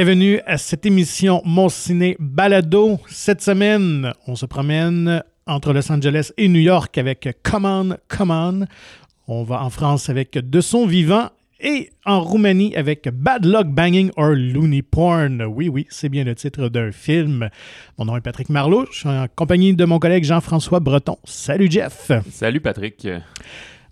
Bienvenue 0.00 0.38
à 0.46 0.58
cette 0.58 0.86
émission 0.86 1.42
Mon 1.44 1.68
Ciné 1.68 2.16
Balado. 2.20 3.00
Cette 3.08 3.42
semaine, 3.42 4.12
on 4.28 4.36
se 4.36 4.46
promène 4.46 5.24
entre 5.44 5.72
Los 5.72 5.90
Angeles 5.90 6.30
et 6.36 6.46
New 6.46 6.60
York 6.60 6.96
avec 6.98 7.28
Come 7.42 7.64
On, 7.64 7.96
Come 8.06 8.30
On. 8.30 8.66
On 9.26 9.42
va 9.42 9.60
en 9.60 9.70
France 9.70 10.08
avec 10.08 10.38
De 10.38 10.60
Son 10.60 10.86
Vivant 10.86 11.30
et 11.58 11.90
en 12.06 12.20
Roumanie 12.20 12.76
avec 12.76 13.08
Bad 13.08 13.44
Luck 13.44 13.66
Banging 13.66 14.12
or 14.16 14.34
Looney 14.36 14.82
Porn. 14.82 15.42
Oui, 15.42 15.68
oui, 15.68 15.88
c'est 15.90 16.08
bien 16.08 16.22
le 16.22 16.36
titre 16.36 16.68
d'un 16.68 16.92
film. 16.92 17.48
Mon 17.98 18.04
nom 18.04 18.16
est 18.16 18.20
Patrick 18.20 18.50
Marlot. 18.50 18.86
Je 18.92 19.00
suis 19.00 19.08
en 19.08 19.26
compagnie 19.34 19.74
de 19.74 19.84
mon 19.84 19.98
collègue 19.98 20.22
Jean-François 20.22 20.78
Breton. 20.78 21.18
Salut 21.24 21.66
Jeff. 21.68 22.12
Salut 22.30 22.60
Patrick. 22.60 23.04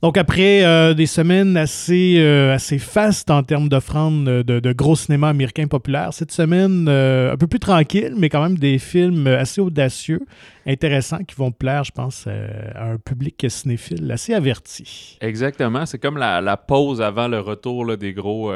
Donc, 0.06 0.19
après 0.19 0.65
euh, 0.65 0.95
des 0.95 1.06
semaines 1.06 1.56
assez, 1.56 2.19
euh, 2.19 2.55
assez 2.55 2.78
fastes 2.78 3.28
en 3.28 3.42
termes 3.42 3.69
d'offrandes 3.69 4.24
de, 4.24 4.60
de, 4.60 4.73
gros 4.73 4.95
cinéma 4.95 5.30
américain 5.30 5.66
populaire, 5.66 6.15
cette 6.15 6.30
semaine 6.30 6.87
euh, 6.88 7.32
un 7.32 7.37
peu 7.37 7.48
plus 7.48 7.59
tranquille, 7.59 8.15
mais 8.16 8.29
quand 8.29 8.41
même 8.41 8.56
des 8.56 8.79
films 8.79 9.27
assez 9.27 9.60
audacieux, 9.60 10.20
intéressants, 10.65 11.24
qui 11.27 11.34
vont 11.34 11.51
plaire, 11.51 11.82
je 11.82 11.91
pense, 11.91 12.29
à 12.29 12.84
un 12.84 12.98
public 12.98 13.46
cinéphile 13.48 14.09
assez 14.12 14.32
averti. 14.32 15.19
Exactement. 15.20 15.84
C'est 15.87 15.98
comme 15.98 16.18
la, 16.18 16.41
la, 16.41 16.57
pause 16.57 17.02
avant 17.02 17.27
le 17.27 17.41
retour 17.41 17.84
là, 17.84 17.96
des 17.96 18.12
gros 18.12 18.52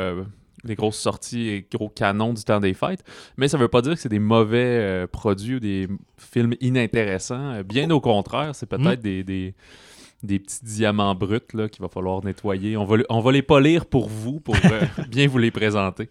des 0.63 0.77
grosses 0.77 1.01
sorties 1.01 1.49
et 1.49 1.67
gros 1.73 1.89
canons 1.89 2.33
du 2.33 2.45
temps 2.45 2.61
des 2.61 2.75
fêtes. 2.75 3.03
Mais 3.37 3.49
ça 3.49 3.57
ne 3.57 3.63
veut 3.63 3.69
pas 3.69 3.83
dire 3.83 3.95
que 3.95 4.01
c'est 4.01 4.09
des 4.09 4.21
mauvais 4.21 5.05
produits 5.11 5.57
ou 5.57 5.61
des 5.61 5.89
films 6.17 6.55
inintéressants. 6.61 7.63
Bien 7.65 7.91
au 7.91 8.01
contraire, 8.01 8.55
c'est 8.55 8.67
peut-être 8.67 9.01
des, 9.03 9.25
des, 9.25 9.55
des 10.23 10.39
petits 10.39 10.65
diamants 10.65 11.15
bruts 11.15 11.41
qu'il 11.71 11.81
va 11.81 11.89
falloir 11.89 12.25
nettoyer. 12.25 12.77
On 12.77 12.85
va, 12.85 12.99
on 13.09 13.21
va 13.21 13.33
les 13.33 13.43
polir 13.43 13.87
pour 13.87 14.09
vous, 14.09 14.41
pour 14.41 14.57
euh, 14.57 14.81
bien 15.09 15.29
vous 15.29 15.39
les 15.39 15.51
présenter. 15.51 16.09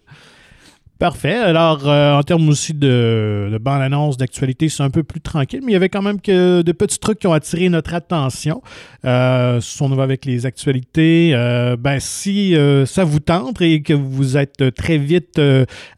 Parfait. 1.00 1.32
Alors, 1.32 1.88
euh, 1.88 2.12
en 2.12 2.22
termes 2.22 2.46
aussi 2.50 2.74
de, 2.74 3.48
de 3.50 3.56
bande-annonce, 3.56 4.18
d'actualité, 4.18 4.68
c'est 4.68 4.82
un 4.82 4.90
peu 4.90 5.02
plus 5.02 5.22
tranquille, 5.22 5.60
mais 5.64 5.72
il 5.72 5.72
y 5.72 5.76
avait 5.76 5.88
quand 5.88 6.02
même 6.02 6.20
que 6.20 6.60
de 6.60 6.72
petits 6.72 6.98
trucs 6.98 7.20
qui 7.20 7.26
ont 7.26 7.32
attiré 7.32 7.70
notre 7.70 7.94
attention. 7.94 8.60
Euh, 9.06 9.62
si 9.62 9.80
on 9.80 9.88
va 9.88 10.02
avec 10.02 10.26
les 10.26 10.44
actualités, 10.44 11.30
euh, 11.32 11.76
ben, 11.78 12.00
si 12.00 12.54
euh, 12.54 12.84
ça 12.84 13.04
vous 13.04 13.20
tente 13.20 13.62
et 13.62 13.80
que 13.80 13.94
vous 13.94 14.36
êtes 14.36 14.74
très 14.74 14.98
vite 14.98 15.40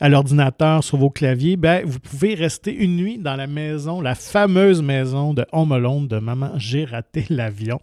à 0.00 0.08
l'ordinateur 0.08 0.84
sur 0.84 0.98
vos 0.98 1.10
claviers, 1.10 1.56
ben, 1.56 1.82
vous 1.84 1.98
pouvez 1.98 2.34
rester 2.34 2.72
une 2.72 2.94
nuit 2.94 3.18
dans 3.18 3.34
la 3.34 3.48
maison, 3.48 4.00
la 4.00 4.14
fameuse 4.14 4.82
maison 4.82 5.34
de 5.34 5.44
Home 5.50 5.72
Alone 5.72 6.06
de 6.06 6.18
Maman, 6.18 6.52
j'ai 6.58 6.84
raté 6.84 7.26
l'avion. 7.30 7.80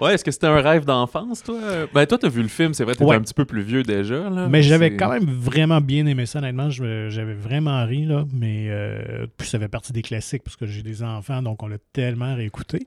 ouais, 0.00 0.14
est-ce 0.14 0.24
que 0.24 0.32
c'était 0.32 0.48
un 0.48 0.60
rêve 0.60 0.84
d'enfance, 0.84 1.44
toi? 1.44 1.60
Ben, 1.94 2.06
toi, 2.06 2.18
t'as 2.18 2.28
vu 2.28 2.42
le 2.42 2.48
film, 2.48 2.74
c'est 2.74 2.82
vrai, 2.82 2.96
t'étais 2.96 3.14
un 3.14 3.20
petit 3.20 3.34
peu 3.34 3.44
plus 3.44 3.62
vieux 3.62 3.84
déjà. 3.84 4.28
Là, 4.28 4.48
mais 4.50 4.62
j'avais 4.62 4.96
quand 4.96 5.10
même 5.10 5.30
vraiment 5.30 5.80
bien 5.80 6.06
aimé 6.06 6.26
ça, 6.26 6.40
j'avais 6.68 7.34
vraiment 7.34 7.84
ri, 7.84 8.04
là, 8.04 8.24
mais 8.32 8.66
euh, 8.68 9.26
puis 9.36 9.48
ça 9.48 9.58
fait 9.58 9.68
partie 9.68 9.92
des 9.92 10.02
classiques 10.02 10.42
parce 10.42 10.56
que 10.56 10.66
j'ai 10.66 10.82
des 10.82 11.02
enfants, 11.02 11.42
donc 11.42 11.62
on 11.62 11.68
l'a 11.68 11.78
tellement 11.92 12.34
réécouté. 12.34 12.80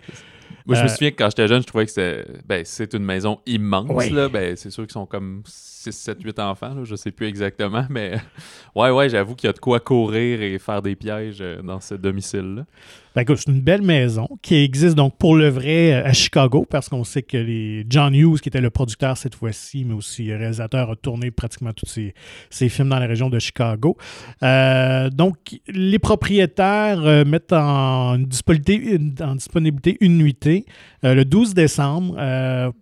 Moi, 0.66 0.76
je 0.76 0.82
me 0.82 0.86
euh, 0.86 0.90
souviens 0.90 1.12
que 1.12 1.16
quand 1.16 1.30
j'étais 1.30 1.48
jeune, 1.48 1.62
je 1.62 1.68
trouvais 1.68 1.86
que 1.86 1.92
c'est 1.92 2.26
ben, 2.46 2.64
une 2.94 3.06
maison 3.06 3.40
immense. 3.46 4.10
Là. 4.10 4.30
Ben, 4.30 4.56
c'est 4.56 4.70
sûr 4.70 4.84
qu'ils 4.84 4.94
sont 4.94 5.06
comme 5.06 5.44
6, 5.92 5.98
7, 5.98 6.24
8 6.24 6.40
enfants, 6.40 6.74
là, 6.74 6.84
je 6.84 6.96
sais 6.96 7.12
plus 7.12 7.28
exactement, 7.28 7.86
mais 7.90 8.18
ouais, 8.76 8.90
ouais, 8.90 9.10
j'avoue 9.10 9.36
qu'il 9.36 9.48
y 9.48 9.50
a 9.50 9.54
de 9.54 9.60
quoi 9.60 9.80
courir 9.80 10.42
et 10.42 10.58
faire 10.60 10.82
des 10.82 10.96
pièges 10.96 11.40
euh, 11.42 11.62
dans 11.62 11.80
ce 11.80 11.96
domicile-là. 11.96 12.66
Ben, 13.16 13.26
c'est 13.28 13.48
une 13.48 13.60
belle 13.60 13.82
maison 13.82 14.28
qui 14.44 14.56
existe 14.56 14.96
donc 14.96 15.18
pour 15.18 15.36
le 15.36 15.50
vrai 15.50 15.94
euh, 15.94 16.06
à 16.06 16.14
Chicago, 16.14 16.66
parce 16.70 16.90
qu'on 16.90 17.04
sait 17.04 17.24
que 17.24 17.38
les 17.38 17.86
John 17.90 18.14
Hughes, 18.14 18.40
qui 18.40 18.50
était 18.50 18.62
le 18.62 18.70
producteur 18.70 19.18
cette 19.18 19.36
fois-ci, 19.36 19.84
mais 19.84 19.96
aussi 19.96 20.32
réalisateur, 20.32 20.92
a 20.92 20.96
tourné 20.96 21.32
pratiquement 21.32 21.74
tous 21.74 21.88
ses, 22.50 22.70
films 22.70 22.90
dans 22.90 23.00
la 23.00 23.08
région 23.08 23.30
de 23.30 23.40
Chicago. 23.40 23.98
Euh, 24.44 25.10
donc, 25.10 25.60
les 25.68 26.00
propriétaires 26.00 27.26
mettent 27.26 27.52
en 27.52 28.18
disponibilité, 28.20 29.00
en 29.22 29.36
disponibilité 29.36 29.98
une 30.02 30.18
nuitée 30.18 30.66
le 31.02 31.24
12 31.24 31.54
décembre 31.54 32.16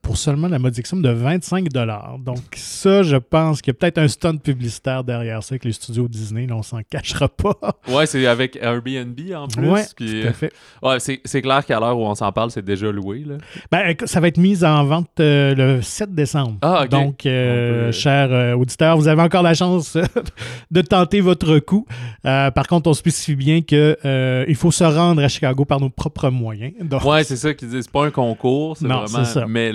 pour 0.02 0.18
seulement 0.18 0.48
la 0.48 0.60
modique 0.60 0.88
somme 0.88 1.02
de 1.02 1.10
25 1.10 1.70
Donc, 1.70 2.40
ça, 2.56 2.97
je 3.04 3.18
pense 3.18 3.62
qu'il 3.62 3.74
y 3.74 3.76
a 3.76 3.80
peut-être 3.80 3.98
un 3.98 4.08
stunt 4.08 4.38
publicitaire 4.38 5.04
derrière 5.04 5.44
ça 5.44 5.54
avec 5.54 5.66
les 5.66 5.72
studios 5.72 6.08
Disney, 6.08 6.48
on 6.52 6.64
s'en 6.64 6.82
cachera 6.90 7.28
pas. 7.28 7.56
ouais, 7.88 8.06
c'est 8.06 8.26
avec 8.26 8.58
Airbnb 8.58 9.20
en 9.36 9.48
plus. 9.48 9.70
Ouais, 9.70 9.86
tout 9.96 10.06
à 10.28 10.34
fait. 10.34 10.54
Ouais, 10.82 10.98
c'est 11.00 11.42
clair 11.42 11.66
qu'à 11.66 11.80
l'heure 11.80 11.98
où 11.98 12.04
on 12.04 12.16
s'en 12.16 12.32
parle, 12.32 12.52
c'est 12.52 12.64
déjà 12.64 12.92
loué. 12.92 13.24
Là. 13.26 13.36
Ben, 13.72 13.96
ça 14.06 14.20
va 14.20 14.28
être 14.28 14.38
mis 14.38 14.64
en 14.64 14.84
vente 14.86 15.10
euh, 15.20 15.56
le 15.56 15.82
7 15.82 16.14
décembre. 16.14 16.58
Ah. 16.62 16.88
Donc, 16.88 17.26
euh, 17.26 17.92
chers 17.92 18.32
euh, 18.32 18.54
auditeurs, 18.54 18.98
vous 18.98 19.08
avez 19.08 19.22
encore 19.22 19.44
la 19.44 19.54
chance 19.54 19.98
de 20.72 20.82
tenter 20.82 21.22
votre 21.22 21.60
coup. 21.60 21.86
par 22.24 22.68
contre, 22.68 22.90
on 22.90 22.94
spécifie 22.94 23.36
bien 23.36 23.62
qu'il 23.62 24.56
faut 24.56 24.72
se 24.72 24.84
rendre 24.84 25.24
à 25.24 25.28
Chicago 25.28 25.66
par 25.66 25.80
nos 25.80 25.90
propres 25.90 26.30
moyens. 26.30 26.74
Donc... 26.82 27.04
Ouais, 27.04 27.24
c'est 27.24 27.38
ça 27.38 27.54
qu'ils 27.54 27.70
disent. 27.70 27.86
C'est 27.86 27.92
pas 27.92 28.06
un 28.06 28.12
concours, 28.12 28.78
c'est 28.78 28.88
vraiment... 28.88 29.26
Ça. 29.26 29.46
Mais 29.48 29.72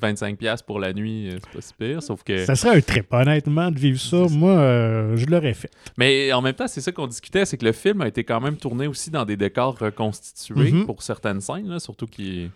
25$ 0.00 0.64
pour 0.64 0.78
la 0.78 0.92
nuit, 0.92 1.28
euh, 1.28 1.38
c'est 1.42 1.52
pas 1.52 1.60
si 1.60 1.74
pire, 1.74 2.02
sauf 2.02 2.22
que... 2.22 2.44
Ça 2.44 2.54
serait 2.54 2.76
un 2.76 2.80
trip, 2.80 3.06
honnêtement, 3.12 3.70
de 3.70 3.78
vivre 3.78 4.00
ça. 4.00 4.26
Moi, 4.30 4.52
euh, 4.52 5.16
je 5.16 5.26
l'aurais 5.26 5.54
fait. 5.54 5.70
Mais 5.96 6.32
en 6.32 6.42
même 6.42 6.54
temps, 6.54 6.68
c'est 6.68 6.80
ça 6.80 6.92
qu'on 6.92 7.06
discutait, 7.06 7.44
c'est 7.44 7.56
que 7.56 7.64
le 7.64 7.72
film 7.72 8.00
a 8.00 8.08
été 8.08 8.24
quand 8.24 8.40
même 8.40 8.56
tourné 8.56 8.86
aussi 8.86 9.10
dans 9.10 9.24
des 9.24 9.36
décors 9.36 9.78
reconstitués 9.78 10.72
mm-hmm. 10.72 10.86
pour 10.86 11.02
certaines 11.02 11.40
scènes, 11.40 11.78
surtout 11.78 12.06
qu'il 12.06 12.50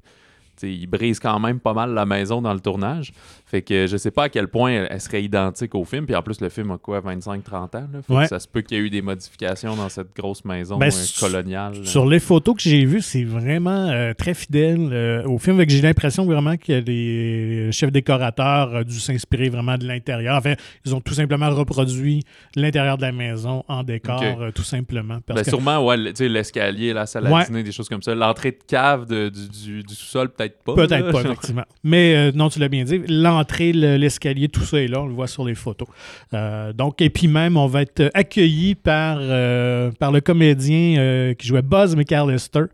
il 0.62 0.87
brise 0.87 1.19
quand 1.19 1.38
même 1.38 1.60
pas 1.60 1.75
mal 1.75 1.92
la 1.94 2.06
maison 2.06 2.41
dans 2.41 2.54
le 2.54 2.60
tournage. 2.60 3.12
Fait 3.47 3.62
que 3.62 3.87
je 3.87 3.97
sais 3.97 4.10
pas 4.10 4.25
à 4.25 4.28
quel 4.28 4.48
point 4.48 4.87
elle, 4.91 5.00
serait 5.00 5.22
identique 5.22 5.75
au 5.75 5.84
film. 5.84 6.06
Puis 6.06 6.15
en 6.15 6.22
plus, 6.22 6.41
le 6.41 6.48
film 6.48 6.70
a 6.70 6.78
quoi, 6.78 7.00
25-30 7.00 7.54
ans? 7.54 7.88
Là? 8.09 8.26
ça 8.26 8.38
se 8.38 8.48
peut 8.48 8.62
qu'il 8.62 8.76
y 8.76 8.81
ait 8.81 8.84
eu 8.84 8.91
des 8.91 9.03
modifications 9.03 9.76
dans 9.76 9.88
cette 9.88 10.14
grosse 10.16 10.44
maison 10.44 10.78
ben, 10.78 10.91
euh, 10.91 11.20
coloniale. 11.20 11.87
Sur 11.87 12.06
les 12.06 12.20
photos 12.20 12.56
que 12.56 12.62
j'ai 12.62 12.84
vues, 12.84 13.00
c'est 13.00 13.25
vraiment 13.25 13.88
euh, 13.91 14.12
très 14.14 14.34
fidèle 14.34 14.91
euh, 14.93 15.25
au 15.25 15.38
film. 15.38 15.62
J'ai 15.69 15.82
l'impression 15.82 16.25
vraiment 16.26 16.56
que 16.56 16.72
les 16.72 17.70
chefs 17.72 17.93
décorateurs 17.93 18.72
ont 18.72 18.82
dû 18.82 18.98
s'inspirer 18.98 19.48
vraiment 19.48 19.76
de 19.76 19.87
l'intérieur. 19.87 20.37
Enfin, 20.37 20.54
ils 20.84 20.94
ont 20.94 21.00
tout 21.00 21.14
simplement 21.14 21.50
reproduit 21.50 22.25
l'intérieur 22.56 22.97
de 22.97 23.03
la 23.03 23.12
maison 23.12 23.64
en 23.69 23.82
décor, 23.82 24.22
tout 24.54 24.62
simplement. 24.62 25.19
Ben, 25.28 25.44
Sûrement, 25.44 25.84
ouais, 25.84 25.97
l'escalier, 25.97 26.93
la 26.93 27.06
salle 27.06 27.26
à 27.26 27.44
dîner, 27.44 27.62
des 27.62 27.72
choses 27.72 27.88
comme 27.88 28.03
ça. 28.03 28.14
L'entrée 28.14 28.53
de 28.53 28.59
cave 28.66 29.06
du, 29.06 29.82
du 29.82 29.94
sous-sol, 29.94 30.31
peut-être 30.31 30.44
pas. 30.50 30.75
Peut-être 30.75 31.10
pas, 31.10 31.21
effectivement. 31.25 31.65
Mais 31.82 32.32
non, 32.32 32.49
tu 32.49 32.59
l'as 32.59 32.69
bien 32.69 32.84
dit. 32.84 33.03
L'entrée 33.09 33.72
l'escalier, 33.72 34.49
tout 34.49 34.62
ça 34.62 34.81
est 34.81 34.88
là, 34.88 35.03
on 35.03 35.06
le 35.06 35.15
voit 35.15 35.27
sur 35.27 35.44
les 35.44 35.55
photos. 35.55 35.88
Euh, 36.32 36.72
donc, 36.72 37.00
et 37.00 37.10
puis 37.10 37.28
même, 37.28 37.56
on 37.56 37.66
va 37.66 37.82
être 37.82 38.10
accueilli 38.15 38.75
par, 38.75 39.19
euh, 39.21 39.91
par 39.93 40.12
le 40.12 40.21
comédien 40.21 40.99
euh, 40.99 41.34
qui 41.34 41.47
jouait 41.47 41.62
Buzz 41.62 41.97
McAllister, 41.97 42.65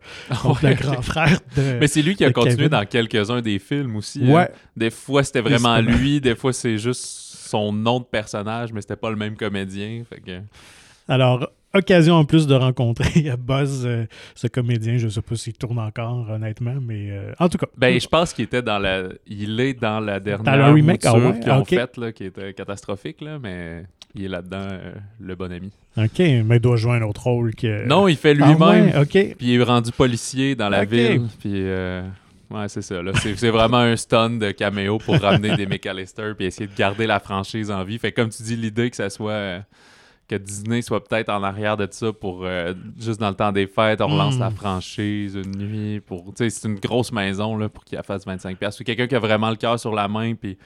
donc 0.43 0.61
le 0.61 0.73
grand 0.73 1.01
frère 1.01 1.39
de. 1.55 1.77
Mais 1.79 1.87
c'est 1.87 2.01
lui 2.01 2.15
qui 2.15 2.25
a 2.25 2.31
continué 2.31 2.69
dans 2.69 2.85
quelques-uns 2.85 3.41
des 3.41 3.59
films 3.59 3.95
aussi. 3.95 4.21
Hein. 4.31 4.47
Des 4.75 4.89
fois, 4.89 5.23
c'était 5.23 5.41
vraiment 5.41 5.79
lui, 5.79 6.21
des 6.21 6.35
fois, 6.35 6.53
c'est 6.53 6.77
juste 6.77 7.03
son 7.03 7.73
nom 7.73 7.99
de 7.99 8.05
personnage, 8.05 8.71
mais 8.71 8.81
c'était 8.81 8.95
pas 8.95 9.09
le 9.09 9.17
même 9.17 9.35
comédien. 9.35 10.03
Fait 10.09 10.21
que... 10.21 10.39
Alors, 11.07 11.49
occasion 11.73 12.15
en 12.15 12.25
plus 12.25 12.47
de 12.47 12.55
rencontrer 12.55 13.31
Buzz, 13.39 13.85
euh, 13.85 14.05
ce 14.35 14.47
comédien. 14.47 14.97
Je 14.97 15.05
ne 15.05 15.11
sais 15.11 15.21
pas 15.21 15.35
s'il 15.35 15.53
tourne 15.53 15.79
encore, 15.79 16.29
honnêtement, 16.29 16.75
mais 16.81 17.09
euh, 17.11 17.33
en 17.39 17.49
tout 17.49 17.57
cas. 17.57 17.67
Ben, 17.77 17.99
je 17.99 18.07
pense 18.07 18.33
qu'il 18.33 18.45
était 18.45 18.61
dans 18.61 18.79
la. 18.79 19.03
Il 19.27 19.59
est 19.59 19.73
dans 19.73 19.99
la 19.99 20.19
dernière 20.19 20.43
dans 20.43 20.67
le 20.67 20.73
remake 20.73 21.05
ah 21.05 21.13
qu'ils 21.39 21.51
ont 21.51 21.65
faite, 21.65 21.97
là, 21.97 22.11
qui 22.11 22.25
était 22.25 22.53
catastrophique, 22.53 23.21
là, 23.21 23.39
mais 23.39 23.83
il 24.15 24.25
est 24.25 24.29
là-dedans, 24.29 24.67
euh, 24.71 24.93
le 25.19 25.35
bon 25.35 25.51
ami. 25.51 25.71
OK, 25.97 26.19
mais 26.19 26.55
il 26.55 26.59
doit 26.59 26.77
jouer 26.77 26.93
un 26.93 27.01
autre 27.03 27.23
rôle 27.23 27.55
que. 27.55 27.85
Non, 27.85 28.07
il 28.07 28.17
fait 28.17 28.33
lui-même. 28.33 28.91
Ah, 28.93 29.01
OK. 29.01 29.11
Puis 29.11 29.35
il 29.39 29.59
est 29.59 29.63
rendu 29.63 29.91
policier 29.91 30.55
dans 30.55 30.69
la 30.69 30.85
ville. 30.85 31.23
Puis. 31.39 31.65
Ouais, 32.49 32.67
c'est 32.67 32.81
ça. 32.81 32.95
C'est, 33.15 33.49
vraiment 33.49 33.77
un 33.77 33.95
stun 33.95 34.31
de 34.31 34.51
caméo 34.51 34.97
pour 34.97 35.17
ramener 35.17 35.55
des 35.55 35.65
McAllister 35.67 36.33
puis 36.35 36.47
essayer 36.47 36.67
de 36.67 36.75
garder 36.75 37.07
la 37.07 37.21
franchise 37.21 37.71
en 37.71 37.85
vie. 37.85 37.97
Fait 37.97 38.11
comme 38.11 38.27
tu 38.27 38.43
dis, 38.43 38.57
l'idée 38.57 38.89
que 38.89 38.97
ça 38.97 39.09
soit 39.09 39.63
que 40.31 40.37
Disney 40.37 40.81
soit 40.81 41.03
peut-être 41.03 41.29
en 41.29 41.43
arrière 41.43 41.75
de 41.75 41.87
ça 41.91 42.13
pour 42.13 42.45
euh, 42.45 42.73
juste 42.97 43.19
dans 43.19 43.29
le 43.29 43.35
temps 43.35 43.51
des 43.51 43.67
fêtes, 43.67 43.99
on 43.99 44.07
relance 44.07 44.39
la 44.39 44.49
hmm. 44.49 44.55
franchise 44.55 45.35
une 45.35 45.57
nuit 45.57 45.99
pour. 45.99 46.33
c'est 46.35 46.63
une 46.63 46.79
grosse 46.79 47.11
maison 47.11 47.57
là, 47.57 47.67
pour 47.67 47.83
qu'il 47.83 48.01
fasse 48.01 48.25
25$. 48.25 48.81
Ou 48.81 48.83
quelqu'un 48.85 49.07
qui 49.07 49.15
a 49.15 49.19
vraiment 49.19 49.49
le 49.49 49.57
cœur 49.57 49.77
sur 49.77 49.93
la 49.93 50.07
main 50.07 50.35
puis 50.35 50.57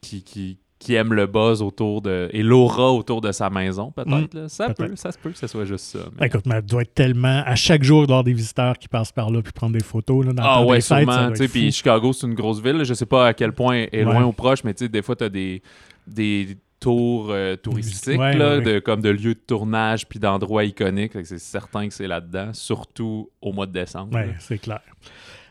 qui, 0.00 0.24
qui, 0.24 0.58
qui, 0.80 0.94
aime 0.94 1.12
le 1.12 1.26
buzz 1.26 1.62
autour 1.62 2.02
de. 2.02 2.28
et 2.32 2.42
l'aura 2.42 2.92
autour 2.92 3.20
de 3.20 3.30
sa 3.30 3.50
maison, 3.50 3.92
peut-être. 3.92 4.36
Hmm. 4.36 4.48
Ça 4.48 4.74
peut, 4.74 4.90
ça 4.96 5.12
se 5.12 5.18
peut 5.18 5.30
que 5.30 5.38
ce 5.38 5.46
soit 5.46 5.64
juste 5.64 5.84
ça. 5.84 6.00
Mais... 6.18 6.26
Écoute, 6.26 6.46
mais 6.46 6.60
doit 6.60 6.82
être 6.82 6.94
tellement. 6.94 7.42
À 7.46 7.54
chaque 7.54 7.84
jour, 7.84 8.02
il 8.02 8.08
y 8.08 8.10
avoir 8.10 8.24
des 8.24 8.34
visiteurs 8.34 8.76
qui 8.78 8.88
passent 8.88 9.12
par 9.12 9.30
là 9.30 9.42
puis 9.42 9.52
prendre 9.52 9.74
des 9.74 9.84
photos. 9.84 10.26
Là, 10.26 10.32
dans 10.32 10.42
ah 10.42 10.64
ouais, 10.64 10.80
sûrement. 10.80 11.30
Puis 11.32 11.70
Chicago, 11.70 12.12
c'est 12.12 12.26
une 12.26 12.34
grosse 12.34 12.60
ville. 12.60 12.82
Je 12.82 12.94
sais 12.94 13.06
pas 13.06 13.28
à 13.28 13.32
quel 13.32 13.52
point 13.52 13.86
est 13.92 14.02
loin 14.02 14.24
ou 14.24 14.32
proche, 14.32 14.64
mais 14.64 14.74
des 14.74 15.02
fois, 15.02 15.14
tu 15.14 15.22
as 15.22 15.28
des, 15.28 15.62
des 16.08 16.56
tour 16.80 17.28
euh, 17.30 17.56
touristique, 17.56 18.18
là, 18.18 18.60
De, 18.60 18.78
comme 18.78 19.00
de 19.00 19.10
lieux 19.10 19.34
de 19.34 19.40
tournage 19.46 20.06
puis 20.06 20.18
d'endroits 20.18 20.64
iconiques. 20.64 21.12
C'est 21.24 21.38
certain 21.38 21.88
que 21.88 21.94
c'est 21.94 22.06
là-dedans, 22.06 22.52
surtout 22.52 23.30
au 23.40 23.52
mois 23.52 23.66
de 23.66 23.72
décembre. 23.72 24.10
Oui, 24.14 24.32
c'est 24.38 24.58
clair. 24.58 24.80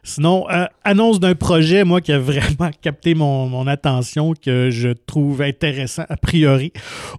Sinon, 0.07 0.49
euh, 0.49 0.67
annonce 0.85 1.19
d'un 1.19 1.35
projet, 1.35 1.83
moi, 1.83 1.99
qui 1.99 2.13
a 2.13 2.17
vraiment 2.17 2.71
capté 2.81 3.13
mon, 3.13 3.67
attention, 3.67 4.33
que 4.33 4.69
je 4.69 4.87
trouve 4.87 5.41
intéressant 5.41 6.05
a 6.07 6.15
priori. 6.15 6.71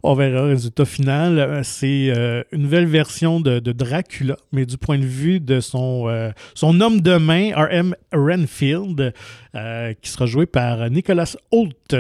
On 0.03 0.15
verra 0.15 0.41
le 0.41 0.49
résultat 0.55 0.87
final. 0.87 1.39
Euh, 1.39 1.61
c'est 1.63 2.11
euh, 2.17 2.43
une 2.51 2.63
nouvelle 2.63 2.87
version 2.87 3.41
de, 3.41 3.59
Dracula, 3.61 4.37
mais 4.53 4.65
du 4.65 4.79
point 4.79 4.99
de 4.99 5.05
vue 5.05 5.39
de 5.39 5.61
son, 5.61 6.33
son 6.55 6.81
homme 6.81 7.03
de 7.03 7.17
main, 7.19 7.53
R.M. 7.55 7.95
Renfield, 8.13 9.13
qui 9.53 10.11
sera 10.11 10.25
joué 10.25 10.47
par 10.47 10.89
Nicholas 10.89 11.37
Holt. 11.51 11.95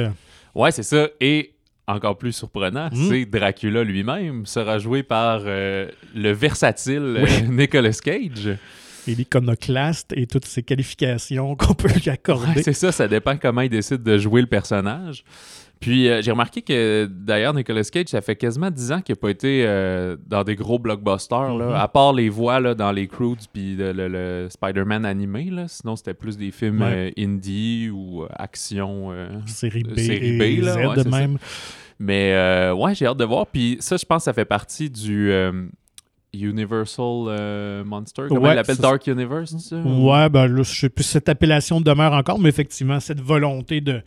Ouais, 0.54 0.72
c'est 0.72 0.82
ça. 0.82 1.08
Et 1.20 1.52
encore 1.88 2.18
plus 2.18 2.32
surprenant, 2.32 2.90
hmm. 2.92 3.08
c'est 3.08 3.24
Dracula 3.24 3.82
lui-même 3.82 4.46
sera 4.46 4.78
joué 4.78 5.02
par 5.02 5.40
le 5.44 6.32
versatile 6.32 7.24
Nicolas 7.48 7.92
Cage 7.92 8.58
et 9.08 9.14
l'iconoclaste 9.14 10.12
et 10.14 10.26
toutes 10.26 10.44
ces 10.44 10.62
qualifications 10.62 11.56
qu'on 11.56 11.74
peut 11.74 11.88
lui 11.88 12.10
accorder. 12.10 12.62
c'est 12.62 12.72
ça, 12.72 12.92
ça 12.92 13.08
dépend 13.08 13.36
comment 13.36 13.62
il 13.62 13.70
décide 13.70 14.02
de 14.02 14.18
jouer 14.18 14.40
le 14.40 14.46
personnage. 14.46 15.24
Puis 15.80 16.08
euh, 16.08 16.22
j'ai 16.22 16.30
remarqué 16.30 16.62
que 16.62 17.08
d'ailleurs, 17.10 17.54
Nicolas 17.54 17.84
Cage, 17.84 18.08
ça 18.08 18.20
fait 18.20 18.36
quasiment 18.36 18.70
10 18.70 18.92
ans 18.92 19.00
qu'il 19.00 19.12
n'a 19.12 19.16
pas 19.16 19.30
été 19.30 19.64
euh, 19.64 20.16
dans 20.26 20.42
des 20.42 20.56
gros 20.56 20.78
blockbusters, 20.78 21.56
là, 21.56 21.66
mm-hmm. 21.66 21.80
à 21.80 21.88
part 21.88 22.12
les 22.12 22.28
voix 22.28 22.60
là, 22.60 22.74
dans 22.74 22.90
les 22.90 23.06
Croods 23.06 23.46
puis 23.52 23.76
le, 23.78 24.48
Spider-Man 24.50 25.04
animé. 25.04 25.50
Là. 25.50 25.68
Sinon, 25.68 25.96
c'était 25.96 26.14
plus 26.14 26.36
des 26.36 26.50
films 26.50 26.82
euh, 26.82 27.10
indie 27.16 27.90
ou 27.92 28.24
action. 28.30 29.12
série 29.46 29.82
B, 29.82 29.96
série 29.98 30.38
B 30.38 30.64
là, 30.64 30.94
Z 30.96 31.06
même. 31.08 31.38
Mais 32.00 32.70
ouais, 32.72 32.94
j'ai 32.94 33.06
hâte 33.06 33.18
de 33.18 33.24
voir. 33.24 33.46
Puis 33.46 33.76
ça, 33.80 33.96
je 33.96 34.04
pense 34.04 34.22
que 34.22 34.24
ça 34.24 34.32
fait 34.32 34.44
partie 34.44 34.90
du 34.90 35.32
Universal 36.34 37.24
euh, 37.28 37.84
Monster, 37.84 38.24
comment 38.28 38.50
il 38.50 38.54
l'appelle? 38.54 38.76
Dark 38.76 39.06
Universe, 39.06 39.56
ça? 39.56 39.76
Ouais, 39.76 40.28
ben 40.28 40.54
je 40.56 40.62
sais 40.62 40.88
plus 40.90 41.04
cette 41.04 41.28
appellation 41.28 41.80
demeure 41.80 42.12
encore, 42.12 42.38
mais 42.38 42.50
effectivement, 42.50 43.00
cette 43.00 43.20
volonté 43.20 43.80
de, 43.80 44.02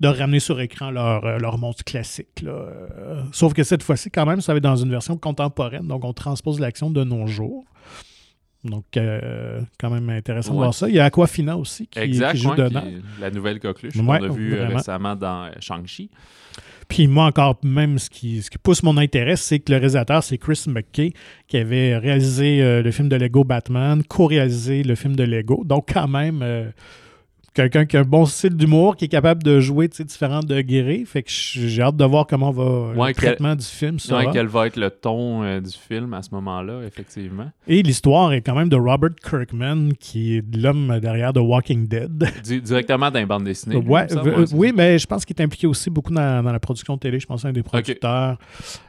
de 0.00 0.08
ramener 0.08 0.40
sur 0.40 0.60
écran 0.60 0.90
leur, 0.90 1.24
euh, 1.24 1.38
leur 1.38 1.58
monstre 1.58 1.84
classique. 1.84 2.42
Là. 2.42 2.52
Euh, 2.52 3.22
sauf 3.32 3.52
que 3.52 3.62
cette 3.62 3.82
fois-ci, 3.82 4.10
quand 4.10 4.24
même, 4.24 4.40
ça 4.40 4.52
va 4.52 4.56
être 4.56 4.64
dans 4.64 4.76
une 4.76 4.90
version 4.90 5.18
contemporaine, 5.18 5.86
donc 5.86 6.04
on 6.04 6.14
transpose 6.14 6.60
l'action 6.60 6.90
de 6.90 7.04
nos 7.04 7.26
jours. 7.26 7.64
Donc, 8.64 8.84
quand 9.78 9.90
même 9.90 10.10
intéressant 10.10 10.52
de 10.52 10.56
voir 10.56 10.74
ça. 10.74 10.88
Il 10.88 10.94
y 10.96 10.98
a 10.98 11.04
Aquafina 11.04 11.56
aussi 11.56 11.86
qui, 11.86 12.14
joue 12.34 12.52
dedans. 12.56 12.82
la 13.20 13.30
nouvelle 13.30 13.60
coqueluche 13.60 13.96
qu'on 13.96 14.08
a 14.08 14.26
vue 14.26 14.60
récemment 14.60 15.14
dans 15.14 15.48
Shang-Chi. 15.60 16.10
Puis 16.88 17.06
moi, 17.08 17.26
encore 17.26 17.58
même, 17.62 17.98
ce 17.98 18.08
qui, 18.10 18.42
pousse 18.62 18.82
mon 18.82 18.96
intérêt, 18.96 19.36
c'est 19.36 19.58
que 19.58 19.72
le 19.72 19.78
réalisateur, 19.78 20.22
c'est 20.22 20.38
Chris 20.38 20.64
McKay, 20.68 21.12
qui 21.48 21.56
avait 21.56 21.96
réalisé 21.96 22.62
euh, 22.62 22.82
le 22.82 22.90
film 22.90 23.08
de 23.08 23.16
Lego 23.16 23.44
Batman, 23.44 24.02
co-réalisé 24.04 24.82
le 24.82 24.94
film 24.94 25.16
de 25.16 25.24
Lego. 25.24 25.64
Donc, 25.64 25.92
quand 25.92 26.08
même, 26.08 26.40
euh, 26.42 26.70
quelqu'un 27.56 27.86
qui 27.86 27.96
a 27.96 28.00
un 28.00 28.04
bon 28.04 28.26
style 28.26 28.54
d'humour, 28.54 28.96
qui 28.96 29.06
est 29.06 29.08
capable 29.08 29.42
de 29.42 29.60
jouer 29.60 29.88
différents 29.88 30.40
degrés. 30.40 31.04
Fait 31.06 31.22
que 31.22 31.30
j'ai 31.30 31.82
hâte 31.82 31.96
de 31.96 32.04
voir 32.04 32.26
comment 32.26 32.52
va 32.52 32.92
le 32.94 33.14
traitement 33.14 33.56
du 33.56 33.64
film 33.64 33.96
quel 34.32 34.46
va 34.46 34.66
être 34.66 34.76
le 34.76 34.90
ton 34.90 35.42
euh, 35.42 35.60
du 35.60 35.72
film 35.72 36.12
à 36.12 36.22
ce 36.22 36.30
moment-là, 36.32 36.82
effectivement. 36.86 37.50
Et 37.66 37.82
l'histoire 37.82 38.32
est 38.32 38.42
quand 38.42 38.54
même 38.54 38.68
de 38.68 38.76
Robert 38.76 39.14
Kirkman, 39.22 39.90
qui 39.98 40.36
est 40.36 40.56
l'homme 40.56 40.98
derrière 41.00 41.32
The 41.32 41.38
Walking 41.38 41.88
Dead. 41.88 42.24
directement 42.62 43.10
dans 43.10 43.18
les 43.18 43.26
bandes 43.26 43.44
dessinées. 43.44 43.76
Ouais, 43.76 44.06
oui, 44.52 44.72
mais 44.76 44.98
je 44.98 45.06
pense 45.06 45.24
qu'il 45.24 45.36
est 45.36 45.42
impliqué 45.42 45.66
aussi 45.66 45.88
beaucoup 45.88 46.12
dans, 46.12 46.42
la 46.42 46.60
production 46.60 46.94
de 46.94 47.00
télé. 47.00 47.20
Je 47.20 47.26
pense 47.26 47.44
à 47.44 47.48
un 47.48 47.52
des 47.52 47.62
producteurs. 47.62 48.38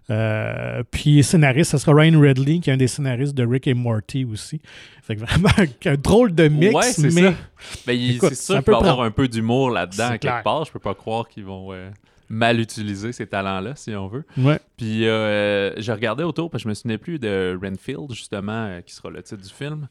Euh, 0.09 0.83
puis 0.89 1.23
scénariste, 1.23 1.71
ce 1.71 1.77
sera 1.77 1.93
Ryan 1.93 2.19
Redley, 2.19 2.59
qui 2.59 2.69
est 2.69 2.73
un 2.73 2.77
des 2.77 2.87
scénaristes 2.87 3.35
de 3.35 3.45
Rick 3.45 3.67
et 3.67 3.73
Morty 3.73 4.25
aussi. 4.25 4.61
Fait 5.07 5.15
que 5.15 5.21
vraiment 5.21 5.50
un 5.86 5.95
drôle 5.95 6.36
de 6.36 6.50
mix, 6.50 6.75
ouais, 6.75 6.92
c'est 6.92 7.13
mais... 7.13 7.31
Ça. 7.31 8.30
c'est 8.30 8.36
sûr 8.36 8.56
qu'il 8.56 8.63
peut 8.63 8.75
avoir 8.75 9.01
un 9.01 9.12
peu 9.12 9.30
d'humour 9.30 9.71
là-dedans, 9.71 10.18
quelque 10.18 10.44
part. 10.44 10.65
Je 10.65 10.71
peux 10.74 10.80
pas 10.80 10.95
croire 10.95 11.30
qu'ils 11.30 11.45
vont 11.45 11.71
euh, 11.71 11.89
mal 12.27 12.59
utiliser 12.59 13.13
ces 13.13 13.25
talents-là, 13.25 13.77
si 13.77 13.95
on 13.95 14.07
veut. 14.07 14.25
Ouais. 14.38 14.59
Puis 14.75 15.07
euh, 15.07 15.80
j'ai 15.80 15.94
regardé 15.94 16.25
autour, 16.25 16.50
parce 16.50 16.62
que 16.62 16.65
je 16.65 16.69
me 16.69 16.74
souvenais 16.74 16.98
plus 16.98 17.19
de 17.19 17.57
Renfield, 17.63 18.12
justement, 18.12 18.65
euh, 18.65 18.81
qui 18.81 18.94
sera 18.94 19.09
le 19.09 19.24
titre 19.24 19.42
du 19.42 19.50
film. 19.50 19.88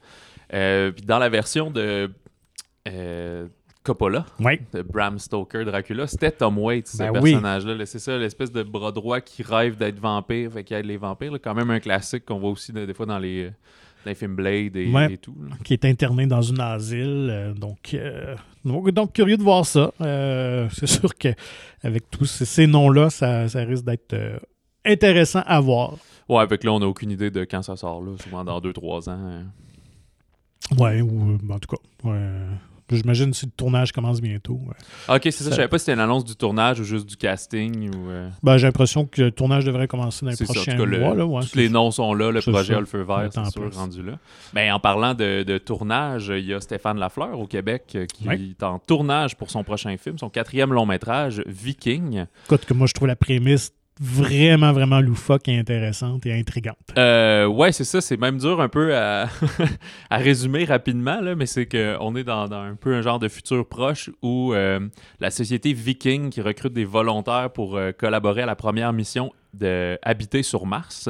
puis 0.51 1.07
dans 1.07 1.19
la 1.19 1.31
version 1.31 1.71
de... 1.71 2.11
Coppola, 3.83 4.27
de 4.41 4.83
Bram 4.83 5.17
Stoker, 5.17 5.65
Dracula, 5.65 6.09
c'était 6.09 6.33
Tom 6.33 6.59
Waits, 6.59 6.89
ce 6.89 6.99
ben 6.99 7.13
personnage-là. 7.13 7.87
C'est 7.87 8.01
ça, 8.01 8.19
l'espèce 8.19 8.51
de 8.51 8.65
bras 8.65 8.91
droit 8.91 9.21
qui 9.21 9.45
rêve 9.45 9.77
d'être 9.77 10.01
vampire, 10.01 10.51
fait 10.53 10.65
qu'il 10.65 10.77
aide 10.77 10.87
les 10.87 10.97
vampires. 10.97 11.33
Quand 11.41 11.55
même 11.55 11.71
un 11.71 11.79
classique 11.79 12.25
qu'on 12.25 12.41
voit 12.41 12.51
aussi 12.51 12.73
des 12.73 12.93
fois 12.95 13.07
dans 13.07 13.21
les, 13.21 13.45
dans 13.45 13.53
les 13.53 13.53
films 14.15 14.37
Blade 14.37 14.77
et, 14.77 15.19
tout. 15.19 15.35
Qui 15.65 15.73
est 15.73 15.85
interné 15.85 16.27
dans 16.27 16.43
une 16.43 16.61
asile. 16.61 17.29
Euh, 17.31 17.55
euh, 17.95 18.37
donc, 18.65 18.91
donc, 18.91 19.13
curieux 19.13 19.37
de 19.37 19.43
voir 19.43 19.67
ça. 19.67 19.93
Euh, 20.01 20.69
c'est 20.73 20.87
sûr 20.87 21.15
qu'avec 21.15 22.11
tous 22.11 22.27
ces, 22.27 22.67
noms-là, 22.67 23.11
ça, 23.11 23.47
risque 23.55 23.85
d'être 23.85 24.17
intéressant 24.85 25.43
à 25.47 25.61
voir. 25.61 25.95
Ouais, 26.29 26.41
avec 26.41 26.65
là, 26.65 26.73
on 26.73 26.81
n'a 26.81 26.87
aucune 26.87 27.11
idée 27.11 27.31
de 27.31 27.45
quand 27.45 27.63
ça 27.63 27.77
sort, 27.77 28.03
là, 28.03 28.13
souvent 28.23 28.45
dans 28.45 28.61
2-3 28.61 29.09
ans. 29.09 29.13
Hein. 29.13 29.45
Ouais, 30.79 31.01
ou 31.01 31.39
en 31.49 31.59
tout 31.59 31.77
cas. 31.77 32.09
Ouais 32.09 32.21
J'imagine 32.91 33.35
si 33.35 33.47
le 33.47 33.53
tournage 33.53 33.93
commence 33.93 34.21
bientôt. 34.21 34.61
ok, 35.09 35.21
c'est 35.25 35.33
ça. 35.33 35.51
Je 35.51 35.57
savais 35.57 35.69
pas 35.69 35.79
si 35.79 35.87
c'était 35.87 35.95
une 35.95 36.01
annonce 36.01 36.25
du 36.25 36.37
tournage 36.37 36.79
ou 36.81 36.85
juste 36.85 37.07
du 37.07 37.17
casting. 37.17 37.95
Ou, 37.95 38.11
euh. 38.11 38.29
ben, 38.43 38.57
J'ai 38.59 38.67
l'impression 38.67 39.07
que 39.07 39.23
le 39.23 39.31
tournage 39.33 39.65
devrait 39.65 39.89
commencer 39.89 40.25
dans 40.25 40.31
les 40.31 40.45
prochains 40.45 40.77
mois. 40.77 41.15
là, 41.15 41.41
tous 41.43 41.57
les 41.57 41.69
noms 41.69 41.91
sont 41.91 42.15
là, 42.15 42.31
le 42.31 42.41
projet 42.41 42.75
a 42.75 42.81
le 42.81 42.87
feu 42.87 43.03
vert, 43.03 43.29
c'est 43.33 43.51
sûr, 43.51 43.75
rendu 43.75 44.03
là. 44.03 44.19
Ben, 44.53 44.73
en 44.73 44.81
parlant 44.81 45.15
de, 45.15 45.59
tournage, 45.59 46.29
il 46.29 46.45
y 46.45 46.55
a 46.55 46.61
Stéphane 46.61 46.99
Lafleur 46.99 47.41
au 47.41 47.47
Québec 47.47 47.93
euh, 47.95 48.07
qui 48.07 48.29
est 48.29 48.63
en 48.63 48.79
tournage 48.79 49.37
pour 49.37 49.51
son 49.51 49.65
prochain 49.65 49.97
film, 49.97 50.19
son 50.19 50.29
quatrième 50.29 50.73
long 50.73 50.87
métrage, 50.87 51.43
Viking. 51.47 52.27
Écoute, 52.47 52.67
que 52.67 52.75
moi 52.75 52.87
je 52.87 52.93
trouve 52.93 53.09
la 53.09 53.17
prémisse 53.17 53.73
vraiment, 54.01 54.73
vraiment 54.73 55.01
loufoque 55.01 55.49
et 55.49 55.59
intéressante 55.59 56.27
et 56.27 56.39
intrigante. 56.39 56.77
Euh, 56.99 57.47
ouais, 57.47 57.73
c'est 57.73 57.85
ça. 57.85 58.01
C'est 58.01 58.19
même 58.19 58.39
dur 58.39 58.61
un 58.61 58.69
peu 58.69 58.95
à, 58.95 59.29
résumer 60.11 60.65
rapidement, 60.65 61.21
là, 61.21 61.35
mais 61.35 61.47
c'est 61.47 61.67
qu'on 61.67 62.15
est 62.17 62.25
dans, 62.25 62.51
un 62.53 62.75
peu 62.75 62.95
un 62.95 63.03
genre 63.03 63.19
de 63.19 63.29
futur 63.29 63.67
proche 63.67 64.11
où 64.23 64.53
euh, 64.53 64.81
la 65.21 65.31
société 65.31 65.73
Viking 65.73 66.31
qui 66.31 66.41
recrute 66.41 66.73
des 66.73 66.85
volontaires 66.85 67.51
pour 67.53 67.77
euh, 67.77 67.93
collaborer 67.93 68.43
à 68.43 68.47
la 68.47 68.57
première 68.57 68.93
mission 68.93 69.33
de 69.55 69.99
habiter 70.03 70.43
sur 70.43 70.67
Mars. 70.67 71.09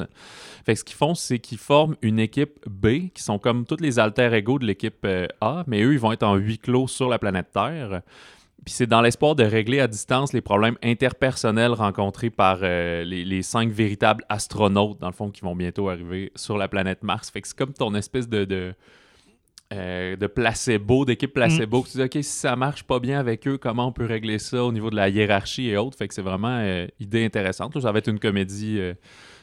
Fait 0.65 0.75
que 0.75 0.79
ce 0.79 0.85
qu'ils 0.85 0.97
font, 0.97 1.15
c'est 1.15 1.41
qu'ils 1.41 1.59
forment 1.59 1.97
une 2.03 2.21
équipe 2.21 2.61
B, 2.69 3.09
qui 3.13 3.23
sont 3.23 3.41
comme 3.41 3.67
tous 3.67 3.81
les 3.81 3.99
alter 3.99 4.33
ego 4.33 4.61
de 4.61 4.67
l'équipe 4.67 5.07
A, 5.41 5.65
mais 5.67 5.83
eux, 5.83 5.93
ils 5.93 5.99
vont 5.99 6.13
être 6.13 6.23
en 6.23 6.37
huis 6.37 6.59
clos 6.59 6.87
sur 6.87 7.09
la 7.09 7.19
planète 7.19 7.49
Terre. 7.53 8.03
Puis 8.67 8.75
c'est 8.75 8.89
dans 8.89 9.01
l'espoir 9.01 9.37
de 9.37 9.45
régler 9.45 9.79
à 9.79 9.87
distance 9.87 10.33
les 10.33 10.41
problèmes 10.41 10.77
interpersonnels 10.83 11.71
rencontrés 11.71 12.31
par 12.31 12.59
euh, 12.63 13.05
les, 13.05 13.43
cinq 13.43 13.71
véritables 13.71 14.25
astronautes, 14.29 14.99
dans 14.99 15.07
le 15.07 15.13
fond, 15.13 15.31
qui 15.31 15.43
vont 15.43 15.55
bientôt 15.55 15.89
arriver 15.89 16.33
sur 16.35 16.59
la 16.59 16.67
planète 16.67 17.05
Mars. 17.05 17.31
Fait 17.31 17.41
que 17.41 17.47
c'est 17.47 17.57
comme 17.57 17.73
ton 17.73 17.95
espèce 17.95 18.29
de, 18.29 18.45
de, 18.45 18.75
euh, 19.73 20.17
de 20.17 20.27
placebo, 20.27 21.05
d'équipe 21.05 21.33
placebo. 21.33 21.83
Mm. 21.83 21.85
Tu 21.85 21.99
dis, 21.99 22.03
OK, 22.03 22.13
si 22.15 22.25
ça 22.25 22.57
marche 22.57 22.83
pas 22.83 22.99
bien 22.99 23.21
avec 23.21 23.47
eux, 23.47 23.57
comment 23.57 23.87
on 23.87 23.93
peut 23.93 24.05
régler 24.05 24.41
ça 24.41 24.65
au 24.65 24.73
niveau 24.73 24.91
de 24.91 24.97
la 24.97 25.11
hiérarchie 25.11 25.69
et 25.69 25.77
autres? 25.77 25.97
Fait 25.97 26.09
que 26.09 26.15
c'est 26.15 26.21
vraiment 26.21 26.59
une 26.59 26.67
euh, 26.67 26.87
idée 26.99 27.25
intéressante. 27.25 27.81
Ça 27.81 27.93
va 27.93 28.01
être 28.01 28.09
une 28.09 28.19
comédie 28.19 28.81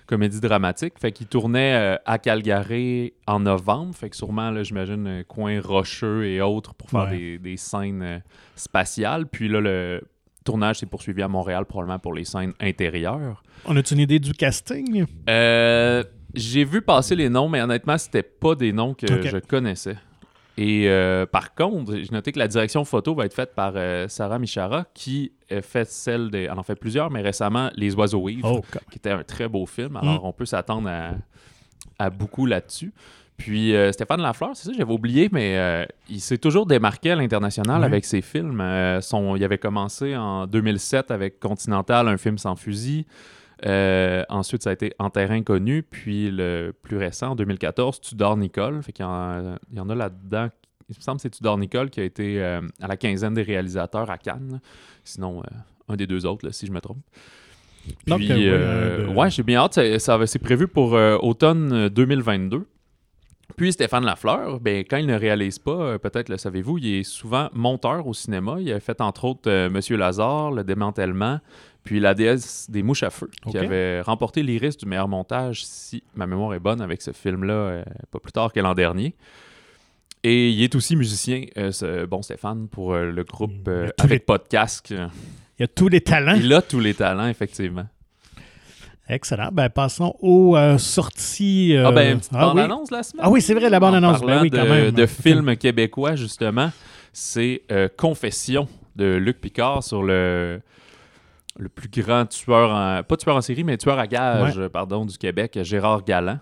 comédie 0.05 0.39
dramatique. 0.39 0.93
Fait 0.99 1.11
qu'il 1.11 1.27
tournait 1.27 1.75
euh, 1.75 1.97
à 2.05 2.19
Calgary 2.19 3.13
en 3.27 3.39
novembre. 3.39 3.95
Fait 3.95 4.09
que 4.09 4.15
sûrement, 4.15 4.51
là, 4.51 4.63
j'imagine, 4.63 5.23
coin 5.27 5.59
rocheux 5.61 6.25
et 6.25 6.41
autres 6.41 6.73
pour 6.73 6.89
faire 6.89 7.09
des, 7.09 7.57
scènes 7.57 8.01
euh, 8.01 8.19
spatiales. 8.55 9.27
Puis 9.27 9.47
là, 9.47 9.61
le 9.61 10.01
tournage 10.43 10.79
s'est 10.79 10.85
poursuivi 10.85 11.21
à 11.21 11.27
Montréal, 11.27 11.65
probablement 11.65 11.99
pour 11.99 12.13
les 12.13 12.25
scènes 12.25 12.53
intérieures. 12.59 13.43
On 13.65 13.75
a 13.77 13.81
une 13.91 13.99
idée 13.99 14.19
du 14.19 14.33
casting? 14.33 15.05
Euh, 15.29 16.03
j'ai 16.33 16.65
vu 16.65 16.81
passer 16.81 17.15
les 17.15 17.29
noms, 17.29 17.47
mais 17.47 17.61
honnêtement, 17.61 17.97
c'était 17.97 18.23
pas 18.23 18.55
des 18.55 18.73
noms 18.73 18.93
que 18.93 19.07
je 19.07 19.37
connaissais. 19.37 19.95
Et 20.57 20.87
euh, 20.87 21.25
par 21.25 21.55
contre, 21.55 21.95
j'ai 21.95 22.11
noté 22.11 22.31
que 22.31 22.39
la 22.39 22.47
direction 22.47 22.85
photo 22.85 23.15
va 23.15 23.25
être 23.25 23.33
faite 23.33 23.55
par 23.55 23.73
euh, 23.75 24.07
Sarah 24.07 24.37
Michara, 24.37 24.85
qui 24.93 25.31
fait 25.61 25.87
celle 25.89 26.29
des. 26.29 26.43
Elle 26.43 26.59
en 26.59 26.63
fait 26.63 26.75
plusieurs, 26.75 27.11
mais 27.11 27.21
récemment, 27.21 27.69
Les 27.75 27.95
Oiseaux 27.95 28.27
Yves, 28.29 28.45
oh, 28.45 28.61
qui 28.91 28.97
était 28.97 29.11
un 29.11 29.23
très 29.23 29.47
beau 29.47 29.65
film. 29.65 29.97
Alors, 29.97 30.23
mm. 30.23 30.27
on 30.27 30.33
peut 30.33 30.45
s'attendre 30.45 30.89
à, 31.99 32.09
beaucoup 32.09 32.45
là-dessus. 32.45 32.93
Puis 33.37 33.75
euh, 33.75 33.91
Stéphane 33.91 34.21
Lafleur, 34.21 34.51
c'est 34.53 34.67
ça, 34.69 34.73
j'avais 34.77 34.93
oublié, 34.93 35.29
mais 35.31 35.87
il 36.07 36.21
s'est 36.21 36.37
toujours 36.37 36.65
démarqué 36.67 37.11
à 37.11 37.15
l'international 37.15 37.83
avec 37.83 38.05
ses 38.05 38.21
films. 38.21 38.63
son, 39.01 39.35
il 39.35 39.43
avait 39.43 39.57
commencé 39.57 40.15
en 40.15 40.45
2007 40.45 41.09
avec 41.09 41.39
Continental, 41.39 42.07
un 42.07 42.17
film 42.17 42.37
sans 42.37 42.55
fusil. 42.55 43.05
Euh, 43.65 44.23
ensuite, 44.29 44.63
ça 44.63 44.71
a 44.71 44.73
été 44.73 44.93
En 44.99 45.09
terrain 45.09 45.41
connu. 45.43 45.83
Puis 45.83 46.31
le 46.31 46.73
plus 46.81 46.97
récent, 46.97 47.31
en 47.31 47.35
2014, 47.35 48.01
Tudor 48.01 48.37
Nicole. 48.37 48.81
Fait 48.83 48.91
qu'il 48.91 49.05
y, 49.05 49.07
en, 49.07 49.89
a 49.89 49.95
là-dedans. 49.95 50.49
Il 50.89 50.95
me 50.97 51.01
semble 51.01 51.17
que 51.17 51.23
c'est 51.23 51.29
Tudor 51.29 51.57
Nicole 51.57 51.89
qui 51.89 51.99
a 51.99 52.03
été 52.03 52.41
euh, 52.41 52.61
à 52.81 52.87
la 52.87 52.97
quinzaine 52.97 53.33
des 53.33 53.43
réalisateurs 53.43 54.09
à 54.09 54.17
Cannes. 54.17 54.59
Sinon, 55.03 55.39
euh, 55.41 55.47
un 55.89 55.95
des 55.95 56.07
deux 56.07 56.25
autres, 56.25 56.49
si 56.51 56.65
je 56.67 56.71
me 56.71 56.81
trompe. 56.81 57.01
Puis, 58.05 58.49
ouais, 58.49 59.29
j'ai 59.29 59.43
bien 59.43 59.59
hâte. 59.59 59.99
Ça, 59.99 60.25
c'est 60.25 60.39
prévu 60.39 60.67
pour 60.67 60.93
automne 60.93 61.89
2022. 61.89 62.65
Puis 63.55 63.73
Stéphane 63.73 64.05
Lafleur, 64.05 64.59
ben, 64.59 64.83
quand 64.89 64.97
il 64.97 65.05
ne 65.05 65.15
réalise 65.15 65.59
pas, 65.59 65.71
euh, 65.71 65.97
peut-être 65.97 66.29
le 66.29 66.37
savez-vous, 66.37 66.79
il 66.79 66.95
est 66.95 67.03
souvent 67.03 67.49
monteur 67.53 68.07
au 68.07 68.13
cinéma. 68.13 68.57
Il 68.59 68.71
a 68.71 68.79
fait 68.79 68.99
entre 69.01 69.25
autres 69.25 69.49
euh, 69.49 69.69
Monsieur 69.69 69.97
Lazare, 69.97 70.51
Le 70.51 70.63
démantèlement, 70.63 71.39
puis 71.83 71.99
La 71.99 72.13
déesse 72.13 72.69
des 72.69 72.81
mouches 72.81 73.03
à 73.03 73.09
feu, 73.09 73.29
qui 73.49 73.57
avait 73.57 74.01
remporté 74.01 74.41
l'iris 74.41 74.77
du 74.77 74.85
meilleur 74.85 75.07
montage, 75.07 75.65
si 75.65 76.03
ma 76.15 76.25
mémoire 76.25 76.53
est 76.53 76.59
bonne, 76.59 76.81
avec 76.81 77.01
ce 77.01 77.11
film-là, 77.11 77.53
euh, 77.53 77.83
pas 78.11 78.19
plus 78.19 78.31
tard 78.31 78.51
que 78.51 78.59
l'an 78.59 78.73
dernier. 78.73 79.15
Et 80.23 80.49
il 80.49 80.63
est 80.63 80.73
aussi 80.75 80.95
musicien, 80.95 81.45
ce 81.55 82.05
bon 82.05 82.21
Stéphane, 82.21 82.69
pour 82.69 82.95
le 82.95 83.23
groupe 83.25 83.69
avec 83.97 84.25
podcast. 84.25 84.93
Il 85.59 85.63
a 85.63 85.67
tous 85.67 85.89
les 85.89 85.99
talents. 85.99 86.35
Il 86.35 86.53
a 86.53 86.61
tous 86.61 86.79
les 86.79 86.93
talents, 86.93 87.27
effectivement. 87.27 87.85
Excellent. 89.09 89.49
Ben, 89.51 89.69
passons 89.69 90.15
aux 90.21 90.55
euh, 90.55 90.77
sorties. 90.77 91.75
Euh, 91.75 91.87
ah, 91.87 91.91
ben, 91.91 92.13
une 92.13 92.19
petite 92.19 92.31
ah 92.33 92.45
bande-annonce 92.45 92.89
la 92.91 93.03
semaine. 93.03 93.25
Ah 93.25 93.29
oui, 93.29 93.41
c'est 93.41 93.53
vrai, 93.53 93.69
la 93.69 93.79
bande-annonce. 93.79 94.21
Ben 94.21 94.41
oui, 94.41 94.49
quand 94.49 94.63
de, 94.63 94.69
même. 94.69 94.91
de 94.91 95.05
films 95.05 95.57
québécois, 95.57 96.15
justement, 96.15 96.71
c'est 97.11 97.63
euh, 97.71 97.89
Confession 97.97 98.67
de 98.95 99.15
Luc 99.15 99.41
Picard 99.41 99.83
sur 99.83 100.03
le, 100.03 100.61
le 101.57 101.69
plus 101.69 101.89
grand 101.89 102.25
tueur, 102.25 102.69
en, 102.69 103.03
pas 103.03 103.17
tueur 103.17 103.35
en 103.35 103.41
série, 103.41 103.65
mais 103.65 103.77
tueur 103.77 103.99
à 103.99 104.07
gage, 104.07 104.59
pardon, 104.69 105.05
du 105.05 105.17
Québec, 105.17 105.59
Gérard 105.63 106.03
Galland. 106.03 106.39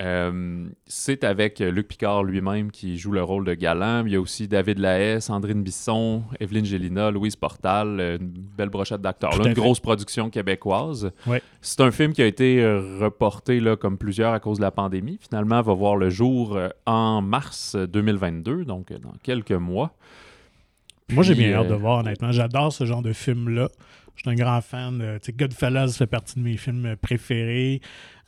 Euh, 0.00 0.66
c'est 0.86 1.22
avec 1.22 1.60
Luc 1.60 1.86
Picard 1.86 2.24
lui-même 2.24 2.72
qui 2.72 2.98
joue 2.98 3.12
le 3.12 3.22
rôle 3.22 3.44
de 3.44 3.54
Galant. 3.54 4.04
Il 4.06 4.12
y 4.12 4.16
a 4.16 4.20
aussi 4.20 4.48
David 4.48 4.78
Lahaye, 4.78 5.20
Sandrine 5.20 5.62
Bisson, 5.62 6.24
Evelyne 6.40 6.64
Gélina, 6.64 7.10
Louise 7.10 7.36
Portal, 7.36 8.00
euh, 8.00 8.18
une 8.18 8.32
belle 8.56 8.70
brochette 8.70 9.00
d'acteurs. 9.00 9.34
Une 9.44 9.52
grosse 9.52 9.80
production 9.80 10.30
québécoise. 10.30 11.12
C'est 11.60 11.80
un 11.80 11.90
film 11.90 12.12
qui 12.12 12.22
a 12.22 12.26
été 12.26 12.60
euh, 12.60 12.98
reporté 13.00 13.60
là, 13.60 13.76
comme 13.76 13.96
plusieurs 13.96 14.32
à 14.32 14.40
cause 14.40 14.58
de 14.58 14.62
la 14.62 14.72
pandémie. 14.72 15.18
Finalement, 15.20 15.62
va 15.62 15.74
voir 15.74 15.96
le 15.96 16.10
jour 16.10 16.58
en 16.86 17.22
mars 17.22 17.76
2022, 17.76 18.64
donc 18.64 18.92
dans 18.92 19.12
quelques 19.22 19.52
mois. 19.52 19.92
Moi, 21.12 21.22
j'ai 21.22 21.34
bien 21.34 21.52
hâte 21.52 21.68
de 21.68 21.74
voir, 21.74 21.98
honnêtement. 21.98 22.32
J'adore 22.32 22.72
ce 22.72 22.84
genre 22.84 23.02
de 23.02 23.12
film-là. 23.12 23.68
Je 24.16 24.22
suis 24.22 24.30
un 24.30 24.34
grand 24.34 24.60
fan. 24.60 24.98
De, 24.98 25.32
Goodfellas 25.32 25.88
fait 25.98 26.06
partie 26.06 26.38
de 26.38 26.44
mes 26.44 26.56
films 26.56 26.96
préférés. 27.00 27.80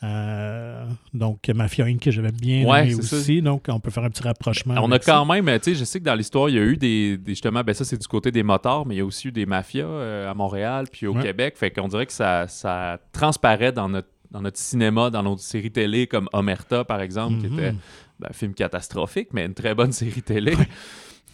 Euh, 0.03 0.85
donc, 1.15 1.49
Mafia 1.49 1.87
Inc. 1.87 2.01
que 2.01 2.11
j'avais 2.11 2.33
bien 2.33 2.61
aimé 2.61 2.95
aussi. 2.95 3.41
Donc, 3.41 3.65
on 3.69 3.81
peut 3.81 3.91
faire 3.91 4.05
un 4.05 4.11
petit 4.11 4.23
rapprochement. 4.23 4.75
On 4.79 4.91
a 4.91 4.99
quand 4.99 5.25
même, 5.25 5.47
tu 5.59 5.73
sais, 5.73 5.75
je 5.75 5.85
sais 5.85 6.01
que 6.01 6.05
dans 6.05 6.15
l'histoire, 6.15 6.49
il 6.49 6.57
y 6.57 6.59
a 6.59 6.63
eu 6.63 6.77
des, 6.77 7.19
justement, 7.27 7.63
ben 7.63 7.75
ça 7.75 7.85
c'est 7.85 8.01
du 8.01 8.07
côté 8.07 8.31
des 8.31 8.43
motards, 8.43 8.87
mais 8.87 8.97
il 8.97 8.99
y 8.99 9.01
a 9.01 9.05
aussi 9.05 9.29
eu 9.29 9.33
des 9.33 9.47
mafias 9.47 9.87
euh, 9.87 10.31
à 10.31 10.35
Montréal 10.35 10.87
puis 10.91 11.07
au 11.07 11.15
Québec. 11.15 11.55
Fait 11.57 11.71
qu'on 11.71 11.89
dirait 11.89 12.07
que 12.07 12.13
ça, 12.13 12.47
ça 12.49 12.99
transparaît 13.13 13.73
dans 13.73 13.89
notre, 13.89 14.09
dans 14.31 14.43
notre 14.43 14.59
cinéma, 14.59 15.11
dans 15.11 15.23
nos 15.23 15.39
séries 15.39 15.71
télé 15.71 16.07
comme 16.07 16.29
Omerta, 16.33 16.85
par 16.85 17.01
exemple, 17.01 17.39
qui 17.39 17.47
était 17.47 17.73
mhm. 17.73 17.79
ben, 18.21 18.29
un 18.31 18.33
film 18.35 18.53
catastrophique, 18.53 19.29
mais 19.33 19.47
une 19.47 19.55
très 19.55 19.75
bonne 19.75 19.93
série 19.93 20.23
télé. 20.23 20.57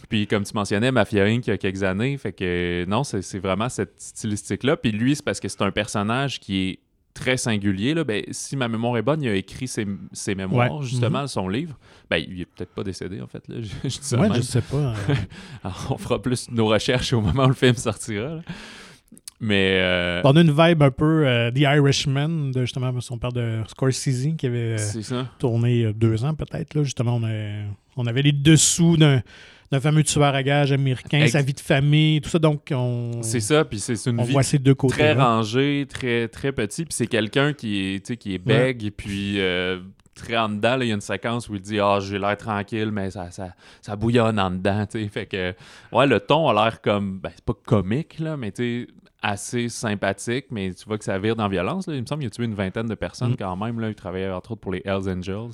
Puis 0.09 0.27
comme 0.27 0.43
tu 0.43 0.53
mentionnais, 0.53 0.91
Mafia 0.91 1.25
Inc. 1.25 1.47
il 1.47 1.51
y 1.51 1.53
a 1.53 1.57
quelques 1.57 1.83
années, 1.83 2.17
fait 2.17 2.33
que 2.33 2.85
non, 2.87 3.03
c'est 3.03 3.39
vraiment 3.39 3.69
cette 3.69 3.99
stylistique-là. 3.99 4.77
Puis 4.77 4.91
lui, 4.91 5.15
c'est 5.15 5.25
parce 5.25 5.39
que 5.39 5.47
c'est 5.47 5.61
un 5.61 5.71
personnage 5.71 6.39
qui 6.39 6.69
est 6.69 6.79
très 7.13 7.37
singulier. 7.37 7.93
Là, 7.93 8.03
ben, 8.03 8.23
si 8.31 8.55
ma 8.55 8.67
mémoire 8.67 8.97
est 8.97 9.01
bonne, 9.01 9.21
il 9.21 9.29
a 9.29 9.35
écrit 9.35 9.67
ses, 9.67 9.85
ses 10.11 10.35
mémoires, 10.35 10.81
justement, 10.81 11.21
mhm. 11.21 11.27
son 11.27 11.47
livre. 11.47 11.77
Ben, 12.09 12.17
il 12.17 12.41
est 12.41 12.45
peut-être 12.45 12.73
pas 12.73 12.83
décédé, 12.83 13.21
en 13.21 13.27
fait. 13.27 13.47
Là. 13.47 13.57
Je, 13.61 13.89
je, 13.89 14.15
ouais, 14.15 14.29
je 14.35 14.41
sais 14.41 14.61
pas. 14.61 14.93
Hein. 14.93 15.69
on 15.89 15.97
fera 15.97 16.21
plus 16.21 16.49
nos 16.51 16.67
recherches 16.67 17.13
au 17.13 17.21
moment 17.21 17.45
où 17.45 17.49
le 17.49 17.53
film 17.53 17.75
sortira. 17.75 18.39
Mais. 19.39 19.79
Euh, 19.81 20.21
on 20.23 20.35
a 20.35 20.41
une 20.41 20.51
vibe 20.51 20.83
un 20.83 20.91
peu 20.91 21.27
euh, 21.27 21.51
The 21.51 21.59
Irishman, 21.59 22.51
de 22.51 22.61
justement 22.61 22.99
son 23.01 23.17
père 23.17 23.33
de 23.33 23.61
Scorsese, 23.67 24.35
qui 24.37 24.47
avait 24.47 24.77
euh, 24.79 25.23
tourné 25.37 25.93
deux 25.93 26.23
ans 26.23 26.33
peut-être. 26.33 26.83
Justement, 26.83 27.17
on, 27.21 27.67
on 27.97 28.07
avait 28.07 28.21
les 28.21 28.31
dessous 28.31 28.97
d'un 28.97 29.21
d'un 29.73 29.79
fameux 29.79 30.03
tueur 30.03 30.35
à 30.35 30.43
gages 30.43 30.71
américain, 30.71 31.27
sa 31.27 31.41
vie 31.41 31.53
de 31.53 31.59
famille, 31.59 32.21
tout 32.21 32.29
ça. 32.29 32.39
Donc, 32.39 32.71
on. 32.71 33.21
C'est 33.21 33.39
ça, 33.39 33.65
puis 33.65 33.79
c'est 33.79 33.93
une 34.05 34.21
vie 34.23 34.35
très 34.89 35.13
rangée, 35.13 35.87
très, 35.89 36.27
très 36.27 36.51
petit. 36.51 36.85
Puis 36.85 36.93
c'est 36.93 37.07
quelqu'un 37.07 37.53
qui 37.53 37.95
est, 37.95 38.15
qui 38.15 38.35
est 38.35 38.39
bègue, 38.39 38.83
et 38.83 38.91
puis. 38.91 39.39
Euh, 39.39 39.79
très 40.15 40.37
en 40.37 40.47
dedans, 40.47 40.77
il 40.79 40.89
y 40.89 40.91
a 40.91 40.93
une 40.93 41.01
séquence 41.01 41.49
où 41.49 41.55
il 41.55 41.61
dit 41.61 41.79
Ah, 41.79 41.97
j'ai 41.99 42.19
l'air 42.19 42.37
tranquille, 42.37 42.91
mais 42.91 43.09
ça, 43.09 43.31
ça, 43.31 43.55
ça 43.81 43.95
bouillonne 43.95 44.39
en 44.39 44.51
dedans. 44.51 44.85
Fait 45.11 45.25
que, 45.25 45.55
ouais, 45.91 46.05
le 46.05 46.19
ton 46.19 46.47
a 46.49 46.53
l'air 46.53 46.81
comme, 46.81 47.19
ben, 47.19 47.31
c'est 47.33 47.43
pas 47.43 47.55
comique, 47.65 48.19
là, 48.19 48.37
mais 48.37 48.53
assez 49.23 49.69
sympathique, 49.69 50.47
mais 50.51 50.71
tu 50.73 50.85
vois 50.85 50.99
que 50.99 51.03
ça 51.03 51.17
vire 51.17 51.35
dans 51.35 51.43
la 51.43 51.49
violence. 51.49 51.85
Il 51.87 51.99
me 51.99 52.05
semble 52.05 52.19
qu'il 52.19 52.27
a 52.27 52.29
tué 52.29 52.45
une 52.45 52.53
vingtaine 52.53 52.87
de 52.87 52.95
personnes 52.95 53.31
mm. 53.31 53.37
quand 53.37 53.55
même. 53.55 53.79
Là. 53.79 53.89
Il 53.89 53.95
travaillait 53.95 54.29
entre 54.29 54.51
autres 54.51 54.61
pour 54.61 54.71
les 54.71 54.83
Hells 54.85 55.09
Angels. 55.09 55.53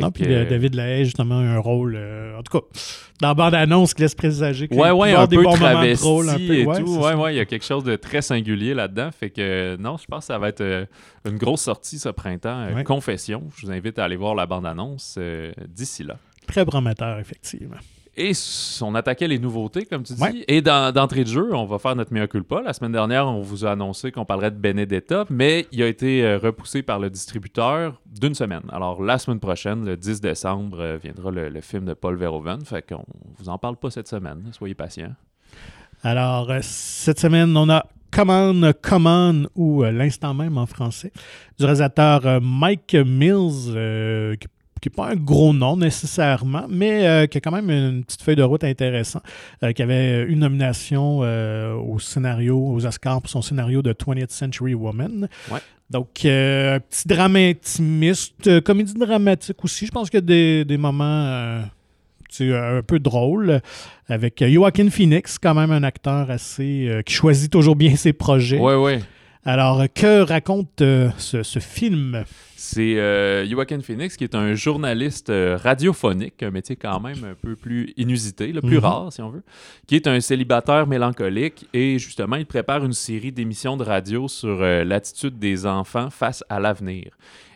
Non, 0.00 0.10
puis 0.10 0.24
euh, 0.26 0.48
David 0.48 0.74
Lahaye, 0.74 1.04
justement, 1.04 1.38
a 1.38 1.42
un 1.42 1.58
rôle, 1.58 1.96
euh, 1.96 2.38
en 2.38 2.42
tout 2.42 2.58
cas, 2.58 2.66
dans 3.20 3.28
la 3.28 3.34
bande-annonce 3.34 3.92
qui 3.94 4.02
laisse 4.02 4.14
présager 4.14 4.68
qu'il 4.68 4.78
ouais, 4.78 4.90
ouais, 4.90 5.12
un 5.12 5.26
des 5.26 5.36
peu 5.36 5.42
bons 5.42 5.54
travesti 5.54 6.06
moments 6.06 6.30
un 6.30 6.36
peu. 6.36 6.54
et 6.54 6.64
tout. 6.64 6.98
Ouais, 6.98 7.14
ouais, 7.14 7.34
il 7.34 7.36
y 7.36 7.40
a 7.40 7.44
quelque 7.44 7.64
chose 7.64 7.84
de 7.84 7.96
très 7.96 8.22
singulier 8.22 8.74
là-dedans. 8.74 9.10
Fait 9.12 9.30
que, 9.30 9.76
non, 9.76 9.96
je 9.98 10.06
pense 10.06 10.20
que 10.20 10.26
ça 10.32 10.38
va 10.38 10.48
être 10.48 10.62
euh, 10.62 10.86
une 11.26 11.36
grosse 11.36 11.62
sortie 11.62 11.98
ce 11.98 12.08
printemps. 12.08 12.68
Confession. 12.84 13.42
Je 13.56 13.66
vous 13.66 13.72
invite 13.72 13.98
à 13.98 14.04
aller 14.04 14.16
voir 14.16 14.34
la 14.34 14.46
bande-annonce 14.46 15.18
d'ici 15.68 16.04
là. 16.04 16.16
Très 16.46 16.64
prometteur, 16.64 17.18
effectivement. 17.18 17.76
Et 18.14 18.32
on 18.82 18.94
attaquait 18.94 19.26
les 19.26 19.38
nouveautés, 19.38 19.86
comme 19.86 20.02
tu 20.02 20.12
dis. 20.12 20.44
Et 20.46 20.60
d'entrée 20.60 21.24
de 21.24 21.28
jeu, 21.28 21.54
on 21.54 21.64
va 21.64 21.78
faire 21.78 21.96
notre 21.96 22.12
mea 22.12 22.26
culpa. 22.26 22.60
La 22.60 22.74
semaine 22.74 22.92
dernière, 22.92 23.26
on 23.26 23.40
vous 23.40 23.64
a 23.64 23.70
annoncé 23.70 24.12
qu'on 24.12 24.26
parlerait 24.26 24.50
de 24.50 24.56
Benedetta, 24.58 25.24
mais 25.30 25.66
il 25.72 25.82
a 25.82 25.86
été 25.86 26.22
euh, 26.22 26.36
repoussé 26.36 26.82
par 26.82 26.98
le 26.98 27.08
distributeur 27.08 28.00
d'une 28.04 28.34
semaine. 28.34 28.62
Alors, 28.70 29.02
la 29.02 29.16
semaine 29.16 29.40
prochaine, 29.40 29.86
le 29.86 29.96
10 29.96 30.20
décembre, 30.20 30.78
euh, 30.80 30.98
viendra 31.02 31.30
le, 31.30 31.60
film 31.62 31.86
de 31.86 31.94
Paul 31.94 32.16
Verhoeven. 32.16 32.62
Fait 32.66 32.86
qu'on 32.86 33.04
vous 33.38 33.48
en 33.48 33.56
parle 33.56 33.76
pas 33.76 33.90
cette 33.90 34.08
semaine. 34.08 34.42
Soyez 34.52 34.74
patients. 34.74 35.14
Alors, 36.02 36.50
euh, 36.50 36.58
cette 36.60 37.18
semaine, 37.18 37.56
on 37.56 37.70
a 37.70 37.86
Command, 38.10 38.74
Command 38.82 39.48
ou 39.54 39.84
l'instant 39.84 40.34
même 40.34 40.58
en 40.58 40.66
français, 40.66 41.12
du 41.58 41.64
réalisateur 41.64 42.42
Mike 42.42 42.94
Mills, 42.94 44.36
qui 44.38 44.48
qui 44.82 44.88
n'est 44.88 44.94
pas 44.96 45.10
un 45.10 45.16
gros 45.16 45.54
nom 45.54 45.76
nécessairement, 45.76 46.66
mais 46.68 47.06
euh, 47.06 47.26
qui 47.26 47.38
a 47.38 47.40
quand 47.40 47.52
même 47.52 47.70
une 47.70 48.04
petite 48.04 48.20
feuille 48.20 48.36
de 48.36 48.42
route 48.42 48.64
intéressante, 48.64 49.22
euh, 49.62 49.70
qui 49.72 49.80
avait 49.80 50.24
une 50.24 50.40
nomination 50.40 51.20
euh, 51.22 51.72
au 51.74 52.00
scénario, 52.00 52.58
aux 52.58 52.84
Oscars 52.84 53.22
pour 53.22 53.30
son 53.30 53.42
scénario 53.42 53.80
de 53.80 53.92
20th 53.92 54.30
Century 54.30 54.74
Woman. 54.74 55.28
Donc, 55.88 56.24
un 56.24 56.80
petit 56.80 57.06
drame 57.06 57.36
intimiste, 57.36 58.60
comédie 58.62 58.94
dramatique 58.94 59.62
aussi. 59.62 59.86
Je 59.86 59.92
pense 59.92 60.10
qu'il 60.10 60.18
y 60.18 60.60
a 60.60 60.64
des, 60.64 60.76
moments 60.78 61.60
un 62.40 62.82
peu 62.84 62.98
drôles 62.98 63.60
avec 64.08 64.42
Joaquin 64.42 64.88
Phoenix, 64.88 65.38
quand 65.38 65.54
même 65.54 65.70
un 65.70 65.82
acteur 65.82 66.30
assez 66.30 67.02
qui 67.04 67.12
choisit 67.14 67.52
toujours 67.52 67.76
bien 67.76 67.94
ses 67.94 68.14
projets. 68.14 68.58
Oui, 68.58 68.74
oui. 68.74 69.00
Alors, 69.44 69.82
que 69.92 70.22
raconte 70.22 70.84
ce, 71.18 71.58
film? 71.58 72.22
C'est 72.54 72.96
euh, 72.96 73.44
Joaquin 73.44 73.80
Phoenix, 73.80 74.16
qui 74.16 74.22
est 74.22 74.36
un 74.36 74.54
journaliste 74.54 75.30
euh, 75.30 75.58
radiophonique, 75.60 76.44
un 76.44 76.52
métier 76.52 76.76
quand 76.76 77.00
même 77.00 77.24
un 77.24 77.34
peu 77.34 77.56
plus 77.56 77.92
inusité, 77.96 78.52
le 78.52 78.60
plus 78.60 78.76
mhm. 78.76 78.84
rare, 78.84 79.12
si 79.12 79.20
on 79.20 79.30
veut, 79.30 79.42
qui 79.88 79.96
est 79.96 80.06
un 80.06 80.20
célibataire 80.20 80.86
mélancolique 80.86 81.66
et 81.72 81.98
justement, 81.98 82.36
il 82.36 82.46
prépare 82.46 82.84
une 82.84 82.92
série 82.92 83.32
d'émissions 83.32 83.76
de 83.76 83.82
radio 83.82 84.28
sur 84.28 84.62
euh, 84.62 84.84
l'attitude 84.84 85.40
des 85.40 85.66
enfants 85.66 86.08
face 86.08 86.44
à 86.48 86.60
l'avenir. 86.60 87.10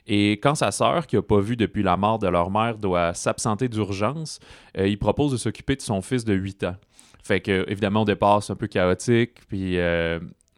Et 0.08 0.32
quand 0.32 0.56
sa 0.56 0.72
sœur, 0.72 1.06
qui 1.06 1.14
n'a 1.14 1.22
pas 1.22 1.40
vu 1.40 1.54
depuis 1.54 1.84
la 1.84 1.96
mort 1.96 2.18
de 2.18 2.26
leur 2.26 2.50
mère, 2.50 2.78
doit 2.78 3.14
s'absenter 3.14 3.68
d'urgence, 3.68 4.40
il 4.76 4.98
propose 4.98 5.32
de 5.32 5.36
s'occuper 5.36 5.76
de 5.76 5.82
son 5.82 6.02
fils 6.02 6.24
de 6.24 6.34
8 6.34 6.64
ans. 6.64 6.76
Fait 7.24 7.40
que, 7.40 7.64
évidemment, 7.68 8.02
au 8.02 8.04
départ, 8.04 8.40
c'est 8.42 8.52
un 8.52 8.56
peu 8.56 8.68
chaotique, 8.68 9.32
puis 9.48 9.78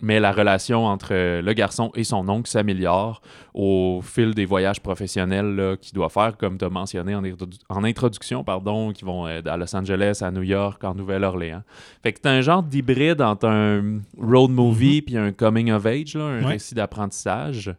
mais 0.00 0.21
la 0.21 0.33
relation 0.33 0.87
entre 0.87 1.40
le 1.40 1.52
garçon 1.52 1.90
et 1.95 2.05
son 2.05 2.28
oncle 2.28 2.49
s'améliore 2.49 3.21
au 3.52 4.00
fil 4.02 4.35
des 4.35 4.45
voyages 4.45 4.81
professionnels 4.81 5.76
qu'il 5.81 5.95
doit 5.95 6.09
faire, 6.09 6.37
comme 6.37 6.57
tu 6.57 6.64
as 6.64 6.71
mentionné 6.71 7.14
en, 7.14 7.85
introduction, 7.85 8.45
pardon, 8.45 8.93
qui 8.93 9.05
vont 9.05 9.25
à 9.25 9.57
Los 9.57 9.75
Angeles, 9.75 10.19
à 10.23 10.31
New 10.31 10.43
York, 10.43 10.83
en 10.85 10.95
Nouvelle-Orléans. 10.95 11.62
Fait 12.02 12.12
que 12.12 12.21
tu 12.21 12.28
un 12.28 12.40
genre 12.40 12.62
d'hybride 12.62 13.21
entre 13.21 13.49
un 13.49 13.99
road 14.17 14.50
movie 14.50 15.00
mm-hmm. 15.00 15.05
puis 15.05 15.17
un 15.17 15.33
coming 15.33 15.73
of 15.73 15.85
age, 15.87 16.17
un 16.17 16.47
récit 16.47 16.75
d'apprentissage. 16.75 17.75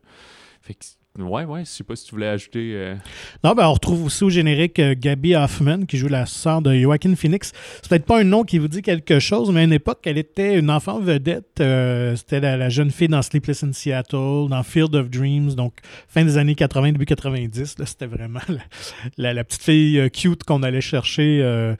Fait 0.62 0.74
que 0.74 0.86
Ouais, 1.18 1.44
ouais, 1.44 1.66
je 1.66 1.70
sais 1.70 1.84
pas 1.84 1.96
si 1.96 2.06
tu 2.06 2.12
voulais 2.12 2.28
ajouter. 2.28 2.72
Euh, 2.76 2.96
non, 3.44 3.54
ben 3.54 3.68
on 3.68 3.74
retrouve 3.74 4.06
aussi 4.06 4.24
au 4.24 4.30
générique 4.30 4.80
euh, 4.80 4.94
Gabby 4.98 5.36
Hoffman 5.36 5.86
qui 5.86 5.98
joue 5.98 6.08
la 6.08 6.26
sœur 6.26 6.62
de 6.62 6.74
Joaquin 6.74 7.16
Phoenix. 7.16 7.52
C'est 7.82 7.90
peut-être 7.90 8.06
pas 8.06 8.20
un 8.20 8.24
nom 8.24 8.44
qui 8.44 8.60
vous 8.60 8.68
dit 8.68 8.84
quelque 8.84 9.20
chose, 9.20 9.52
mais 9.52 9.62
à 9.62 9.64
une 9.64 9.74
époque, 9.74 10.00
elle 10.06 10.20
était 10.20 10.58
une 10.58 10.70
enfant 10.70 11.00
vedette. 11.00 11.60
Euh, 11.60 12.16
c'était 12.16 12.40
la, 12.40 12.70
jeune 12.70 12.92
fille 12.92 13.08
dans 13.08 13.24
Sleepless 13.24 13.64
in 13.64 13.74
Seattle, 13.74 14.50
dans 14.50 14.62
Field 14.64 14.94
of 14.96 15.10
Dreams, 15.10 15.56
donc 15.56 15.74
fin 16.08 16.24
des 16.24 16.38
années 16.38 16.56
80, 16.56 16.94
début 16.94 17.06
90. 17.06 17.76
C'était 17.84 18.06
vraiment 18.06 18.40
la, 19.18 19.44
petite 19.44 19.64
fille 19.64 20.10
cute 20.12 20.44
qu'on 20.44 20.62
allait 20.62 20.80
chercher 20.80 21.76